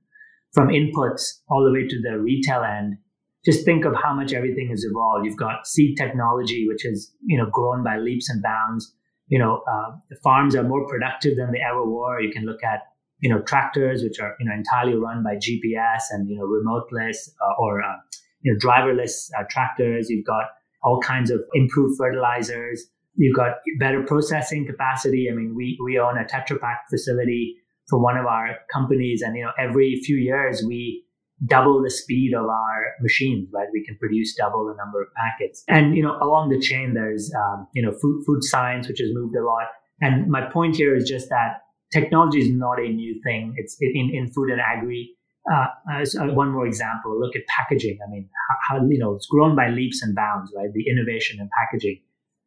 from 0.54 0.70
inputs 0.70 1.42
all 1.50 1.64
the 1.64 1.72
way 1.72 1.88
to 1.88 2.02
the 2.02 2.18
retail 2.20 2.64
end 2.64 2.98
just 3.46 3.64
think 3.64 3.86
of 3.86 3.94
how 4.04 4.14
much 4.14 4.34
everything 4.34 4.70
has 4.70 4.84
evolved. 4.84 5.26
You've 5.26 5.38
got 5.38 5.68
seed 5.68 5.96
technology, 5.98 6.68
which 6.68 6.82
has 6.84 7.12
you 7.24 7.38
know 7.38 7.48
grown 7.52 7.84
by 7.84 7.98
leaps 7.98 8.30
and 8.30 8.42
bounds. 8.42 8.92
You 9.28 9.40
know, 9.40 9.62
uh, 9.70 9.92
the 10.10 10.18
farms 10.24 10.56
are 10.56 10.64
more 10.64 10.88
productive 10.88 11.38
than 11.38 11.52
they 11.52 11.60
ever 11.60 11.86
were. 11.86 12.20
You 12.20 12.32
can 12.32 12.46
look 12.46 12.64
at 12.64 12.82
you 13.20 13.30
know 13.30 13.42
tractors, 13.44 14.02
which 14.04 14.20
are 14.20 14.36
you 14.40 14.48
know 14.48 14.54
entirely 14.54 14.96
run 14.96 15.24
by 15.24 15.36
GPS 15.36 16.06
and 16.10 16.28
you 16.28 16.38
know 16.38 16.46
remoteless 16.46 17.30
uh, 17.40 17.62
or 17.62 17.84
uh, 17.84 17.98
you 18.46 18.54
know 18.54 18.60
driverless 18.60 19.30
uh, 19.38 19.44
tractors. 19.50 20.10
You've 20.10 20.26
got 20.26 20.46
all 20.84 21.02
kinds 21.02 21.32
of 21.32 21.42
improved 21.54 21.98
fertilizers. 21.98 22.86
You've 23.16 23.36
got 23.36 23.56
better 23.80 24.04
processing 24.04 24.66
capacity. 24.68 25.28
I 25.32 25.36
mean, 25.36 25.54
we 25.56 25.78
we 25.84 25.98
own 26.00 26.18
a 26.18 26.24
Tetra 26.24 26.60
Pak 26.62 26.84
facility 26.90 27.56
for 27.90 28.00
one 28.00 28.18
of 28.18 28.26
our 28.26 28.56
companies, 28.72 29.22
and 29.22 29.36
you 29.36 29.44
know 29.44 29.52
every 29.60 30.00
few 30.06 30.18
years 30.18 30.64
we 30.66 31.02
double 31.48 31.82
the 31.84 31.90
speed 31.90 32.34
of 32.34 32.46
our 32.46 32.94
machines, 33.02 33.50
right? 33.54 33.68
We 33.74 33.84
can 33.84 33.98
produce 33.98 34.36
double 34.36 34.66
the 34.68 34.76
number 34.78 35.02
of 35.02 35.10
packets. 35.16 35.64
And, 35.68 35.96
you 35.96 36.02
know, 36.02 36.18
along 36.22 36.50
the 36.50 36.60
chain, 36.60 36.94
there's, 36.94 37.30
um, 37.36 37.68
you 37.74 37.84
know, 37.84 37.92
food, 37.92 38.24
food 38.26 38.42
science, 38.42 38.88
which 38.88 39.00
has 39.00 39.10
moved 39.12 39.36
a 39.36 39.44
lot. 39.44 39.68
And 40.02 40.30
my 40.30 40.50
point 40.50 40.78
here 40.78 40.96
is 40.96 41.10
just 41.10 41.28
that 41.30 41.64
technology 41.92 42.40
is 42.40 42.50
not 42.50 42.80
a 42.80 42.88
new 42.88 43.20
thing. 43.24 43.54
It's 43.58 43.76
in, 43.82 44.12
in 44.14 44.32
food 44.32 44.50
and 44.50 44.62
agri. 44.62 45.12
Uh, 45.52 45.68
as 45.92 46.16
uh, 46.16 46.26
one 46.34 46.50
more 46.50 46.66
example, 46.66 47.20
look 47.20 47.36
at 47.36 47.44
packaging. 47.48 48.00
I 48.06 48.10
mean, 48.10 48.28
how, 48.50 48.80
how, 48.80 48.88
you 48.88 48.98
know, 48.98 49.14
it's 49.14 49.28
grown 49.28 49.56
by 49.56 49.70
leaps 49.70 50.02
and 50.02 50.16
bounds, 50.16 50.52
right? 50.56 50.74
The 50.74 50.90
innovation 50.90 51.40
in 51.40 51.50
packaging. 51.60 52.02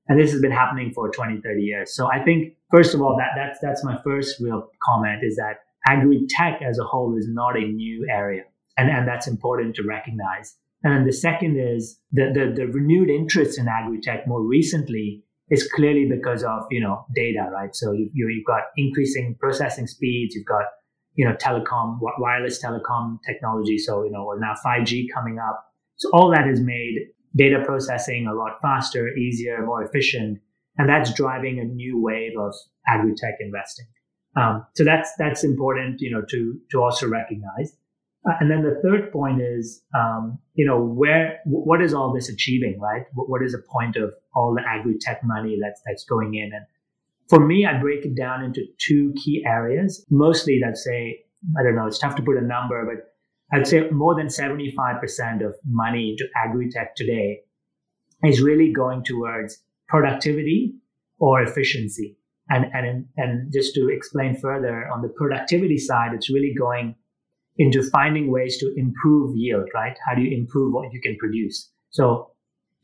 And 0.09 0.19
this 0.19 0.33
has 0.33 0.41
been 0.41 0.51
happening 0.51 0.93
for 0.95 1.09
20, 1.11 1.41
30 1.41 1.63
years. 1.63 1.95
So 1.95 2.11
I 2.11 2.25
think, 2.25 2.55
first 2.71 2.95
of 2.95 3.03
all, 3.03 3.17
that, 3.19 3.31
that's, 3.37 3.61
that's 3.61 3.85
my 3.85 4.01
first 4.03 4.41
real 4.41 4.69
comment 4.83 5.23
is 5.23 5.37
that 5.37 5.61
agri 5.87 6.27
tech 6.29 6.61
as 6.61 6.79
a 6.79 6.85
whole 6.85 7.17
is 7.17 7.29
not 7.29 7.57
a 7.57 7.61
new 7.61 8.07
area 8.11 8.43
and, 8.79 8.89
and 8.89 9.07
that's 9.07 9.27
important 9.27 9.75
to 9.77 9.83
recognize. 9.83 10.57
And 10.85 11.07
the 11.07 11.13
second 11.13 11.59
is 11.59 11.99
the, 12.13 12.31
the, 12.33 12.53
the 12.55 12.67
renewed 12.69 13.11
interest 13.11 13.59
in 13.59 13.67
agri-tech 13.69 14.27
more 14.27 14.43
recently 14.43 15.25
is 15.51 15.69
clearly 15.75 16.09
because 16.09 16.45
of, 16.45 16.61
you 16.71 16.81
know, 16.81 17.05
data, 17.15 17.49
right? 17.53 17.75
So 17.75 17.93
you, 17.93 18.09
you, 18.13 18.29
you've 18.29 18.47
got 18.47 18.63
increasing 18.77 19.37
processing 19.41 19.89
speeds, 19.89 20.35
you've 20.35 20.47
got, 20.47 20.65
you 21.19 21.25
know, 21.25 21.35
telecom, 21.35 21.99
wireless 22.01 22.63
telecom 22.63 23.19
technology. 23.27 23.77
So, 23.77 24.05
you 24.05 24.11
know, 24.11 24.25
we're 24.25 24.39
now 24.39 24.55
5G 24.65 25.07
coming 25.13 25.41
up. 25.41 25.67
So 25.97 26.09
all 26.13 26.31
that 26.31 26.47
has 26.47 26.61
made 26.61 27.09
data 27.35 27.61
processing 27.67 28.29
a 28.29 28.33
lot 28.33 28.61
faster, 28.63 29.09
easier, 29.17 29.67
more 29.67 29.83
efficient. 29.83 30.39
And 30.77 30.89
that's 30.89 31.13
driving 31.13 31.59
a 31.59 31.65
new 31.65 32.01
wave 32.01 32.39
of 32.39 32.55
agri-tech 32.87 33.35
investing. 33.41 33.87
Um, 34.37 34.65
so 34.77 34.85
that's, 34.85 35.11
that's 35.19 35.43
important, 35.43 36.01
you 36.01 36.13
know, 36.13 36.23
to, 36.31 36.61
to 36.71 36.81
also 36.81 37.09
recognize. 37.09 37.77
Uh, 38.25 38.35
and 38.39 38.49
then 38.49 38.63
the 38.63 38.81
third 38.81 39.11
point 39.11 39.43
is, 39.43 39.83
um, 39.97 40.39
you 40.55 40.65
know, 40.65 40.81
where, 40.81 41.41
what 41.47 41.83
is 41.83 41.93
all 41.95 42.15
this 42.15 42.29
achieving, 42.29 42.79
right? 42.79 43.07
What, 43.15 43.29
what 43.29 43.43
is 43.43 43.53
the 43.53 43.63
point 43.69 43.97
of 43.97 44.15
all 44.37 44.55
the 44.55 44.63
agri-tech 44.65 45.23
money 45.25 45.59
that's, 45.61 45.81
that's 45.85 46.05
going 46.05 46.37
in? 46.37 46.53
And 46.55 46.65
for 47.29 47.45
me, 47.45 47.67
I 47.67 47.79
break 47.81 48.05
it 48.05 48.17
down 48.17 48.43
into 48.43 48.63
two 48.79 49.13
key 49.23 49.45
areas. 49.47 50.05
Mostly, 50.11 50.61
let's 50.65 50.83
say, 50.83 51.25
I 51.59 51.63
don't 51.63 51.77
know, 51.77 51.87
it's 51.87 51.99
tough 51.99 52.17
to 52.17 52.23
put 52.23 52.37
a 52.37 52.41
number, 52.41 52.85
but 52.87 53.57
I'd 53.57 53.67
say 53.67 53.89
more 53.91 54.15
than 54.15 54.27
75% 54.27 55.47
of 55.47 55.55
money 55.67 56.11
into 56.11 56.27
agri-tech 56.37 56.95
today 56.97 57.41
is 58.25 58.43
really 58.43 58.73
going 58.73 59.05
towards 59.05 59.59
productivity 59.89 60.75
or 61.19 61.43
efficiency. 61.43 62.17
And, 62.51 62.67
and, 62.73 63.07
and 63.17 63.53
just 63.53 63.75
to 63.75 63.89
explain 63.89 64.35
further 64.35 64.89
on 64.91 65.03
the 65.03 65.09
productivity 65.09 65.79
side, 65.79 66.15
it's 66.15 66.31
really 66.31 66.55
going 66.59 66.95
into 67.59 67.83
finding 67.83 68.31
ways 68.31 68.57
to 68.59 68.73
improve 68.77 69.37
yield, 69.37 69.69
right? 69.75 69.97
How 70.07 70.15
do 70.15 70.23
you 70.23 70.37
improve 70.37 70.73
what 70.73 70.93
you 70.93 71.01
can 71.01 71.17
produce? 71.17 71.71
So 71.91 72.31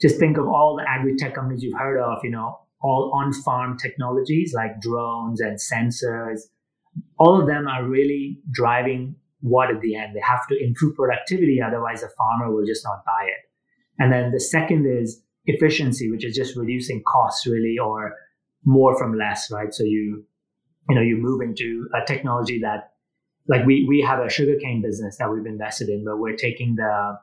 just 0.03 0.19
think 0.19 0.37
of 0.37 0.47
all 0.49 0.77
the 0.77 0.85
agri-tech 0.89 1.35
companies 1.35 1.63
you've 1.63 1.79
heard 1.79 1.99
of, 1.99 2.19
you 2.23 2.31
know, 2.31 2.59
all 2.85 3.11
on-farm 3.15 3.79
technologies 3.79 4.53
like 4.55 4.79
drones 4.81 5.41
and 5.41 5.59
sensors. 5.59 6.41
All 7.19 7.41
of 7.41 7.47
them 7.47 7.67
are 7.67 7.85
really 7.89 8.41
driving 8.53 9.17
what 9.41 9.71
at 9.71 9.81
the 9.81 9.97
end? 9.97 10.15
They 10.15 10.21
have 10.21 10.47
to 10.49 10.57
improve 10.63 10.95
productivity. 10.95 11.61
Otherwise 11.61 12.03
a 12.03 12.09
farmer 12.11 12.55
will 12.55 12.67
just 12.67 12.85
not 12.85 13.05
buy 13.05 13.25
it. 13.25 13.43
And 13.99 14.13
then 14.13 14.33
the 14.33 14.41
second 14.41 14.87
is 14.87 15.23
efficiency, 15.47 16.11
which 16.11 16.25
is 16.25 16.37
just 16.37 16.57
reducing 16.57 17.03
costs 17.07 17.47
really 17.47 17.77
or 17.79 18.15
more 18.65 18.97
from 18.99 19.17
less, 19.17 19.51
right? 19.51 19.73
So 19.73 19.85
you, 19.85 20.25
you 20.89 20.95
know, 20.95 21.03
you 21.03 21.17
move 21.17 21.41
into 21.41 21.89
a 21.95 22.05
technology 22.07 22.61
that 22.61 22.91
like 23.49 23.65
we 23.67 23.87
we 23.89 24.01
have 24.01 24.21
a 24.21 24.31
sugarcane 24.31 24.83
business 24.83 25.17
that 25.19 25.31
we've 25.31 25.47
invested 25.47 25.89
in, 25.89 26.05
but 26.05 26.19
we're 26.19 26.37
taking 26.37 26.77
the 26.77 27.19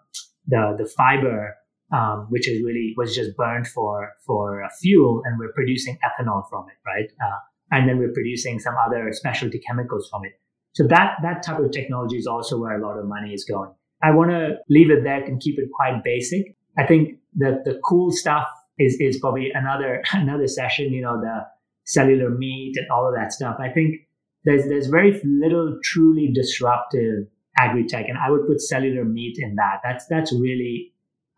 the 0.47 0.75
the 0.77 0.85
fiber, 0.85 1.55
um, 1.91 2.27
which 2.29 2.47
is 2.47 2.63
really 2.63 2.93
was 2.97 3.15
just 3.15 3.35
burned 3.35 3.67
for 3.67 4.11
for 4.25 4.67
fuel, 4.79 5.21
and 5.25 5.37
we're 5.39 5.53
producing 5.53 5.97
ethanol 6.03 6.47
from 6.49 6.65
it, 6.69 6.77
right? 6.85 7.09
Uh, 7.21 7.37
and 7.71 7.87
then 7.87 7.97
we're 7.97 8.13
producing 8.13 8.59
some 8.59 8.75
other 8.85 9.09
specialty 9.13 9.59
chemicals 9.59 10.07
from 10.09 10.25
it. 10.25 10.33
So 10.73 10.87
that 10.87 11.17
that 11.23 11.43
type 11.43 11.59
of 11.59 11.71
technology 11.71 12.17
is 12.17 12.27
also 12.27 12.57
where 12.59 12.77
a 12.77 12.85
lot 12.85 12.97
of 12.97 13.05
money 13.05 13.33
is 13.33 13.43
going. 13.43 13.71
I 14.03 14.11
want 14.11 14.31
to 14.31 14.55
leave 14.69 14.89
it 14.89 15.03
there 15.03 15.23
and 15.23 15.39
keep 15.39 15.59
it 15.59 15.69
quite 15.73 16.03
basic. 16.03 16.55
I 16.77 16.85
think 16.85 17.17
the 17.35 17.61
the 17.65 17.79
cool 17.83 18.11
stuff 18.11 18.47
is 18.79 18.95
is 18.99 19.19
probably 19.19 19.51
another 19.53 20.03
another 20.13 20.47
session. 20.47 20.93
You 20.93 21.01
know, 21.01 21.19
the 21.19 21.45
cellular 21.85 22.29
meat 22.29 22.75
and 22.77 22.87
all 22.89 23.07
of 23.07 23.13
that 23.15 23.33
stuff. 23.33 23.57
I 23.59 23.69
think 23.69 24.07
there's 24.45 24.63
there's 24.65 24.87
very 24.87 25.21
little 25.23 25.77
truly 25.83 26.31
disruptive 26.33 27.27
agri-tech, 27.59 28.05
and 28.07 28.17
I 28.17 28.31
would 28.31 28.47
put 28.47 28.61
cellular 28.61 29.05
meat 29.05 29.37
in 29.39 29.55
that. 29.55 29.81
That's 29.83 30.05
that's 30.07 30.31
really 30.33 30.90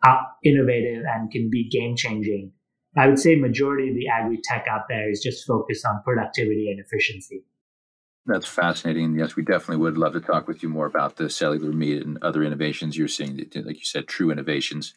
uh, 0.04 0.18
innovative 0.44 1.04
and 1.08 1.32
can 1.32 1.50
be 1.50 1.70
game 1.70 1.96
changing. 1.96 2.52
I 2.96 3.08
would 3.08 3.20
say 3.20 3.36
majority 3.36 3.90
of 3.90 3.96
the 3.96 4.08
agri-tech 4.08 4.66
out 4.70 4.84
there 4.88 5.10
is 5.10 5.22
just 5.24 5.48
focused 5.48 5.86
on 5.86 6.04
productivity 6.04 6.70
and 6.70 6.80
efficiency. 6.80 7.44
That's 8.26 8.46
fascinating. 8.48 9.18
Yes, 9.18 9.36
we 9.36 9.44
definitely 9.44 9.78
would 9.78 9.98
love 9.98 10.14
to 10.14 10.22
talk 10.22 10.48
with 10.48 10.64
you 10.64 10.70
more 10.70 10.86
about 10.86 11.18
the 11.18 11.30
cellular 11.30 11.74
meat 11.74 12.06
and 12.06 12.18
other 12.22 12.44
innovations 12.44 12.96
you're 12.96 13.08
seeing. 13.08 13.38
Like 13.38 13.78
you 13.78 13.84
said, 13.84 14.08
true 14.08 14.32
innovations 14.32 14.94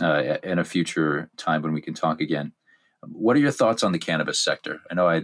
uh, 0.00 0.36
in 0.42 0.58
a 0.58 0.64
future 0.64 1.30
time 1.36 1.62
when 1.62 1.72
we 1.72 1.80
can 1.80 1.94
talk 1.94 2.20
again. 2.20 2.52
What 3.02 3.36
are 3.36 3.40
your 3.40 3.50
thoughts 3.50 3.82
on 3.82 3.92
the 3.92 3.98
cannabis 3.98 4.38
sector? 4.38 4.80
I 4.90 4.94
know 4.94 5.08
I 5.08 5.22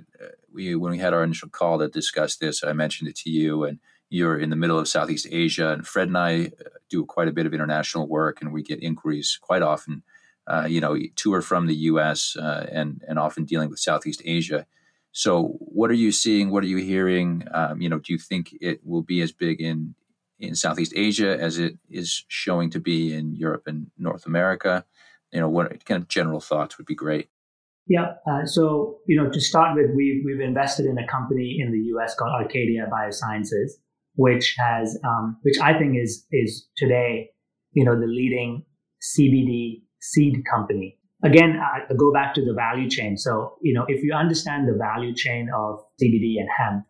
we 0.53 0.75
when 0.75 0.93
we 0.93 0.99
had 0.99 1.13
our 1.13 1.25
initial 1.25 1.49
call 1.49 1.79
that 1.79 1.93
discussed 1.93 2.41
this, 2.41 2.63
I 2.63 2.73
mentioned 2.73 3.09
it 3.09 3.17
to 3.17 3.31
you, 3.31 3.65
and 3.65 3.79
you're 4.15 4.39
in 4.39 4.51
the 4.51 4.57
middle 4.57 4.79
of 4.79 4.87
Southeast 4.87 5.27
Asia, 5.31 5.73
and 5.73 5.85
Fred 5.85 6.07
and 6.07 6.17
I 6.17 6.45
uh, 6.45 6.69
do 6.89 7.05
quite 7.05 7.27
a 7.27 7.33
bit 7.33 7.47
of 7.47 7.53
international 7.53 8.07
work, 8.07 8.41
and 8.41 8.53
we 8.53 8.63
get 8.63 8.83
inquiries 8.83 9.39
quite 9.43 9.63
often. 9.63 10.03
Uh, 10.47 10.67
you 10.69 10.81
know, 10.81 10.95
to 11.17 11.33
or 11.33 11.41
from 11.41 11.67
the 11.67 11.75
U.S. 11.93 12.37
Uh, 12.37 12.67
and 12.71 13.03
and 13.09 13.19
often 13.19 13.45
dealing 13.45 13.71
with 13.71 13.79
Southeast 13.79 14.23
Asia. 14.25 14.67
So, 15.13 15.57
what 15.59 15.91
are 15.91 16.01
you 16.05 16.13
seeing? 16.13 16.51
What 16.51 16.63
are 16.63 16.69
you 16.69 16.77
hearing? 16.77 17.45
Um, 17.53 17.81
you 17.81 17.89
know, 17.89 17.99
do 17.99 18.13
you 18.13 18.19
think 18.19 18.55
it 18.61 18.81
will 18.85 19.03
be 19.03 19.21
as 19.23 19.33
big 19.33 19.61
in 19.61 19.95
in 20.39 20.55
Southeast 20.55 20.93
Asia 20.95 21.37
as 21.41 21.59
it 21.59 21.79
is 21.91 22.25
showing 22.29 22.71
to 22.71 22.81
be 22.81 23.15
in 23.15 23.35
Europe 23.35 23.65
and 23.67 23.91
North 23.99 24.27
America? 24.27 24.85
You 25.33 25.41
know, 25.41 25.49
what 25.49 25.85
kind 25.87 26.01
of 26.01 26.09
general 26.09 26.41
thoughts 26.41 26.79
would 26.79 26.87
be 26.87 26.95
great. 26.95 27.29
Yeah. 27.87 28.15
Uh, 28.27 28.47
so, 28.47 28.99
you 29.07 29.21
know, 29.21 29.31
to 29.31 29.41
start 29.41 29.77
with, 29.77 29.91
we've, 29.95 30.25
we've 30.25 30.41
invested 30.41 30.87
in 30.87 30.97
a 30.99 31.07
company 31.07 31.59
in 31.61 31.71
the 31.71 31.81
US 31.95 32.15
called 32.15 32.33
Arcadia 32.33 32.87
Biosciences, 32.91 33.73
which 34.15 34.55
has, 34.59 34.99
um, 35.05 35.39
which 35.43 35.59
I 35.61 35.79
think 35.79 35.97
is, 35.97 36.27
is 36.33 36.67
today, 36.77 37.31
you 37.73 37.85
know, 37.85 37.99
the 37.99 38.07
leading 38.07 38.65
CBD 39.03 39.83
seed 40.01 40.43
company. 40.51 40.99
Again, 41.23 41.59
I 41.59 41.93
go 41.95 42.13
back 42.13 42.35
to 42.35 42.45
the 42.45 42.53
value 42.53 42.89
chain. 42.89 43.17
So, 43.17 43.57
you 43.63 43.73
know, 43.73 43.85
if 43.89 44.03
you 44.03 44.13
understand 44.13 44.69
the 44.69 44.77
value 44.77 45.15
chain 45.15 45.49
of 45.57 45.81
CBD 46.01 46.37
and 46.39 46.49
hemp, 46.57 46.85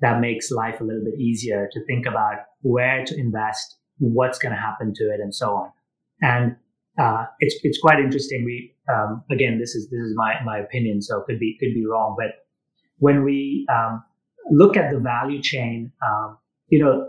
that 0.00 0.20
makes 0.20 0.50
life 0.50 0.80
a 0.80 0.84
little 0.84 1.04
bit 1.04 1.18
easier 1.18 1.68
to 1.72 1.84
think 1.86 2.06
about 2.06 2.36
where 2.60 3.04
to 3.04 3.18
invest, 3.18 3.76
what's 3.98 4.38
going 4.38 4.54
to 4.54 4.60
happen 4.60 4.92
to 4.94 5.04
it, 5.04 5.20
and 5.20 5.34
so 5.34 5.50
on. 5.50 5.72
And 6.20 6.56
uh, 6.98 7.24
it's 7.40 7.56
it's 7.62 7.80
quite 7.80 7.98
interesting. 7.98 8.44
We 8.44 8.74
um, 8.92 9.24
again, 9.30 9.58
this 9.58 9.74
is 9.74 9.88
this 9.90 10.00
is 10.00 10.14
my 10.16 10.34
my 10.44 10.58
opinion, 10.58 11.00
so 11.02 11.22
could 11.22 11.38
be 11.38 11.56
could 11.58 11.74
be 11.74 11.86
wrong. 11.86 12.16
But 12.18 12.46
when 12.98 13.24
we 13.24 13.66
um, 13.72 14.04
look 14.50 14.76
at 14.76 14.92
the 14.92 14.98
value 14.98 15.40
chain, 15.40 15.92
um, 16.06 16.38
you 16.68 16.82
know, 16.82 17.08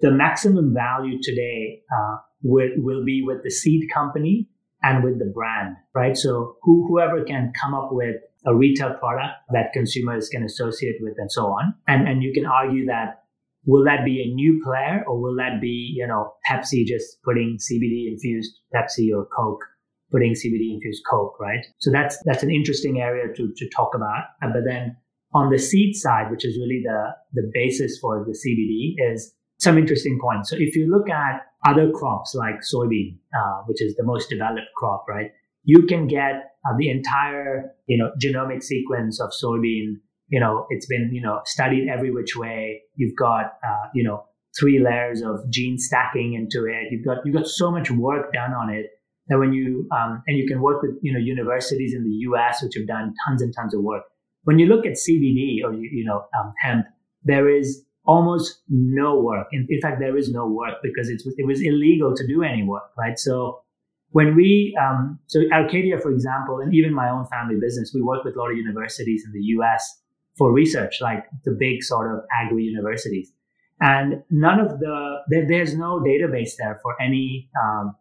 the 0.00 0.10
maximum 0.10 0.74
value 0.74 1.18
today 1.22 1.82
uh, 1.94 2.16
will 2.42 2.70
will 2.76 3.04
be 3.04 3.22
with 3.24 3.42
the 3.42 3.50
seed 3.50 3.88
company 3.92 4.48
and 4.82 5.02
with 5.02 5.18
the 5.18 5.32
brand, 5.34 5.76
right? 5.94 6.16
So 6.16 6.56
who, 6.62 6.86
whoever 6.88 7.24
can 7.24 7.52
come 7.58 7.74
up 7.74 7.88
with 7.90 8.16
a 8.44 8.54
retail 8.54 8.94
product 8.94 9.32
that 9.52 9.72
consumers 9.72 10.28
can 10.28 10.42
associate 10.42 10.96
with 11.00 11.14
and 11.16 11.30
so 11.30 11.46
on, 11.46 11.74
and 11.88 12.08
and 12.08 12.22
you 12.22 12.32
can 12.32 12.46
argue 12.46 12.86
that 12.86 13.24
will 13.66 13.84
that 13.84 14.04
be 14.04 14.22
a 14.22 14.34
new 14.34 14.60
player 14.62 15.04
or 15.06 15.20
will 15.20 15.36
that 15.36 15.60
be, 15.60 15.92
you 15.96 16.06
know, 16.06 16.34
Pepsi 16.48 16.84
just 16.84 17.22
putting 17.22 17.58
CBD 17.58 18.08
infused 18.08 18.58
Pepsi 18.74 19.08
or 19.14 19.26
Coke, 19.26 19.64
putting 20.10 20.32
CBD 20.32 20.74
infused 20.74 21.02
Coke, 21.08 21.38
right? 21.40 21.64
So 21.78 21.90
that's, 21.90 22.18
that's 22.24 22.42
an 22.42 22.50
interesting 22.50 23.00
area 23.00 23.32
to, 23.34 23.52
to 23.56 23.68
talk 23.70 23.94
about. 23.94 24.24
Uh, 24.42 24.48
but 24.52 24.64
then 24.66 24.96
on 25.34 25.50
the 25.50 25.58
seed 25.58 25.96
side, 25.96 26.30
which 26.30 26.44
is 26.44 26.56
really 26.58 26.82
the, 26.84 27.10
the 27.32 27.50
basis 27.52 27.98
for 27.98 28.24
the 28.24 28.32
CBD 28.32 28.94
is 29.12 29.34
some 29.58 29.76
interesting 29.78 30.18
points. 30.20 30.50
So 30.50 30.56
if 30.58 30.76
you 30.76 30.90
look 30.90 31.10
at 31.10 31.42
other 31.66 31.90
crops 31.90 32.34
like 32.34 32.60
soybean, 32.60 33.18
uh, 33.36 33.62
which 33.66 33.82
is 33.82 33.96
the 33.96 34.04
most 34.04 34.30
developed 34.30 34.68
crop, 34.76 35.06
right? 35.08 35.32
You 35.64 35.86
can 35.86 36.06
get 36.06 36.54
uh, 36.66 36.76
the 36.78 36.90
entire, 36.90 37.74
you 37.86 37.98
know, 37.98 38.10
genomic 38.22 38.62
sequence 38.62 39.20
of 39.20 39.30
soybean 39.30 39.96
you 40.28 40.40
know, 40.40 40.66
it's 40.70 40.86
been, 40.86 41.10
you 41.12 41.20
know, 41.20 41.40
studied 41.44 41.88
every 41.88 42.10
which 42.10 42.36
way. 42.36 42.82
You've 42.96 43.16
got, 43.16 43.58
uh, 43.66 43.88
you 43.94 44.02
know, 44.02 44.24
three 44.58 44.78
layers 44.78 45.22
of 45.22 45.48
gene 45.50 45.78
stacking 45.78 46.34
into 46.34 46.66
it. 46.66 46.90
You've 46.90 47.04
got, 47.04 47.18
you've 47.24 47.34
got 47.34 47.46
so 47.46 47.70
much 47.70 47.90
work 47.90 48.32
done 48.32 48.52
on 48.52 48.70
it 48.70 48.86
that 49.28 49.38
when 49.38 49.52
you, 49.52 49.88
um, 49.92 50.22
and 50.26 50.36
you 50.36 50.46
can 50.46 50.60
work 50.60 50.82
with, 50.82 50.92
you 51.02 51.12
know, 51.12 51.18
universities 51.18 51.94
in 51.94 52.04
the 52.04 52.16
US, 52.28 52.62
which 52.62 52.74
have 52.76 52.86
done 52.86 53.14
tons 53.26 53.42
and 53.42 53.54
tons 53.54 53.74
of 53.74 53.82
work. 53.82 54.04
When 54.44 54.58
you 54.58 54.66
look 54.66 54.86
at 54.86 54.92
CBD 54.92 55.64
or, 55.64 55.72
you, 55.72 55.88
you 55.92 56.04
know, 56.04 56.24
um, 56.38 56.52
hemp, 56.58 56.86
there 57.24 57.48
is 57.48 57.84
almost 58.06 58.62
no 58.68 59.18
work. 59.18 59.46
In, 59.52 59.66
in 59.70 59.80
fact, 59.80 59.98
there 59.98 60.16
is 60.16 60.30
no 60.30 60.46
work 60.46 60.74
because 60.82 61.08
it's, 61.08 61.24
was 61.24 61.34
it 61.38 61.46
was 61.46 61.62
illegal 61.62 62.14
to 62.14 62.26
do 62.26 62.42
any 62.42 62.62
work, 62.62 62.90
right? 62.98 63.18
So 63.18 63.60
when 64.10 64.36
we, 64.36 64.76
um, 64.80 65.18
so 65.26 65.40
Arcadia, 65.52 65.98
for 65.98 66.12
example, 66.12 66.60
and 66.60 66.74
even 66.74 66.92
my 66.92 67.08
own 67.08 67.26
family 67.26 67.56
business, 67.60 67.92
we 67.94 68.02
work 68.02 68.24
with 68.24 68.36
a 68.36 68.38
lot 68.38 68.50
of 68.50 68.56
universities 68.56 69.24
in 69.26 69.32
the 69.32 69.44
US 69.56 70.00
for 70.36 70.52
research, 70.52 71.00
like 71.00 71.24
the 71.44 71.56
big 71.58 71.82
sort 71.82 72.12
of 72.12 72.24
agri 72.32 72.64
universities. 72.64 73.32
And 73.80 74.22
none 74.30 74.60
of 74.60 74.78
the, 74.78 75.16
there, 75.28 75.46
there's 75.48 75.74
no 75.74 76.00
database 76.00 76.52
there 76.58 76.78
for 76.82 77.00
any, 77.02 77.50
um, 77.60 77.96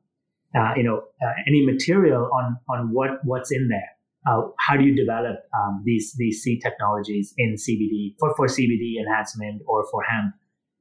uh, 0.56 0.74
you 0.76 0.84
know, 0.84 1.04
uh, 1.22 1.34
any 1.48 1.66
material 1.66 2.30
on, 2.32 2.58
on 2.70 2.94
what, 2.94 3.24
what's 3.24 3.52
in 3.52 3.70
there. 3.70 3.90
Uh, 4.26 4.42
how 4.60 4.78
do 4.78 4.84
you 4.84 4.96
develop 4.96 5.38
um, 5.54 5.82
these 5.86 6.14
these 6.18 6.42
seed 6.42 6.62
technologies 6.62 7.34
in 7.38 7.56
CBD 7.56 8.16
for, 8.20 8.34
for 8.36 8.48
CBD 8.48 8.96
enhancement 9.00 9.62
or 9.68 9.86
for 9.92 10.02
hemp? 10.04 10.34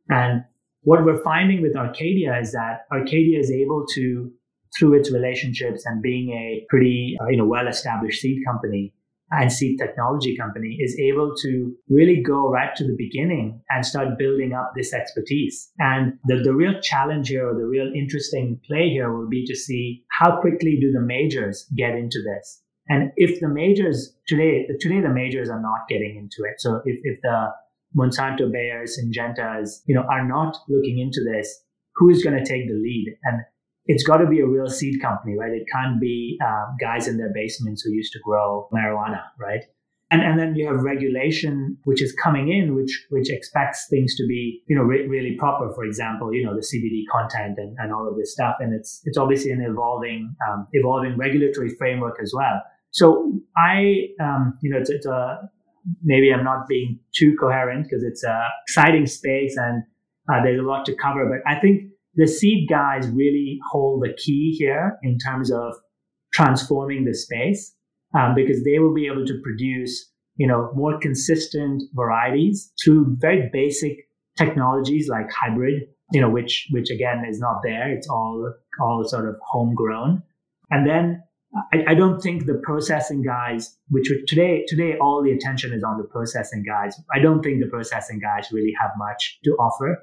And 0.09 0.45
what 0.83 1.05
we're 1.05 1.23
finding 1.23 1.63
with 1.63 1.77
Arcadia 1.77 2.39
is 2.41 2.53
that 2.53 2.87
Arcadia 2.93 3.39
is 3.39 3.51
able 3.51 3.85
to, 3.95 4.31
through 4.77 4.95
its 4.95 5.13
relationships 5.13 5.85
and 5.87 6.03
being 6.03 6.31
a 6.31 6.67
pretty, 6.69 7.17
uh, 7.21 7.29
you 7.29 7.37
know, 7.37 7.47
well-established 7.47 8.21
seed 8.21 8.39
company, 8.45 8.93
and 9.33 9.51
seed 9.51 9.79
technology 9.79 10.37
company 10.37 10.77
is 10.81 10.99
able 10.99 11.35
to 11.43 11.75
really 11.89 12.23
go 12.23 12.51
right 12.51 12.75
to 12.77 12.85
the 12.85 12.95
beginning 12.99 13.63
and 13.71 13.85
start 13.85 14.19
building 14.19 14.53
up 14.53 14.73
this 14.77 14.93
expertise. 14.93 15.71
And 15.79 16.19
the, 16.27 16.43
the 16.43 16.55
real 16.55 16.79
challenge 16.83 17.29
here 17.29 17.49
or 17.49 17.55
the 17.55 17.67
real 17.67 17.91
interesting 17.95 18.61
play 18.67 18.91
here 18.91 19.13
will 19.13 19.29
be 19.29 19.47
to 19.47 19.57
see 19.57 20.05
how 20.11 20.41
quickly 20.41 20.79
do 20.81 20.93
the 20.93 21.01
majors 21.01 21.67
get 21.77 21.95
into 21.95 22.19
this. 22.23 22.62
And 22.89 23.13
if 23.17 23.41
the 23.41 23.49
majors 23.49 24.15
today, 24.27 24.67
today 24.81 25.01
the 25.01 25.09
majors 25.09 25.49
are 25.49 25.61
not 25.61 25.89
getting 25.89 26.17
into 26.17 26.49
it. 26.51 26.61
So 26.61 26.83
if, 26.85 26.99
if 27.05 27.21
the 27.23 27.49
Monsanto 27.97 28.51
Bayers, 28.51 28.99
Syngentas, 28.99 29.83
you 29.87 29.95
know, 29.95 30.03
are 30.11 30.27
not 30.27 30.57
looking 30.69 30.99
into 30.99 31.21
this, 31.23 31.63
who 31.95 32.11
is 32.11 32.25
going 32.25 32.37
to 32.37 32.45
take 32.45 32.67
the 32.67 32.75
lead? 32.75 33.17
And 33.25 33.43
it's 33.87 34.05
got 34.05 34.19
to 34.19 34.27
be 34.27 34.41
a 34.41 34.47
real 34.47 34.69
seed 34.69 35.01
company, 35.01 35.37
right? 35.37 35.53
It 35.53 35.67
can't 35.71 36.01
be 36.01 36.39
uh, 36.45 36.67
guys 36.81 37.09
in 37.09 37.19
their 37.19 37.33
basements 37.33 37.83
who 37.83 37.93
used 37.93 38.13
to 38.13 38.21
grow 38.21 38.69
marijuana, 38.73 39.23
right? 39.39 39.65
And, 40.11 40.21
and 40.21 40.39
then 40.39 40.55
you 40.55 40.67
have 40.67 40.83
regulation, 40.83 41.79
which 41.85 42.03
is 42.03 42.13
coming 42.23 42.53
in, 42.53 42.75
which, 42.75 43.07
which 43.09 43.31
expects 43.31 43.87
things 43.89 44.15
to 44.17 44.27
be, 44.27 44.63
you 44.69 44.77
know, 44.77 44.83
re- 44.83 45.07
really 45.07 45.37
proper. 45.39 45.73
For 45.75 45.85
example, 45.85 46.35
you 46.35 46.45
know, 46.45 46.55
the 46.55 46.61
CBD 46.61 47.05
content 47.11 47.59
and, 47.59 47.75
and 47.79 47.95
all 47.95 48.07
of 48.07 48.17
this 48.17 48.33
stuff. 48.33 48.57
And 48.61 48.75
it's, 48.75 49.01
it's 49.05 49.17
obviously 49.17 49.53
an 49.53 49.63
evolving, 49.63 50.37
um, 50.47 50.69
evolving 50.73 51.17
regulatory 51.17 51.71
framework 51.71 52.19
as 52.23 52.33
well. 52.37 52.61
So 52.93 53.41
I, 53.57 54.09
um, 54.21 54.59
you 54.63 54.71
know, 54.71 54.79
it's, 54.79 54.91
it's 54.91 55.07
a, 55.07 55.41
maybe 56.03 56.33
I'm 56.33 56.45
not 56.45 56.69
being 56.69 56.99
too 57.15 57.35
coherent 57.39 57.85
because 57.85 58.05
it's 58.05 58.23
a 58.25 58.49
exciting 58.67 59.07
space 59.07 59.57
and 59.57 59.83
uh, 60.33 60.43
there's 60.43 60.61
a 60.61 60.63
lot 60.63 60.85
to 60.87 60.95
cover, 60.95 61.27
but 61.27 61.51
I 61.51 61.59
think 61.59 61.91
the 62.15 62.29
seed 62.29 62.69
guys 62.69 63.09
really 63.09 63.59
hold 63.71 64.03
the 64.03 64.15
key 64.15 64.55
here 64.59 64.99
in 65.03 65.19
terms 65.19 65.51
of 65.51 65.75
transforming 66.33 67.05
the 67.05 67.15
space 67.15 67.75
um, 68.15 68.35
because 68.35 68.63
they 68.65 68.79
will 68.79 68.95
be 68.95 69.07
able 69.07 69.27
to 69.27 69.41
produce 69.43 70.11
you 70.37 70.47
know 70.47 70.71
more 70.75 70.99
consistent 70.99 71.83
varieties 71.95 72.73
through 72.83 73.17
very 73.19 73.51
basic 73.53 74.09
technologies 74.39 75.09
like 75.09 75.31
hybrid 75.31 75.83
you 76.13 76.21
know 76.21 76.29
which 76.29 76.69
which 76.71 76.91
again 76.91 77.25
is 77.29 77.41
not 77.41 77.61
there. 77.63 77.91
It's 77.91 78.09
all 78.09 78.53
all 78.81 79.05
sort 79.05 79.29
of 79.29 79.37
homegrown. 79.51 80.23
And 80.71 80.89
then 80.89 81.23
I, 81.73 81.85
I 81.89 81.95
don't 81.95 82.21
think 82.21 82.47
the 82.47 82.61
processing 82.63 83.23
guys 83.23 83.77
which 83.89 84.11
today 84.27 84.65
today 84.69 84.97
all 85.01 85.23
the 85.23 85.33
attention 85.33 85.73
is 85.73 85.83
on 85.83 85.99
the 85.99 86.05
processing 86.05 86.65
guys 86.67 86.99
i 87.15 87.19
don't 87.19 87.43
think 87.43 87.61
the 87.61 87.69
processing 87.69 88.21
guys 88.21 88.49
really 88.53 88.73
have 88.81 88.91
much 88.97 89.39
to 89.45 89.51
offer 89.53 89.99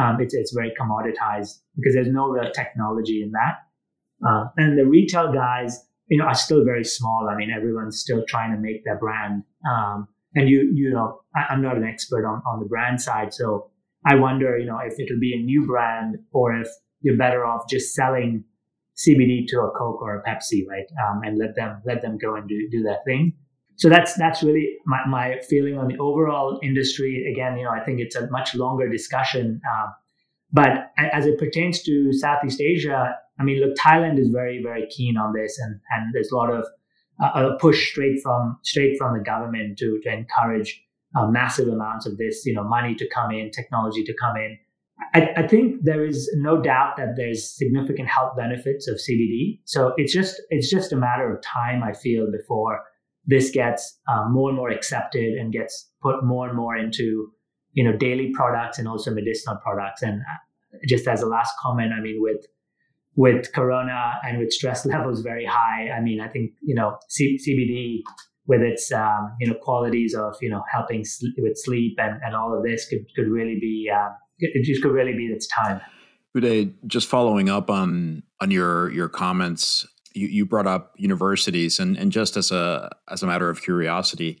um, 0.00 0.20
it's, 0.20 0.34
it's 0.34 0.52
very 0.52 0.72
commoditized 0.78 1.58
because 1.76 1.94
there's 1.94 2.08
no 2.08 2.28
real 2.28 2.50
technology 2.52 3.22
in 3.22 3.32
that. 3.32 3.56
Uh, 4.26 4.46
and 4.56 4.78
the 4.78 4.84
retail 4.84 5.32
guys, 5.32 5.78
you 6.08 6.18
know, 6.18 6.24
are 6.24 6.34
still 6.34 6.64
very 6.64 6.84
small. 6.84 7.28
I 7.30 7.36
mean, 7.36 7.50
everyone's 7.50 7.98
still 8.00 8.24
trying 8.28 8.52
to 8.52 8.58
make 8.58 8.84
their 8.84 8.98
brand. 8.98 9.42
Um, 9.68 10.08
and 10.34 10.48
you, 10.48 10.70
you 10.74 10.90
know, 10.90 11.20
I, 11.34 11.52
am 11.52 11.62
not 11.62 11.76
an 11.76 11.84
expert 11.84 12.26
on, 12.26 12.42
on 12.46 12.60
the 12.60 12.66
brand 12.66 13.00
side. 13.00 13.32
So 13.32 13.70
I 14.04 14.16
wonder, 14.16 14.58
you 14.58 14.66
know, 14.66 14.78
if 14.78 14.98
it'll 15.00 15.20
be 15.20 15.34
a 15.34 15.42
new 15.42 15.66
brand 15.66 16.16
or 16.32 16.54
if 16.54 16.68
you're 17.00 17.16
better 17.16 17.44
off 17.44 17.68
just 17.68 17.94
selling 17.94 18.44
CBD 18.96 19.46
to 19.48 19.60
a 19.60 19.70
Coke 19.70 20.00
or 20.02 20.16
a 20.16 20.22
Pepsi, 20.22 20.66
right? 20.66 20.86
Um, 21.06 21.22
and 21.24 21.38
let 21.38 21.54
them, 21.54 21.82
let 21.84 22.02
them 22.02 22.18
go 22.18 22.34
and 22.36 22.48
do, 22.48 22.68
do 22.70 22.82
their 22.82 22.98
thing 23.06 23.34
so 23.76 23.90
that's 23.90 24.14
that's 24.14 24.42
really 24.42 24.78
my, 24.86 25.06
my 25.06 25.38
feeling 25.48 25.78
on 25.78 25.88
the 25.88 25.98
overall 25.98 26.58
industry. 26.62 27.30
Again, 27.30 27.58
you 27.58 27.64
know, 27.64 27.70
I 27.70 27.84
think 27.84 28.00
it's 28.00 28.16
a 28.16 28.28
much 28.30 28.54
longer 28.54 28.88
discussion. 28.88 29.60
Uh, 29.70 29.88
but 30.52 30.92
as 30.96 31.26
it 31.26 31.38
pertains 31.38 31.82
to 31.82 32.12
Southeast 32.12 32.60
Asia, 32.60 33.14
I 33.38 33.42
mean, 33.42 33.60
look, 33.60 33.76
Thailand 33.76 34.18
is 34.18 34.30
very 34.30 34.62
very 34.62 34.86
keen 34.88 35.18
on 35.18 35.34
this, 35.34 35.58
and 35.58 35.78
and 35.90 36.14
there's 36.14 36.30
a 36.30 36.36
lot 36.36 36.50
of 36.50 36.64
uh, 37.22 37.50
a 37.50 37.58
push 37.58 37.90
straight 37.90 38.20
from 38.22 38.58
straight 38.62 38.96
from 38.96 39.16
the 39.16 39.22
government 39.22 39.78
to 39.78 40.00
to 40.04 40.12
encourage 40.12 40.82
uh, 41.14 41.26
massive 41.26 41.68
amounts 41.68 42.06
of 42.06 42.16
this, 42.16 42.46
you 42.46 42.54
know, 42.54 42.64
money 42.64 42.94
to 42.94 43.06
come 43.08 43.30
in, 43.30 43.50
technology 43.50 44.04
to 44.04 44.14
come 44.14 44.36
in. 44.36 44.56
I, 45.14 45.28
I, 45.36 45.46
think 45.46 45.84
there 45.84 46.06
is 46.06 46.30
no 46.36 46.60
doubt 46.60 46.96
that 46.96 47.16
there's 47.16 47.54
significant 47.54 48.08
health 48.08 48.32
benefits 48.36 48.88
of 48.88 48.96
CBD. 48.96 49.60
So 49.64 49.92
it's 49.98 50.12
just 50.12 50.40
it's 50.48 50.70
just 50.70 50.92
a 50.92 50.96
matter 50.96 51.30
of 51.34 51.42
time. 51.42 51.82
I 51.82 51.92
feel 51.92 52.30
before 52.30 52.82
this 53.26 53.50
gets 53.50 53.98
uh, 54.08 54.24
more 54.28 54.48
and 54.48 54.56
more 54.56 54.70
accepted 54.70 55.34
and 55.34 55.52
gets 55.52 55.90
put 56.00 56.24
more 56.24 56.48
and 56.48 56.56
more 56.56 56.76
into 56.76 57.30
you 57.72 57.84
know 57.84 57.96
daily 57.96 58.32
products 58.34 58.78
and 58.78 58.88
also 58.88 59.10
medicinal 59.12 59.56
products 59.56 60.02
and 60.02 60.20
uh, 60.22 60.78
just 60.88 61.06
as 61.06 61.22
a 61.22 61.26
last 61.26 61.52
comment 61.60 61.92
i 61.92 62.00
mean 62.00 62.16
with 62.20 62.46
with 63.16 63.52
corona 63.52 64.14
and 64.22 64.38
with 64.38 64.50
stress 64.50 64.86
levels 64.94 65.20
very 65.20 65.44
high 65.44 65.90
i 65.90 66.00
mean 66.00 66.20
i 66.20 66.28
think 66.28 66.52
you 66.62 66.74
know 66.74 66.96
C- 67.08 67.38
cbd 67.46 68.02
with 68.46 68.62
its 68.62 68.92
um, 68.92 69.34
you 69.40 69.48
know 69.48 69.56
qualities 69.60 70.14
of 70.14 70.36
you 70.40 70.48
know 70.48 70.62
helping 70.72 71.04
sl- 71.04 71.26
with 71.38 71.58
sleep 71.58 71.98
and, 71.98 72.20
and 72.24 72.34
all 72.34 72.56
of 72.56 72.62
this 72.62 72.88
could, 72.88 73.04
could 73.16 73.28
really 73.28 73.58
be 73.60 73.90
uh, 73.92 74.08
it 74.38 74.64
just 74.64 74.82
could 74.82 74.92
really 74.92 75.14
be 75.14 75.26
its 75.26 75.46
time 75.48 75.80
Uday, 76.36 76.74
just 76.86 77.08
following 77.08 77.48
up 77.48 77.70
on 77.70 78.22
on 78.40 78.50
your 78.50 78.90
your 78.90 79.08
comments 79.08 79.86
you, 80.16 80.28
you 80.28 80.46
brought 80.46 80.66
up 80.66 80.92
universities, 80.96 81.78
and, 81.78 81.96
and 81.96 82.10
just 82.10 82.36
as 82.36 82.50
a 82.50 82.90
as 83.08 83.22
a 83.22 83.26
matter 83.26 83.48
of 83.48 83.62
curiosity, 83.62 84.40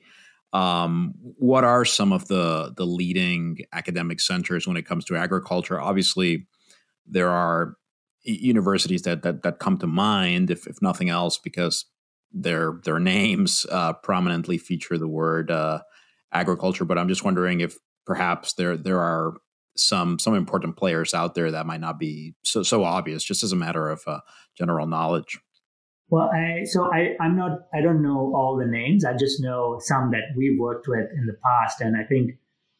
um, 0.52 1.14
what 1.38 1.64
are 1.64 1.84
some 1.84 2.12
of 2.12 2.28
the 2.28 2.72
the 2.76 2.86
leading 2.86 3.58
academic 3.72 4.20
centers 4.20 4.66
when 4.66 4.76
it 4.76 4.86
comes 4.86 5.04
to 5.06 5.16
agriculture? 5.16 5.80
Obviously, 5.80 6.46
there 7.06 7.30
are 7.30 7.76
universities 8.24 9.02
that 9.02 9.22
that, 9.22 9.42
that 9.42 9.58
come 9.58 9.78
to 9.78 9.86
mind, 9.86 10.50
if, 10.50 10.66
if 10.66 10.80
nothing 10.82 11.10
else, 11.10 11.38
because 11.38 11.84
their 12.32 12.80
their 12.84 12.98
names 12.98 13.66
uh, 13.70 13.92
prominently 13.92 14.58
feature 14.58 14.98
the 14.98 15.08
word 15.08 15.50
uh, 15.50 15.80
agriculture. 16.32 16.84
But 16.84 16.98
I'm 16.98 17.08
just 17.08 17.24
wondering 17.24 17.60
if 17.60 17.76
perhaps 18.06 18.54
there 18.54 18.76
there 18.76 19.00
are 19.00 19.34
some 19.76 20.18
some 20.18 20.34
important 20.34 20.76
players 20.76 21.14
out 21.14 21.34
there 21.34 21.50
that 21.50 21.66
might 21.66 21.80
not 21.80 21.98
be 21.98 22.34
so 22.42 22.62
so 22.62 22.84
obvious, 22.84 23.22
just 23.24 23.42
as 23.42 23.52
a 23.52 23.56
matter 23.56 23.88
of 23.88 24.02
uh, 24.06 24.20
general 24.56 24.86
knowledge. 24.86 25.38
Well, 26.08 26.30
I, 26.32 26.62
so 26.64 26.84
I, 26.92 27.16
I'm 27.20 27.36
not, 27.36 27.62
I 27.74 27.80
don't 27.80 28.00
know 28.00 28.32
all 28.36 28.56
the 28.56 28.66
names. 28.66 29.04
I 29.04 29.16
just 29.16 29.42
know 29.42 29.78
some 29.80 30.12
that 30.12 30.22
we've 30.36 30.58
worked 30.58 30.86
with 30.86 31.08
in 31.16 31.26
the 31.26 31.36
past. 31.44 31.80
And 31.80 31.96
I 31.96 32.04
think 32.04 32.30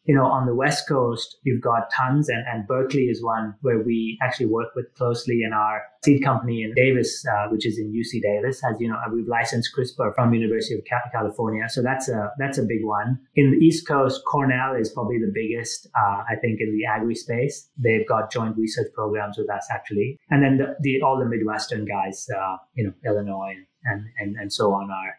you 0.06 0.14
know, 0.14 0.24
on 0.24 0.46
the 0.46 0.54
West 0.54 0.88
Coast, 0.88 1.36
you've 1.42 1.60
got 1.60 1.90
tons, 1.90 2.28
and, 2.28 2.44
and 2.46 2.66
Berkeley 2.66 3.04
is 3.04 3.22
one 3.22 3.54
where 3.62 3.80
we 3.80 4.18
actually 4.22 4.46
work 4.46 4.68
with 4.76 4.86
closely 4.94 5.42
in 5.42 5.52
our 5.52 5.82
seed 6.04 6.22
company 6.22 6.62
in 6.62 6.72
Davis, 6.74 7.24
uh, 7.26 7.48
which 7.48 7.66
is 7.66 7.78
in 7.78 7.92
UC 7.92 8.22
Davis. 8.22 8.62
As 8.64 8.80
you 8.80 8.88
know, 8.88 8.96
we've 9.12 9.26
licensed 9.26 9.70
CRISPR 9.76 10.14
from 10.14 10.32
University 10.32 10.74
of 10.74 10.84
California, 11.12 11.68
so 11.68 11.82
that's 11.82 12.08
a 12.08 12.30
that's 12.38 12.58
a 12.58 12.62
big 12.62 12.84
one. 12.84 13.18
In 13.34 13.50
the 13.50 13.58
East 13.58 13.86
Coast, 13.88 14.22
Cornell 14.26 14.74
is 14.74 14.90
probably 14.90 15.18
the 15.18 15.32
biggest, 15.34 15.88
uh, 15.98 16.22
I 16.30 16.36
think, 16.40 16.60
in 16.60 16.76
the 16.76 16.86
agri 16.86 17.16
space. 17.16 17.68
They've 17.76 18.06
got 18.06 18.30
joint 18.30 18.56
research 18.56 18.92
programs 18.94 19.36
with 19.38 19.50
us 19.50 19.66
actually, 19.70 20.18
and 20.30 20.42
then 20.42 20.58
the, 20.58 20.76
the 20.80 21.02
all 21.02 21.18
the 21.18 21.26
Midwestern 21.26 21.84
guys, 21.84 22.26
uh, 22.34 22.56
you 22.74 22.84
know, 22.84 22.92
Illinois 23.04 23.56
and 23.84 24.04
and 24.18 24.36
and 24.36 24.52
so 24.52 24.72
on 24.72 24.90
are 24.90 25.14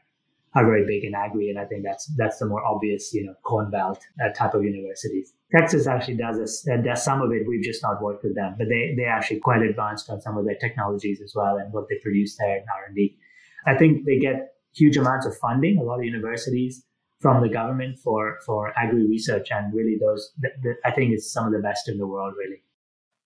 are 0.58 0.66
very 0.66 0.86
big 0.86 1.04
in 1.04 1.14
agri, 1.14 1.50
and 1.50 1.60
I 1.60 1.66
think 1.66 1.84
that's 1.84 2.06
that's 2.18 2.40
the 2.40 2.48
more 2.48 2.64
obvious, 2.66 3.14
you 3.14 3.24
know, 3.26 3.36
corn 3.44 3.70
belt 3.70 4.00
uh, 4.24 4.30
type 4.34 4.54
of 4.56 4.64
universities. 4.64 5.34
Texas 5.56 5.88
actually 5.88 6.18
does 6.18 6.38
this, 6.38 6.68
uh, 6.68 6.78
does 6.78 7.04
some 7.04 7.22
of 7.22 7.32
it. 7.32 7.48
We've 7.48 7.64
just 7.64 7.84
not 7.84 8.02
worked 8.02 8.24
with 8.24 8.36
them, 8.36 8.56
but 8.58 8.68
they 8.68 8.96
they 8.98 9.06
actually 9.06 9.40
quite 9.40 9.62
advanced 9.62 10.10
on 10.10 10.20
some 10.20 10.38
of 10.38 10.46
their 10.46 10.56
technologies 10.56 11.22
as 11.22 11.34
well 11.36 11.58
and 11.58 11.72
what 11.72 11.86
they 11.90 11.98
produce 12.02 12.36
there 12.38 12.58
in 12.58 12.64
R 12.76 12.86
and 12.88 12.96
D. 12.96 13.18
I 13.66 13.76
think 13.78 14.06
they 14.06 14.18
get 14.18 14.56
huge 14.74 14.98
amounts 14.98 15.26
of 15.28 15.38
funding. 15.38 15.78
A 15.78 15.84
lot 15.84 16.00
of 16.00 16.06
universities 16.06 16.84
from 17.20 17.42
the 17.42 17.50
government 17.50 18.00
for 18.00 18.38
for 18.46 18.74
agri 18.78 19.08
research, 19.08 19.50
and 19.52 19.74
really 19.74 19.98
those 20.00 20.32
the, 20.40 20.50
the, 20.64 20.74
I 20.84 20.92
think 20.92 21.14
it's 21.14 21.32
some 21.32 21.46
of 21.46 21.54
the 21.54 21.60
best 21.60 21.88
in 21.88 21.98
the 21.98 22.08
world. 22.08 22.34
Really. 22.38 22.62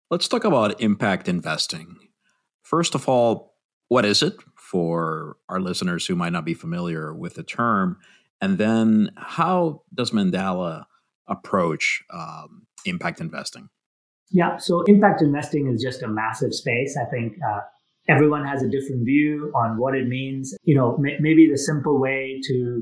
Let's 0.09 0.27
talk 0.27 0.43
about 0.43 0.81
impact 0.81 1.29
investing. 1.29 1.95
First 2.61 2.93
of 2.95 3.07
all, 3.07 3.55
what 3.87 4.05
is 4.05 4.21
it? 4.21 4.35
For 4.71 5.35
our 5.49 5.59
listeners 5.59 6.05
who 6.05 6.15
might 6.15 6.31
not 6.31 6.45
be 6.45 6.53
familiar 6.53 7.13
with 7.13 7.35
the 7.35 7.43
term? 7.43 7.97
And 8.39 8.57
then 8.57 9.11
how 9.17 9.83
does 9.93 10.11
Mandala 10.11 10.85
approach 11.27 12.01
um, 12.13 12.67
impact 12.85 13.19
investing? 13.19 13.67
Yeah, 14.31 14.55
so 14.57 14.83
impact 14.83 15.21
investing 15.21 15.67
is 15.67 15.83
just 15.83 16.01
a 16.03 16.07
massive 16.07 16.53
space. 16.53 16.97
I 16.97 17.03
think 17.09 17.33
uh, 17.45 17.59
everyone 18.07 18.45
has 18.45 18.63
a 18.63 18.69
different 18.69 19.05
view 19.05 19.51
on 19.53 19.77
what 19.77 19.93
it 19.93 20.07
means. 20.07 20.55
You 20.63 20.75
know, 20.75 20.95
m- 20.95 21.19
maybe 21.19 21.49
the 21.51 21.57
simple 21.57 21.99
way 21.99 22.39
to 22.47 22.81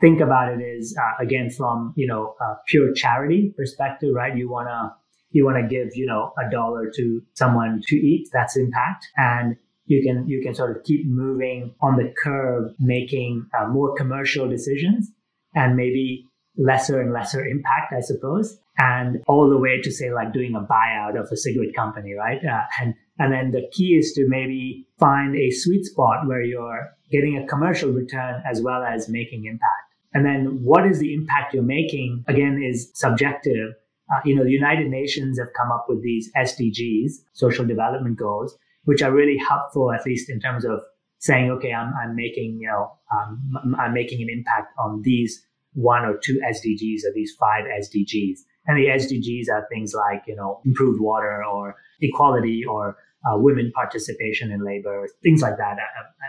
think 0.00 0.20
about 0.20 0.52
it 0.52 0.60
is 0.60 0.98
uh, 1.00 1.22
again 1.22 1.50
from 1.50 1.94
you 1.96 2.08
know 2.08 2.34
a 2.40 2.56
pure 2.66 2.92
charity 2.92 3.54
perspective, 3.56 4.10
right? 4.12 4.36
You 4.36 4.50
wanna 4.50 4.92
you 5.30 5.44
wanna 5.44 5.68
give 5.68 5.90
you 5.94 6.06
know 6.06 6.32
a 6.36 6.50
dollar 6.50 6.90
to 6.96 7.22
someone 7.34 7.80
to 7.86 7.96
eat. 7.96 8.28
That's 8.32 8.56
impact, 8.56 9.06
and 9.16 9.56
you 9.92 10.02
can 10.02 10.26
you 10.26 10.40
can 10.42 10.54
sort 10.54 10.74
of 10.74 10.84
keep 10.84 11.06
moving 11.06 11.74
on 11.80 11.96
the 11.96 12.12
curve, 12.22 12.72
making 12.78 13.46
uh, 13.58 13.66
more 13.66 13.94
commercial 13.94 14.48
decisions, 14.48 15.10
and 15.54 15.76
maybe 15.76 16.26
lesser 16.56 17.00
and 17.00 17.12
lesser 17.12 17.44
impact, 17.44 17.92
I 17.96 18.00
suppose, 18.00 18.58
and 18.78 19.22
all 19.26 19.48
the 19.50 19.58
way 19.58 19.80
to 19.82 19.90
say 19.90 20.12
like 20.12 20.32
doing 20.32 20.54
a 20.54 20.60
buyout 20.60 21.20
of 21.20 21.30
a 21.30 21.36
cigarette 21.36 21.74
company, 21.74 22.14
right? 22.14 22.40
Uh, 22.44 22.64
and 22.80 22.94
and 23.18 23.32
then 23.32 23.50
the 23.50 23.68
key 23.72 23.90
is 24.00 24.12
to 24.14 24.26
maybe 24.28 24.86
find 24.98 25.36
a 25.36 25.50
sweet 25.50 25.84
spot 25.84 26.26
where 26.26 26.42
you're 26.42 26.90
getting 27.10 27.36
a 27.36 27.46
commercial 27.46 27.90
return 27.90 28.42
as 28.50 28.62
well 28.62 28.82
as 28.82 29.08
making 29.08 29.44
impact. 29.44 29.88
And 30.14 30.24
then 30.24 30.62
what 30.62 30.86
is 30.86 30.98
the 30.98 31.12
impact 31.14 31.54
you're 31.54 31.62
making? 31.62 32.24
Again, 32.28 32.62
is 32.62 32.90
subjective. 32.94 33.74
Uh, 34.12 34.20
you 34.24 34.34
know, 34.34 34.44
the 34.44 34.50
United 34.50 34.88
Nations 34.88 35.38
have 35.38 35.52
come 35.56 35.70
up 35.70 35.86
with 35.88 36.02
these 36.02 36.30
SDGs, 36.36 37.12
social 37.32 37.64
development 37.64 38.18
goals, 38.18 38.58
which 38.84 39.02
are 39.02 39.12
really 39.12 39.38
helpful, 39.38 39.92
at 39.92 40.04
least 40.06 40.30
in 40.30 40.40
terms 40.40 40.64
of 40.64 40.80
saying, 41.18 41.50
okay, 41.50 41.72
I'm, 41.72 41.92
I'm 42.02 42.16
making, 42.16 42.58
you 42.60 42.68
know, 42.68 42.92
um, 43.16 43.76
I'm 43.78 43.94
making 43.94 44.22
an 44.22 44.28
impact 44.28 44.74
on 44.78 45.02
these 45.02 45.44
one 45.74 46.04
or 46.04 46.16
two 46.16 46.40
SDGs 46.40 47.04
or 47.04 47.12
these 47.14 47.32
five 47.38 47.64
SDGs. 47.64 48.40
And 48.66 48.78
the 48.78 48.86
SDGs 48.86 49.52
are 49.52 49.66
things 49.70 49.94
like, 49.94 50.24
you 50.26 50.36
know, 50.36 50.60
improved 50.64 51.00
water 51.00 51.44
or 51.44 51.76
equality 52.00 52.64
or 52.68 52.96
uh, 53.24 53.38
women 53.38 53.70
participation 53.74 54.50
in 54.50 54.64
labor, 54.64 55.06
things 55.22 55.42
like 55.42 55.56
that. 55.58 55.76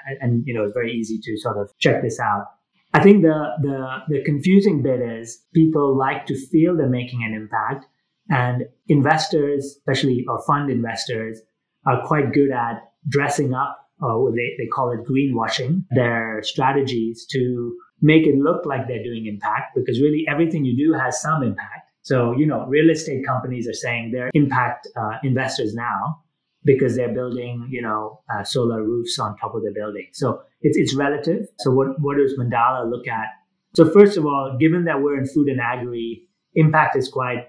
And, 0.08 0.18
and, 0.22 0.44
you 0.46 0.54
know, 0.54 0.66
it's 0.66 0.74
very 0.74 0.94
easy 0.94 1.20
to 1.24 1.38
sort 1.38 1.58
of 1.58 1.72
check 1.80 2.02
this 2.04 2.20
out. 2.20 2.46
I 2.94 3.02
think 3.02 3.24
the, 3.24 3.50
the, 3.62 3.98
the 4.08 4.24
confusing 4.24 4.84
bit 4.84 5.02
is 5.02 5.44
people 5.56 5.98
like 5.98 6.28
to 6.28 6.36
feel 6.36 6.78
they're 6.78 6.88
making 6.88 7.24
an 7.24 7.34
impact 7.34 7.86
and 8.30 8.66
investors, 8.88 9.76
especially 9.80 10.24
or 10.28 10.44
fund 10.46 10.70
investors 10.70 11.42
are 11.86 12.06
quite 12.06 12.34
good 12.34 12.52
at 12.52 12.92
dressing 13.08 13.54
up, 13.54 13.78
or 14.02 14.32
they, 14.32 14.56
they 14.58 14.68
call 14.68 14.92
it 14.92 15.06
greenwashing 15.08 15.84
their 15.92 16.42
strategies 16.44 17.26
to 17.32 17.76
make 18.02 18.28
it 18.28 18.36
look 18.36 18.66
like 18.66 18.88
they're 18.88 19.04
doing 19.04 19.28
impact 19.28 19.76
because 19.76 20.02
really 20.02 20.26
everything 20.30 20.66
you 20.66 20.76
do 20.76 20.94
has 20.98 21.22
some 21.22 21.42
impact. 21.44 21.90
So, 22.02 22.34
you 22.34 22.46
know, 22.46 22.66
real 22.68 22.90
estate 22.90 23.26
companies 23.26 23.68
are 23.68 23.74
saying 23.74 24.12
they're 24.12 24.30
impact 24.34 24.90
uh, 24.98 25.20
investors 25.24 25.74
now 25.74 26.20
because 26.66 26.96
they're 26.96 27.14
building, 27.14 27.68
you 27.70 27.82
know, 27.82 28.22
uh, 28.34 28.44
solar 28.44 28.84
roofs 28.84 29.18
on 29.20 29.38
top 29.38 29.56
of 29.56 29.64
the 29.64 29.72
building. 29.74 30.08
So 30.12 30.42
it's, 30.62 30.78
it's 30.78 30.94
relative. 30.94 31.48
So 31.60 31.72
what, 31.72 32.00
what 32.00 32.18
does 32.18 32.38
Mandala 32.38 32.90
look 32.90 33.08
at? 33.08 33.28
So 33.76 33.90
first 33.90 34.18
of 34.18 34.26
all, 34.26 34.58
given 34.60 34.84
that 34.86 35.02
we're 35.02 35.18
in 35.18 35.26
food 35.26 35.48
and 35.48 35.62
agri, 35.62 36.28
impact 36.56 36.98
is 36.98 37.08
quite 37.10 37.48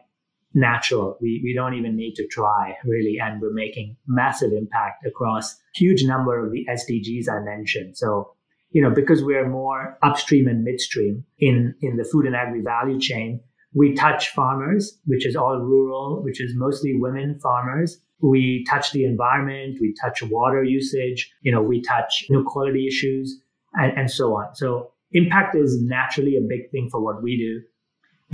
natural. 0.55 1.19
We, 1.21 1.40
we 1.45 1.53
don't 1.53 1.75
even 1.75 1.97
need 1.97 2.14
to 2.14 2.27
try 2.29 2.77
really. 2.85 3.19
And 3.21 3.40
we're 3.40 3.53
making 3.53 3.97
massive 4.07 4.53
impact 4.53 5.05
across 5.07 5.57
huge 5.75 6.05
number 6.05 6.45
of 6.45 6.53
the 6.53 6.67
SDGs 6.71 7.29
I 7.29 7.40
mentioned. 7.45 7.97
So, 7.97 8.33
you 8.71 8.83
know, 8.83 8.90
because 8.90 9.23
we're 9.23 9.49
more 9.49 9.99
upstream 10.03 10.49
and 10.49 10.64
midstream 10.64 11.25
in, 11.38 11.75
in 11.81 11.97
the 11.97 12.05
food 12.05 12.27
and 12.27 12.35
agri 12.35 12.61
value 12.61 12.99
chain, 12.99 13.40
we 13.75 13.95
touch 13.95 14.31
farmers, 14.31 14.99
which 15.05 15.27
is 15.27 15.35
all 15.35 15.59
rural, 15.59 16.23
which 16.23 16.40
is 16.40 16.53
mostly 16.55 16.97
women 16.97 17.38
farmers. 17.40 17.99
We 18.21 18.64
touch 18.69 18.93
the 18.93 19.05
environment, 19.05 19.79
we 19.81 19.95
touch 20.01 20.23
water 20.23 20.62
usage, 20.62 21.33
you 21.43 21.53
know, 21.53 21.61
we 21.61 21.83
touch 21.83 22.25
inequality 22.31 22.87
issues 22.87 23.40
and, 23.75 23.97
and 23.99 24.11
so 24.11 24.35
on. 24.35 24.55
So 24.55 24.93
impact 25.12 25.57
is 25.57 25.83
naturally 25.83 26.37
a 26.37 26.40
big 26.40 26.71
thing 26.71 26.88
for 26.90 27.01
what 27.01 27.23
we 27.23 27.37
do. 27.37 27.62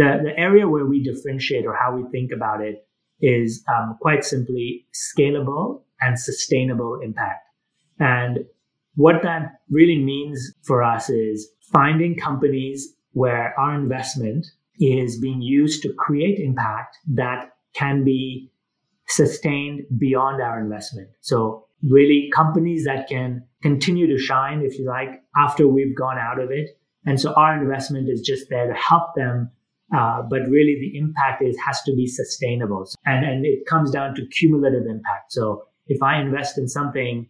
The, 0.00 0.10
the 0.26 0.34
area 0.48 0.66
where 0.72 0.86
we 0.86 1.02
differentiate 1.02 1.66
or 1.66 1.76
how 1.82 1.90
we 1.96 2.02
think 2.10 2.30
about 2.32 2.60
it 2.68 2.76
is 3.20 3.62
um, 3.74 3.98
quite 4.00 4.24
simply 4.24 4.86
scalable 4.94 5.82
and 6.00 6.18
sustainable 6.18 7.00
impact. 7.02 7.44
And 7.98 8.34
what 8.94 9.22
that 9.22 9.42
really 9.78 9.98
means 10.12 10.54
for 10.62 10.82
us 10.82 11.10
is 11.10 11.36
finding 11.72 12.16
companies 12.16 12.78
where 13.12 13.46
our 13.58 13.74
investment 13.74 14.46
is 14.78 15.20
being 15.20 15.42
used 15.42 15.82
to 15.82 15.92
create 16.04 16.38
impact 16.38 16.96
that 17.08 17.50
can 17.74 18.02
be 18.02 18.50
sustained 19.06 19.82
beyond 19.98 20.40
our 20.40 20.58
investment. 20.60 21.08
So 21.20 21.66
really 21.82 22.30
companies 22.34 22.84
that 22.84 23.08
can 23.08 23.44
continue 23.62 24.06
to 24.06 24.18
shine, 24.18 24.62
if 24.62 24.78
you 24.78 24.86
like, 24.86 25.22
after 25.36 25.68
we've 25.68 25.96
gone 25.96 26.18
out 26.18 26.38
of 26.40 26.50
it. 26.50 26.70
And 27.04 27.20
so 27.20 27.34
our 27.34 27.52
investment 27.62 28.08
is 28.08 28.20
just 28.22 28.48
there 28.48 28.66
to 28.66 28.74
help 28.74 29.14
them. 29.14 29.50
Uh, 29.92 30.22
but 30.22 30.42
really 30.48 30.76
the 30.80 30.96
impact 30.96 31.42
is 31.42 31.56
has 31.66 31.82
to 31.82 31.92
be 31.96 32.06
sustainable. 32.06 32.88
And, 33.04 33.24
and 33.24 33.44
it 33.44 33.66
comes 33.66 33.90
down 33.90 34.14
to 34.14 34.26
cumulative 34.26 34.86
impact. 34.88 35.32
So 35.32 35.64
if 35.88 36.00
I 36.02 36.20
invest 36.20 36.58
in 36.58 36.68
something, 36.68 37.28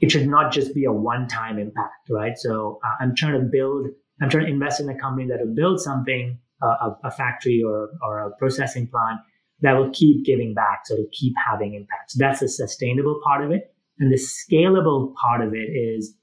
it 0.00 0.10
should 0.10 0.26
not 0.26 0.50
just 0.50 0.74
be 0.74 0.84
a 0.84 0.92
one-time 0.92 1.58
impact, 1.58 2.08
right? 2.10 2.38
So 2.38 2.80
uh, 2.84 2.94
I'm 3.00 3.14
trying 3.14 3.34
to 3.34 3.46
build, 3.46 3.88
I'm 4.20 4.30
trying 4.30 4.46
to 4.46 4.52
invest 4.52 4.80
in 4.80 4.88
a 4.88 4.98
company 4.98 5.28
that 5.28 5.40
will 5.44 5.54
build 5.54 5.80
something, 5.80 6.38
uh, 6.62 6.66
a, 6.66 6.98
a 7.04 7.10
factory 7.10 7.62
or, 7.62 7.90
or 8.02 8.18
a 8.20 8.30
processing 8.36 8.86
plant 8.86 9.20
that 9.60 9.74
will 9.74 9.90
keep 9.90 10.24
giving 10.24 10.54
back. 10.54 10.86
So 10.86 10.96
to 10.96 11.06
keep 11.12 11.34
having 11.46 11.74
impact. 11.74 12.12
So 12.12 12.16
that's 12.18 12.40
the 12.40 12.48
sustainable 12.48 13.20
part 13.22 13.44
of 13.44 13.50
it. 13.50 13.74
And 13.98 14.10
the 14.10 14.16
scalable 14.16 15.14
part 15.14 15.42
of 15.42 15.52
it 15.52 15.70
is 15.70 16.16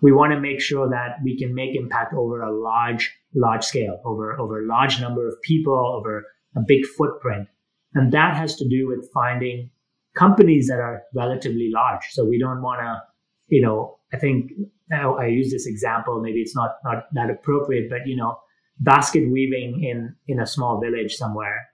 we 0.00 0.12
want 0.12 0.32
to 0.32 0.40
make 0.40 0.60
sure 0.60 0.88
that 0.88 1.16
we 1.24 1.36
can 1.36 1.54
make 1.54 1.74
impact 1.74 2.14
over 2.14 2.40
a 2.40 2.52
large, 2.52 3.12
large 3.34 3.64
scale, 3.64 4.00
over, 4.04 4.38
over 4.38 4.62
a 4.62 4.66
large 4.66 5.00
number 5.00 5.26
of 5.26 5.40
people, 5.42 5.74
over 5.74 6.24
a 6.56 6.60
big 6.66 6.86
footprint. 6.86 7.48
And 7.94 8.12
that 8.12 8.36
has 8.36 8.56
to 8.56 8.68
do 8.68 8.86
with 8.86 9.10
finding 9.12 9.70
companies 10.14 10.68
that 10.68 10.78
are 10.78 11.02
relatively 11.14 11.70
large. 11.72 12.04
So 12.10 12.24
we 12.24 12.38
don't 12.38 12.62
want 12.62 12.80
to, 12.80 13.00
you 13.48 13.62
know, 13.62 13.98
I 14.12 14.18
think 14.18 14.52
I 14.92 15.26
use 15.26 15.50
this 15.50 15.66
example, 15.66 16.20
maybe 16.20 16.40
it's 16.40 16.54
not, 16.54 16.76
not 16.84 17.04
that 17.12 17.30
appropriate, 17.30 17.90
but 17.90 18.06
you 18.06 18.16
know, 18.16 18.38
basket 18.80 19.30
weaving 19.30 19.84
in, 19.84 20.14
in 20.28 20.40
a 20.40 20.46
small 20.46 20.80
village 20.80 21.14
somewhere 21.14 21.68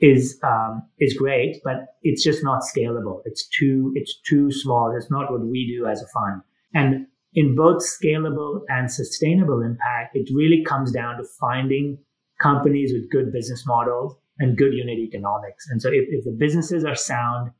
is 0.00 0.38
um, 0.42 0.82
is 0.98 1.14
great, 1.14 1.60
but 1.64 1.96
it's 2.02 2.22
just 2.22 2.42
not 2.42 2.62
scalable. 2.62 3.20
It's 3.24 3.46
too 3.48 3.92
it's 3.94 4.20
too 4.28 4.50
small. 4.50 4.94
It's 4.96 5.10
not 5.10 5.30
what 5.30 5.46
we 5.46 5.66
do 5.66 5.86
as 5.86 6.02
a 6.02 6.06
fund. 6.08 6.42
And 6.74 7.06
in 7.34 7.56
both 7.56 7.82
scalable 7.82 8.60
and 8.68 8.90
sustainable 8.90 9.62
impact, 9.62 10.16
it 10.16 10.28
really 10.32 10.62
comes 10.64 10.92
down 10.92 11.16
to 11.16 11.24
finding 11.40 11.98
companies 12.40 12.92
with 12.92 13.10
good 13.10 13.32
business 13.32 13.66
models 13.66 14.16
and 14.38 14.56
good 14.56 14.72
unit 14.72 14.98
economics. 14.98 15.68
And 15.70 15.80
so 15.80 15.88
if, 15.88 16.04
if 16.08 16.24
the 16.24 16.32
businesses 16.32 16.84
are 16.84 16.94
sound, 16.94 17.50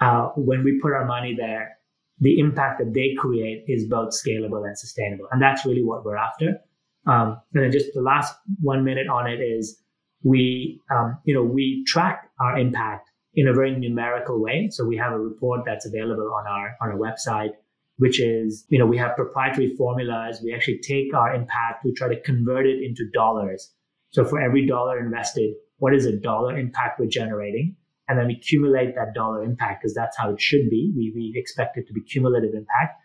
uh, 0.00 0.28
when 0.36 0.64
we 0.64 0.78
put 0.80 0.92
our 0.92 1.06
money 1.06 1.34
there, 1.34 1.76
the 2.18 2.38
impact 2.38 2.78
that 2.78 2.94
they 2.94 3.14
create 3.16 3.64
is 3.68 3.86
both 3.86 4.10
scalable 4.10 4.66
and 4.66 4.78
sustainable. 4.78 5.26
And 5.30 5.40
that's 5.40 5.66
really 5.66 5.84
what 5.84 6.04
we're 6.04 6.16
after. 6.16 6.58
Um, 7.06 7.40
and 7.54 7.64
then 7.64 7.72
just 7.72 7.92
the 7.94 8.00
last 8.00 8.34
one 8.60 8.84
minute 8.84 9.08
on 9.08 9.30
it 9.30 9.40
is 9.40 9.80
we, 10.22 10.80
um, 10.90 11.18
you 11.24 11.34
know, 11.34 11.42
we 11.42 11.84
track 11.86 12.30
our 12.40 12.58
impact 12.58 13.10
in 13.34 13.48
a 13.48 13.52
very 13.52 13.78
numerical 13.78 14.42
way. 14.42 14.68
So 14.70 14.84
we 14.84 14.96
have 14.96 15.12
a 15.12 15.18
report 15.18 15.60
that's 15.66 15.86
available 15.86 16.32
on 16.32 16.46
our, 16.46 16.74
on 16.80 16.90
our 16.90 16.96
website, 16.96 17.50
which 17.98 18.20
is, 18.20 18.64
you 18.68 18.78
know, 18.78 18.86
we 18.86 18.98
have 18.98 19.16
proprietary 19.16 19.74
formulas. 19.76 20.40
We 20.44 20.52
actually 20.52 20.78
take 20.78 21.14
our 21.14 21.34
impact, 21.34 21.84
we 21.84 21.92
try 21.92 22.08
to 22.08 22.20
convert 22.20 22.66
it 22.66 22.82
into 22.82 23.08
dollars. 23.12 23.72
So 24.10 24.24
for 24.24 24.40
every 24.40 24.66
dollar 24.66 24.98
invested, 24.98 25.54
what 25.78 25.94
is 25.94 26.06
a 26.06 26.16
dollar 26.16 26.58
impact 26.58 27.00
we're 27.00 27.06
generating? 27.06 27.76
And 28.08 28.18
then 28.18 28.28
we 28.28 28.34
accumulate 28.34 28.94
that 28.94 29.14
dollar 29.14 29.42
impact 29.42 29.82
because 29.82 29.94
that's 29.94 30.16
how 30.16 30.30
it 30.30 30.40
should 30.40 30.70
be. 30.70 30.92
We, 30.96 31.12
we 31.14 31.32
expect 31.34 31.76
it 31.76 31.86
to 31.88 31.92
be 31.92 32.02
cumulative 32.02 32.54
impact. 32.54 33.00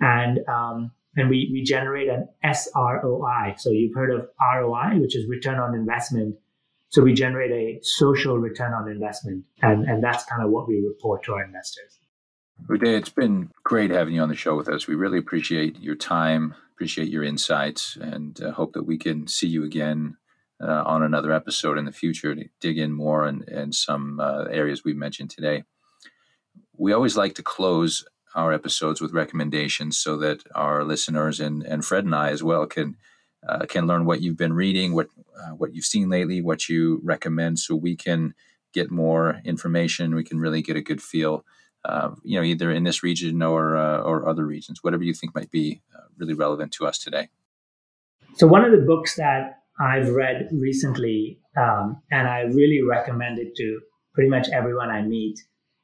And, 0.00 0.40
um, 0.48 0.92
and 1.14 1.28
we, 1.28 1.50
we 1.52 1.62
generate 1.62 2.08
an 2.08 2.28
SROI. 2.44 3.58
So 3.58 3.70
you've 3.70 3.94
heard 3.94 4.14
of 4.14 4.28
ROI, 4.40 4.98
which 5.00 5.16
is 5.16 5.28
return 5.28 5.58
on 5.58 5.74
investment. 5.74 6.36
So 6.88 7.02
we 7.02 7.14
generate 7.14 7.50
a 7.50 7.78
social 7.82 8.38
return 8.38 8.72
on 8.72 8.88
investment. 8.90 9.44
And, 9.60 9.84
and 9.84 10.02
that's 10.02 10.24
kind 10.24 10.42
of 10.42 10.50
what 10.50 10.68
we 10.68 10.82
report 10.86 11.24
to 11.24 11.34
our 11.34 11.44
investors. 11.44 11.98
Uday, 12.64 12.98
it's 12.98 13.10
been 13.10 13.50
great 13.62 13.90
having 13.90 14.14
you 14.14 14.22
on 14.22 14.28
the 14.28 14.34
show 14.34 14.56
with 14.56 14.68
us. 14.68 14.88
We 14.88 14.94
really 14.96 15.18
appreciate 15.18 15.78
your 15.78 15.94
time, 15.94 16.54
appreciate 16.72 17.08
your 17.08 17.22
insights, 17.22 17.96
and 18.00 18.42
uh, 18.42 18.52
hope 18.52 18.72
that 18.72 18.84
we 18.84 18.98
can 18.98 19.28
see 19.28 19.46
you 19.46 19.62
again 19.62 20.16
uh, 20.60 20.82
on 20.84 21.02
another 21.02 21.32
episode 21.32 21.78
in 21.78 21.84
the 21.84 21.92
future 21.92 22.34
to 22.34 22.48
dig 22.60 22.78
in 22.78 22.92
more 22.92 23.28
in, 23.28 23.44
in 23.44 23.72
some 23.72 24.18
uh, 24.18 24.44
areas 24.44 24.82
we 24.84 24.94
mentioned 24.94 25.30
today. 25.30 25.64
We 26.76 26.92
always 26.92 27.16
like 27.16 27.34
to 27.36 27.42
close 27.42 28.04
our 28.34 28.52
episodes 28.52 29.00
with 29.00 29.12
recommendations 29.12 29.98
so 29.98 30.16
that 30.16 30.42
our 30.54 30.82
listeners 30.82 31.38
and, 31.38 31.62
and 31.62 31.84
Fred 31.84 32.04
and 32.04 32.14
I 32.14 32.30
as 32.30 32.42
well 32.42 32.66
can 32.66 32.96
uh, 33.46 33.66
can 33.66 33.86
learn 33.86 34.06
what 34.06 34.22
you've 34.22 34.36
been 34.36 34.54
reading, 34.54 34.92
what 34.92 35.08
uh, 35.38 35.50
what 35.50 35.72
you've 35.72 35.84
seen 35.84 36.08
lately, 36.08 36.42
what 36.42 36.68
you 36.68 37.00
recommend, 37.04 37.60
so 37.60 37.76
we 37.76 37.94
can 37.94 38.34
get 38.72 38.90
more 38.90 39.40
information. 39.44 40.16
We 40.16 40.24
can 40.24 40.40
really 40.40 40.62
get 40.62 40.76
a 40.76 40.82
good 40.82 41.02
feel, 41.02 41.44
uh, 41.86 42.10
you 42.24 42.38
know, 42.38 42.44
either 42.44 42.70
in 42.70 42.84
this 42.84 43.02
region 43.02 43.42
or 43.42 43.76
uh, 43.76 44.00
or 44.00 44.28
other 44.28 44.44
regions, 44.44 44.82
whatever 44.82 45.04
you 45.04 45.14
think 45.14 45.34
might 45.34 45.50
be 45.50 45.80
uh, 45.94 46.02
really 46.18 46.34
relevant 46.34 46.72
to 46.72 46.86
us 46.86 46.98
today. 46.98 47.28
So 48.34 48.46
one 48.46 48.64
of 48.64 48.72
the 48.72 48.84
books 48.84 49.16
that 49.16 49.60
I've 49.80 50.10
read 50.10 50.48
recently, 50.52 51.38
um, 51.56 52.02
and 52.10 52.28
I 52.28 52.40
really 52.42 52.80
recommend 52.82 53.38
it 53.38 53.54
to 53.56 53.80
pretty 54.14 54.28
much 54.28 54.48
everyone 54.52 54.90
I 54.90 55.02
meet, 55.02 55.38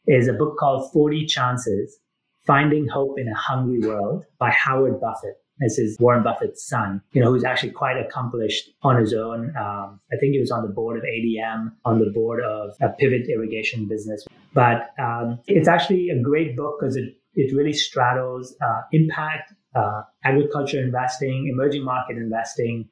is 0.07 0.29
a 0.29 0.33
book 0.33 0.57
called 0.59 0.91
40 0.93 1.27
Chances 1.27 1.99
Finding 2.47 2.89
Hope 2.89 3.19
in 3.19 3.29
a 3.29 3.35
Hungry 3.35 3.81
World 3.81 4.25
by 4.39 4.51
Howard 4.51 5.01
Buffett. 5.01 5.37
This 5.63 5.79
is 5.79 5.97
Warren 6.01 6.25
Buffett's 6.25 6.67
son, 6.67 7.01
you 7.13 7.23
know, 7.23 7.31
who's 7.31 7.45
actually 7.45 7.71
quite 7.71 7.97
accomplished 7.97 8.71
on 8.83 8.97
his 8.97 9.15
own. 9.15 9.55
Um, 9.57 10.01
I 10.13 10.17
think 10.19 10.33
he 10.33 10.41
was 10.41 10.51
on 10.51 10.63
the 10.63 10.69
board 10.69 10.97
of 10.99 11.05
ADM, 11.05 11.73
on 11.85 12.01
the 12.01 12.11
board 12.11 12.43
of 12.43 12.75
a 12.81 12.89
pivot 12.89 13.29
irrigation 13.29 13.87
business. 13.87 14.25
But 14.53 14.91
um, 14.99 15.39
it's 15.47 15.69
actually 15.69 16.11
a 16.11 16.21
great 16.21 16.57
book 16.57 16.79
because 16.81 16.97
it, 16.97 17.15
it 17.35 17.55
really 17.55 17.73
straddles 17.73 18.57
uh, 18.61 18.81
impact, 18.93 19.53
uh, 19.75 20.03
agriculture 20.25 20.81
investing, 20.81 21.49
emerging 21.49 21.85
market 21.85 22.17
investing, 22.17 22.89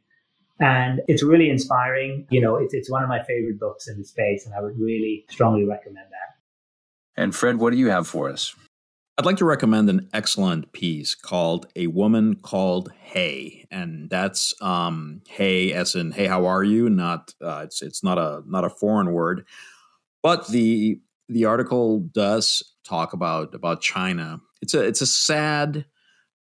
and 0.60 1.00
it's 1.08 1.24
really 1.24 1.50
inspiring. 1.50 2.26
You 2.30 2.40
know, 2.40 2.56
it's, 2.56 2.72
it's 2.72 2.90
one 2.90 3.02
of 3.02 3.08
my 3.08 3.22
favorite 3.24 3.58
books 3.58 3.88
in 3.88 3.98
the 3.98 4.04
space, 4.04 4.46
and 4.46 4.54
I 4.54 4.60
would 4.60 4.78
really 4.78 5.24
strongly 5.28 5.64
recommend 5.64 6.06
that. 6.10 7.20
And 7.20 7.34
Fred, 7.34 7.56
what 7.56 7.72
do 7.72 7.78
you 7.78 7.88
have 7.88 8.06
for 8.06 8.30
us? 8.30 8.54
I'd 9.18 9.26
like 9.26 9.36
to 9.36 9.44
recommend 9.44 9.90
an 9.90 10.08
excellent 10.14 10.72
piece 10.72 11.14
called 11.14 11.66
A 11.76 11.88
Woman 11.88 12.36
Called 12.36 12.90
Hey. 12.98 13.66
And 13.70 14.08
that's 14.08 14.54
um, 14.62 15.20
hey 15.28 15.72
as 15.72 15.94
in 15.94 16.12
hey, 16.12 16.26
how 16.26 16.46
are 16.46 16.64
you? 16.64 16.88
Not 16.88 17.34
uh, 17.42 17.62
it's 17.64 17.82
it's 17.82 18.02
not 18.02 18.18
a 18.18 18.42
not 18.46 18.64
a 18.64 18.70
foreign 18.70 19.12
word. 19.12 19.46
But 20.22 20.48
the 20.48 21.00
the 21.28 21.44
article 21.44 22.00
does 22.00 22.62
talk 22.84 23.12
about 23.12 23.54
about 23.54 23.82
China. 23.82 24.40
It's 24.62 24.74
a 24.74 24.82
it's 24.82 25.00
a 25.02 25.06
sad 25.06 25.84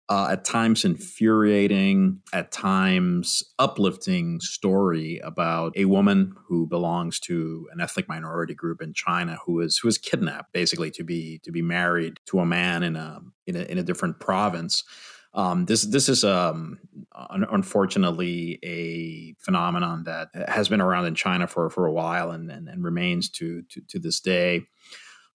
uh, 0.08 0.28
at 0.32 0.44
times 0.44 0.84
infuriating, 0.84 2.20
at 2.32 2.52
times 2.52 3.42
uplifting 3.58 4.40
story 4.40 5.18
about 5.24 5.72
a 5.76 5.86
woman 5.86 6.34
who 6.46 6.66
belongs 6.66 7.18
to 7.20 7.66
an 7.72 7.80
ethnic 7.80 8.08
minority 8.08 8.54
group 8.54 8.82
in 8.82 8.92
China 8.92 9.38
who 9.46 9.60
is 9.60 9.78
who 9.78 9.88
is 9.88 9.96
kidnapped 9.96 10.52
basically 10.52 10.90
to 10.90 11.04
be 11.04 11.38
to 11.42 11.50
be 11.50 11.62
married 11.62 12.20
to 12.26 12.40
a 12.40 12.46
man 12.46 12.82
in 12.82 12.96
a 12.96 13.20
in 13.46 13.56
a, 13.56 13.62
in 13.62 13.78
a 13.78 13.82
different 13.82 14.20
province. 14.20 14.84
Um, 15.32 15.64
this 15.64 15.82
this 15.82 16.08
is 16.08 16.22
um, 16.22 16.78
un- 17.14 17.46
unfortunately 17.50 18.58
a 18.62 19.34
phenomenon 19.42 20.04
that 20.04 20.28
has 20.48 20.68
been 20.68 20.80
around 20.80 21.06
in 21.06 21.14
China 21.14 21.46
for, 21.46 21.70
for 21.70 21.86
a 21.86 21.92
while 21.92 22.30
and, 22.30 22.50
and, 22.50 22.68
and 22.68 22.84
remains 22.84 23.28
to, 23.30 23.62
to, 23.62 23.80
to 23.88 23.98
this 23.98 24.20
day. 24.20 24.62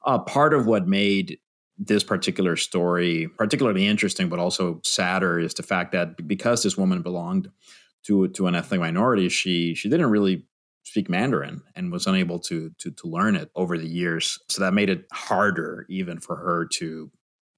Uh, 0.05 0.19
part 0.19 0.53
of 0.53 0.65
what 0.65 0.87
made 0.87 1.37
this 1.79 2.03
particular 2.03 2.55
story 2.55 3.27
particularly 3.37 3.87
interesting, 3.87 4.29
but 4.29 4.37
also 4.37 4.81
sadder, 4.83 5.39
is 5.39 5.53
the 5.53 5.63
fact 5.63 5.93
that 5.93 6.27
because 6.27 6.61
this 6.61 6.77
woman 6.77 7.01
belonged 7.01 7.49
to 8.03 8.27
to 8.29 8.47
an 8.47 8.55
ethnic 8.55 8.81
minority, 8.81 9.29
she 9.29 9.73
she 9.73 9.89
didn't 9.89 10.09
really 10.09 10.45
speak 10.83 11.09
Mandarin 11.09 11.61
and 11.75 11.91
was 11.91 12.05
unable 12.05 12.39
to 12.39 12.71
to 12.79 12.91
to 12.91 13.07
learn 13.07 13.35
it 13.35 13.49
over 13.55 13.77
the 13.77 13.87
years. 13.87 14.37
So 14.49 14.61
that 14.61 14.73
made 14.73 14.89
it 14.89 15.05
harder 15.11 15.85
even 15.89 16.19
for 16.19 16.35
her 16.35 16.67
to 16.73 17.11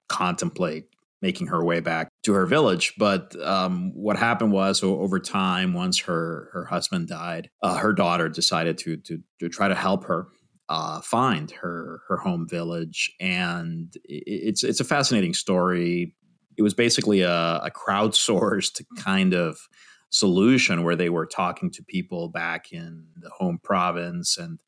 contemplate 0.08 0.86
making 1.22 1.46
her 1.46 1.64
way 1.64 1.78
back 1.80 2.08
to 2.24 2.32
her 2.32 2.46
village. 2.46 2.94
But 2.98 3.34
um, 3.40 3.92
what 3.94 4.16
happened 4.16 4.52
was, 4.52 4.82
over 4.82 5.20
time, 5.20 5.72
once 5.72 6.00
her 6.00 6.50
her 6.52 6.64
husband 6.64 7.08
died, 7.08 7.48
uh, 7.62 7.76
her 7.76 7.92
daughter 7.92 8.28
decided 8.28 8.78
to 8.78 8.96
to 8.98 9.18
to 9.40 9.48
try 9.48 9.68
to 9.68 9.74
help 9.74 10.04
her 10.04 10.28
uh, 10.72 11.02
find 11.02 11.50
her 11.50 12.00
her 12.08 12.16
home 12.16 12.48
village, 12.48 13.12
and 13.20 13.94
it's 14.04 14.64
it's 14.64 14.80
a 14.80 14.84
fascinating 14.84 15.34
story. 15.34 16.14
It 16.56 16.62
was 16.62 16.72
basically 16.72 17.20
a, 17.20 17.60
a 17.62 17.70
crowdsourced 17.70 18.82
kind 18.96 19.34
of 19.34 19.68
solution 20.08 20.82
where 20.82 20.96
they 20.96 21.10
were 21.10 21.26
talking 21.26 21.70
to 21.72 21.82
people 21.82 22.28
back 22.28 22.72
in 22.72 23.04
the 23.18 23.28
home 23.28 23.58
province 23.62 24.38
and 24.38 24.58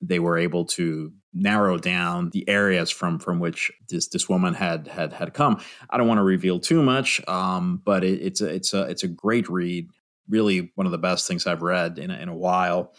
they 0.00 0.18
were 0.18 0.38
able 0.38 0.64
to 0.64 1.12
narrow 1.34 1.76
down 1.76 2.30
the 2.30 2.48
areas 2.48 2.90
from 2.90 3.18
from 3.18 3.38
which 3.38 3.70
this 3.90 4.08
this 4.08 4.30
woman 4.30 4.54
had 4.54 4.88
had 4.88 5.12
had 5.12 5.34
come. 5.34 5.60
I 5.90 5.98
don't 5.98 6.08
want 6.08 6.18
to 6.18 6.24
reveal 6.24 6.58
too 6.58 6.82
much, 6.82 7.20
um, 7.28 7.82
but 7.84 8.04
it, 8.04 8.22
it's 8.22 8.40
a 8.40 8.46
it's 8.46 8.72
a 8.72 8.82
it's 8.84 9.02
a 9.02 9.08
great 9.08 9.50
read. 9.50 9.90
Really, 10.30 10.72
one 10.76 10.86
of 10.86 10.92
the 10.92 10.98
best 10.98 11.28
things 11.28 11.46
I've 11.46 11.62
read 11.62 11.98
in 11.98 12.10
a, 12.10 12.14
in 12.14 12.28
a 12.30 12.34
while. 12.34 12.94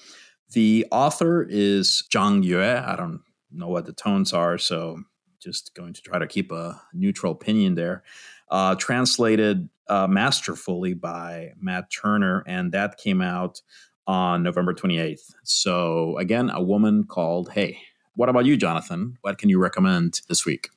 The 0.54 0.86
author 0.92 1.44
is 1.44 2.04
Zhang 2.10 2.44
Yue. 2.44 2.64
I 2.64 2.96
don't 2.96 3.22
know 3.52 3.68
what 3.68 3.86
the 3.86 3.94
tones 3.94 4.34
are, 4.34 4.58
so 4.58 5.02
just 5.40 5.74
going 5.76 5.94
to 5.94 6.02
try 6.02 6.20
to 6.20 6.28
keep 6.28 6.52
a 6.52 6.82
neutral 6.94 7.32
opinion 7.32 7.76
there. 7.76 8.04
Uh, 8.50 8.76
translated 8.76 9.70
uh, 9.90 10.08
masterfully 10.08 10.94
by 10.94 11.52
Matt 11.60 11.92
Turner, 11.92 12.44
and 12.48 12.72
that 12.72 12.98
came 12.98 13.22
out 13.22 13.62
on 14.06 14.42
November 14.44 14.74
28th. 14.74 15.34
So, 15.44 16.18
again, 16.18 16.50
a 16.50 16.62
woman 16.62 17.04
called 17.04 17.52
Hey. 17.52 17.80
What 18.16 18.30
about 18.30 18.46
you, 18.46 18.58
Jonathan? 18.58 19.18
What 19.22 19.38
can 19.38 19.50
you 19.50 19.60
recommend 19.60 20.22
this 20.28 20.46
week? 20.46 20.70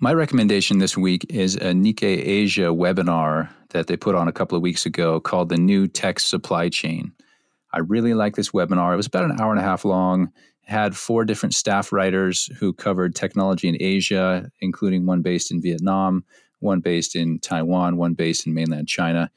My 0.00 0.12
recommendation 0.12 0.78
this 0.78 0.96
week 0.96 1.24
is 1.30 1.54
a 1.54 1.72
Nikkei 1.72 2.26
Asia 2.26 2.72
webinar 2.72 3.48
that 3.70 3.86
they 3.86 3.96
put 3.96 4.16
on 4.16 4.26
a 4.26 4.32
couple 4.32 4.56
of 4.56 4.62
weeks 4.62 4.84
ago 4.84 5.20
called 5.20 5.48
The 5.48 5.56
New 5.56 5.86
Tech 5.86 6.18
Supply 6.18 6.68
Chain. 6.68 7.12
I 7.72 7.80
really 7.80 8.14
like 8.14 8.36
this 8.36 8.50
webinar. 8.50 8.92
It 8.92 8.96
was 8.96 9.06
about 9.06 9.24
an 9.24 9.40
hour 9.40 9.50
and 9.50 9.60
a 9.60 9.64
half 9.64 9.84
long. 9.84 10.32
had 10.64 10.96
four 10.96 11.24
different 11.24 11.54
staff 11.54 11.92
writers 11.92 12.46
who 12.58 12.72
covered 12.72 13.14
technology 13.14 13.68
in 13.68 13.76
Asia, 13.80 14.50
including 14.60 15.06
one 15.06 15.22
based 15.22 15.50
in 15.50 15.60
Vietnam, 15.60 16.24
one 16.60 16.80
based 16.80 17.16
in 17.16 17.38
Taiwan, 17.40 17.96
one 17.96 18.14
based 18.14 18.46
in 18.46 18.54
mainland 18.54 18.88
China. 18.88 19.30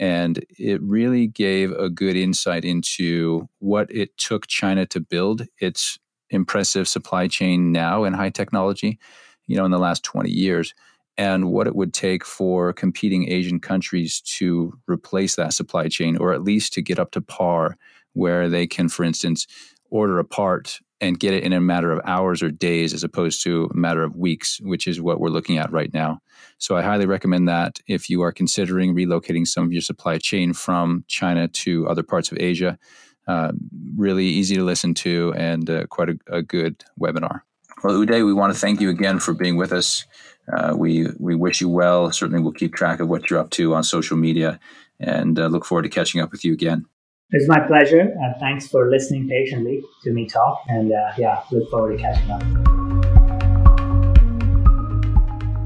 And 0.00 0.44
it 0.58 0.82
really 0.82 1.28
gave 1.28 1.70
a 1.70 1.88
good 1.88 2.16
insight 2.16 2.64
into 2.64 3.48
what 3.60 3.88
it 3.94 4.16
took 4.16 4.48
China 4.48 4.84
to 4.86 4.98
build 5.00 5.46
its 5.58 5.98
impressive 6.30 6.88
supply 6.88 7.28
chain 7.28 7.70
now 7.70 8.02
in 8.02 8.12
high 8.12 8.30
technology, 8.30 8.98
you 9.46 9.56
know, 9.56 9.64
in 9.64 9.70
the 9.70 9.78
last 9.78 10.02
20 10.02 10.30
years 10.30 10.74
and 11.16 11.50
what 11.50 11.66
it 11.66 11.76
would 11.76 11.92
take 11.92 12.24
for 12.24 12.72
competing 12.72 13.30
Asian 13.30 13.60
countries 13.60 14.20
to 14.20 14.76
replace 14.88 15.36
that 15.36 15.52
supply 15.52 15.88
chain, 15.88 16.16
or 16.16 16.32
at 16.32 16.42
least 16.42 16.72
to 16.72 16.82
get 16.82 16.98
up 16.98 17.12
to 17.12 17.20
par, 17.20 17.76
where 18.14 18.48
they 18.48 18.66
can, 18.66 18.88
for 18.88 19.04
instance, 19.04 19.46
order 19.90 20.18
a 20.18 20.24
part 20.24 20.80
and 21.00 21.20
get 21.20 21.34
it 21.34 21.42
in 21.42 21.52
a 21.52 21.60
matter 21.60 21.92
of 21.92 22.00
hours 22.04 22.42
or 22.42 22.50
days 22.50 22.94
as 22.94 23.04
opposed 23.04 23.42
to 23.42 23.68
a 23.72 23.76
matter 23.76 24.02
of 24.02 24.16
weeks, 24.16 24.60
which 24.62 24.86
is 24.86 25.00
what 25.00 25.20
we're 25.20 25.28
looking 25.28 25.58
at 25.58 25.70
right 25.70 25.92
now. 25.92 26.20
So 26.58 26.76
I 26.76 26.82
highly 26.82 27.06
recommend 27.06 27.48
that 27.48 27.80
if 27.86 28.08
you 28.08 28.22
are 28.22 28.32
considering 28.32 28.94
relocating 28.94 29.46
some 29.46 29.64
of 29.64 29.72
your 29.72 29.82
supply 29.82 30.18
chain 30.18 30.52
from 30.52 31.04
China 31.08 31.46
to 31.48 31.86
other 31.88 32.02
parts 32.02 32.32
of 32.32 32.38
Asia. 32.40 32.78
Uh, 33.26 33.52
really 33.96 34.26
easy 34.26 34.54
to 34.54 34.64
listen 34.64 34.92
to 34.94 35.32
and 35.36 35.70
uh, 35.70 35.86
quite 35.86 36.10
a, 36.10 36.18
a 36.28 36.42
good 36.42 36.84
webinar. 37.00 37.40
Well, 37.82 37.94
Uday, 37.96 38.24
we 38.24 38.32
want 38.32 38.52
to 38.52 38.58
thank 38.58 38.80
you 38.80 38.90
again 38.90 39.18
for 39.18 39.34
being 39.34 39.56
with 39.56 39.72
us. 39.72 40.04
Uh, 40.52 40.74
we 40.76 41.08
we 41.18 41.34
wish 41.34 41.60
you 41.60 41.68
well. 41.68 42.10
Certainly, 42.12 42.42
we'll 42.42 42.52
keep 42.52 42.74
track 42.74 43.00
of 43.00 43.08
what 43.08 43.30
you're 43.30 43.40
up 43.40 43.50
to 43.50 43.74
on 43.74 43.82
social 43.82 44.16
media, 44.16 44.60
and 45.00 45.38
uh, 45.38 45.46
look 45.46 45.64
forward 45.64 45.82
to 45.82 45.88
catching 45.88 46.20
up 46.20 46.30
with 46.32 46.44
you 46.44 46.52
again. 46.52 46.86
It's 47.30 47.48
my 47.48 47.60
pleasure. 47.60 48.14
Uh, 48.22 48.38
thanks 48.38 48.68
for 48.68 48.90
listening 48.90 49.28
patiently 49.28 49.82
to 50.02 50.12
me 50.12 50.28
talk, 50.28 50.62
and 50.68 50.92
uh, 50.92 51.12
yeah, 51.16 51.42
look 51.50 51.70
forward 51.70 51.96
to 51.96 52.02
catching 52.02 52.30
up. 52.30 52.42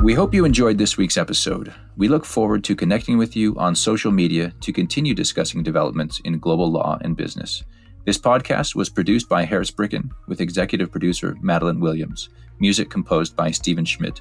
We 0.01 0.15
hope 0.15 0.33
you 0.33 0.45
enjoyed 0.45 0.79
this 0.79 0.97
week's 0.97 1.19
episode. 1.19 1.75
We 1.97 2.07
look 2.07 2.25
forward 2.25 2.63
to 2.65 2.77
connecting 2.77 3.19
with 3.19 3.35
you 3.35 3.57
on 3.59 3.75
social 3.75 4.13
media 4.13 4.55
to 4.61 4.73
continue 4.73 5.13
discussing 5.13 5.65
developments 5.65 6.21
in 6.25 6.39
global 6.39 6.71
law 6.71 6.99
and 7.03 7.17
business. 7.17 7.65
This 8.07 8.17
podcast 8.17 8.77
was 8.77 8.89
produced 8.89 9.29
by 9.29 9.45
Harris 9.45 9.73
Bricken 9.73 10.13
with 10.29 10.41
executive 10.41 10.93
producer 10.93 11.37
Madeline 11.43 11.81
Williams, 11.81 12.29
music 12.61 12.89
composed 12.89 13.35
by 13.35 13.51
Stephen 13.51 13.85
Schmidt. 13.85 14.21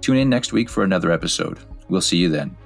Tune 0.00 0.16
in 0.16 0.28
next 0.28 0.52
week 0.52 0.68
for 0.68 0.84
another 0.84 1.10
episode. 1.12 1.58
We'll 1.88 2.00
see 2.00 2.18
you 2.18 2.28
then. 2.28 2.56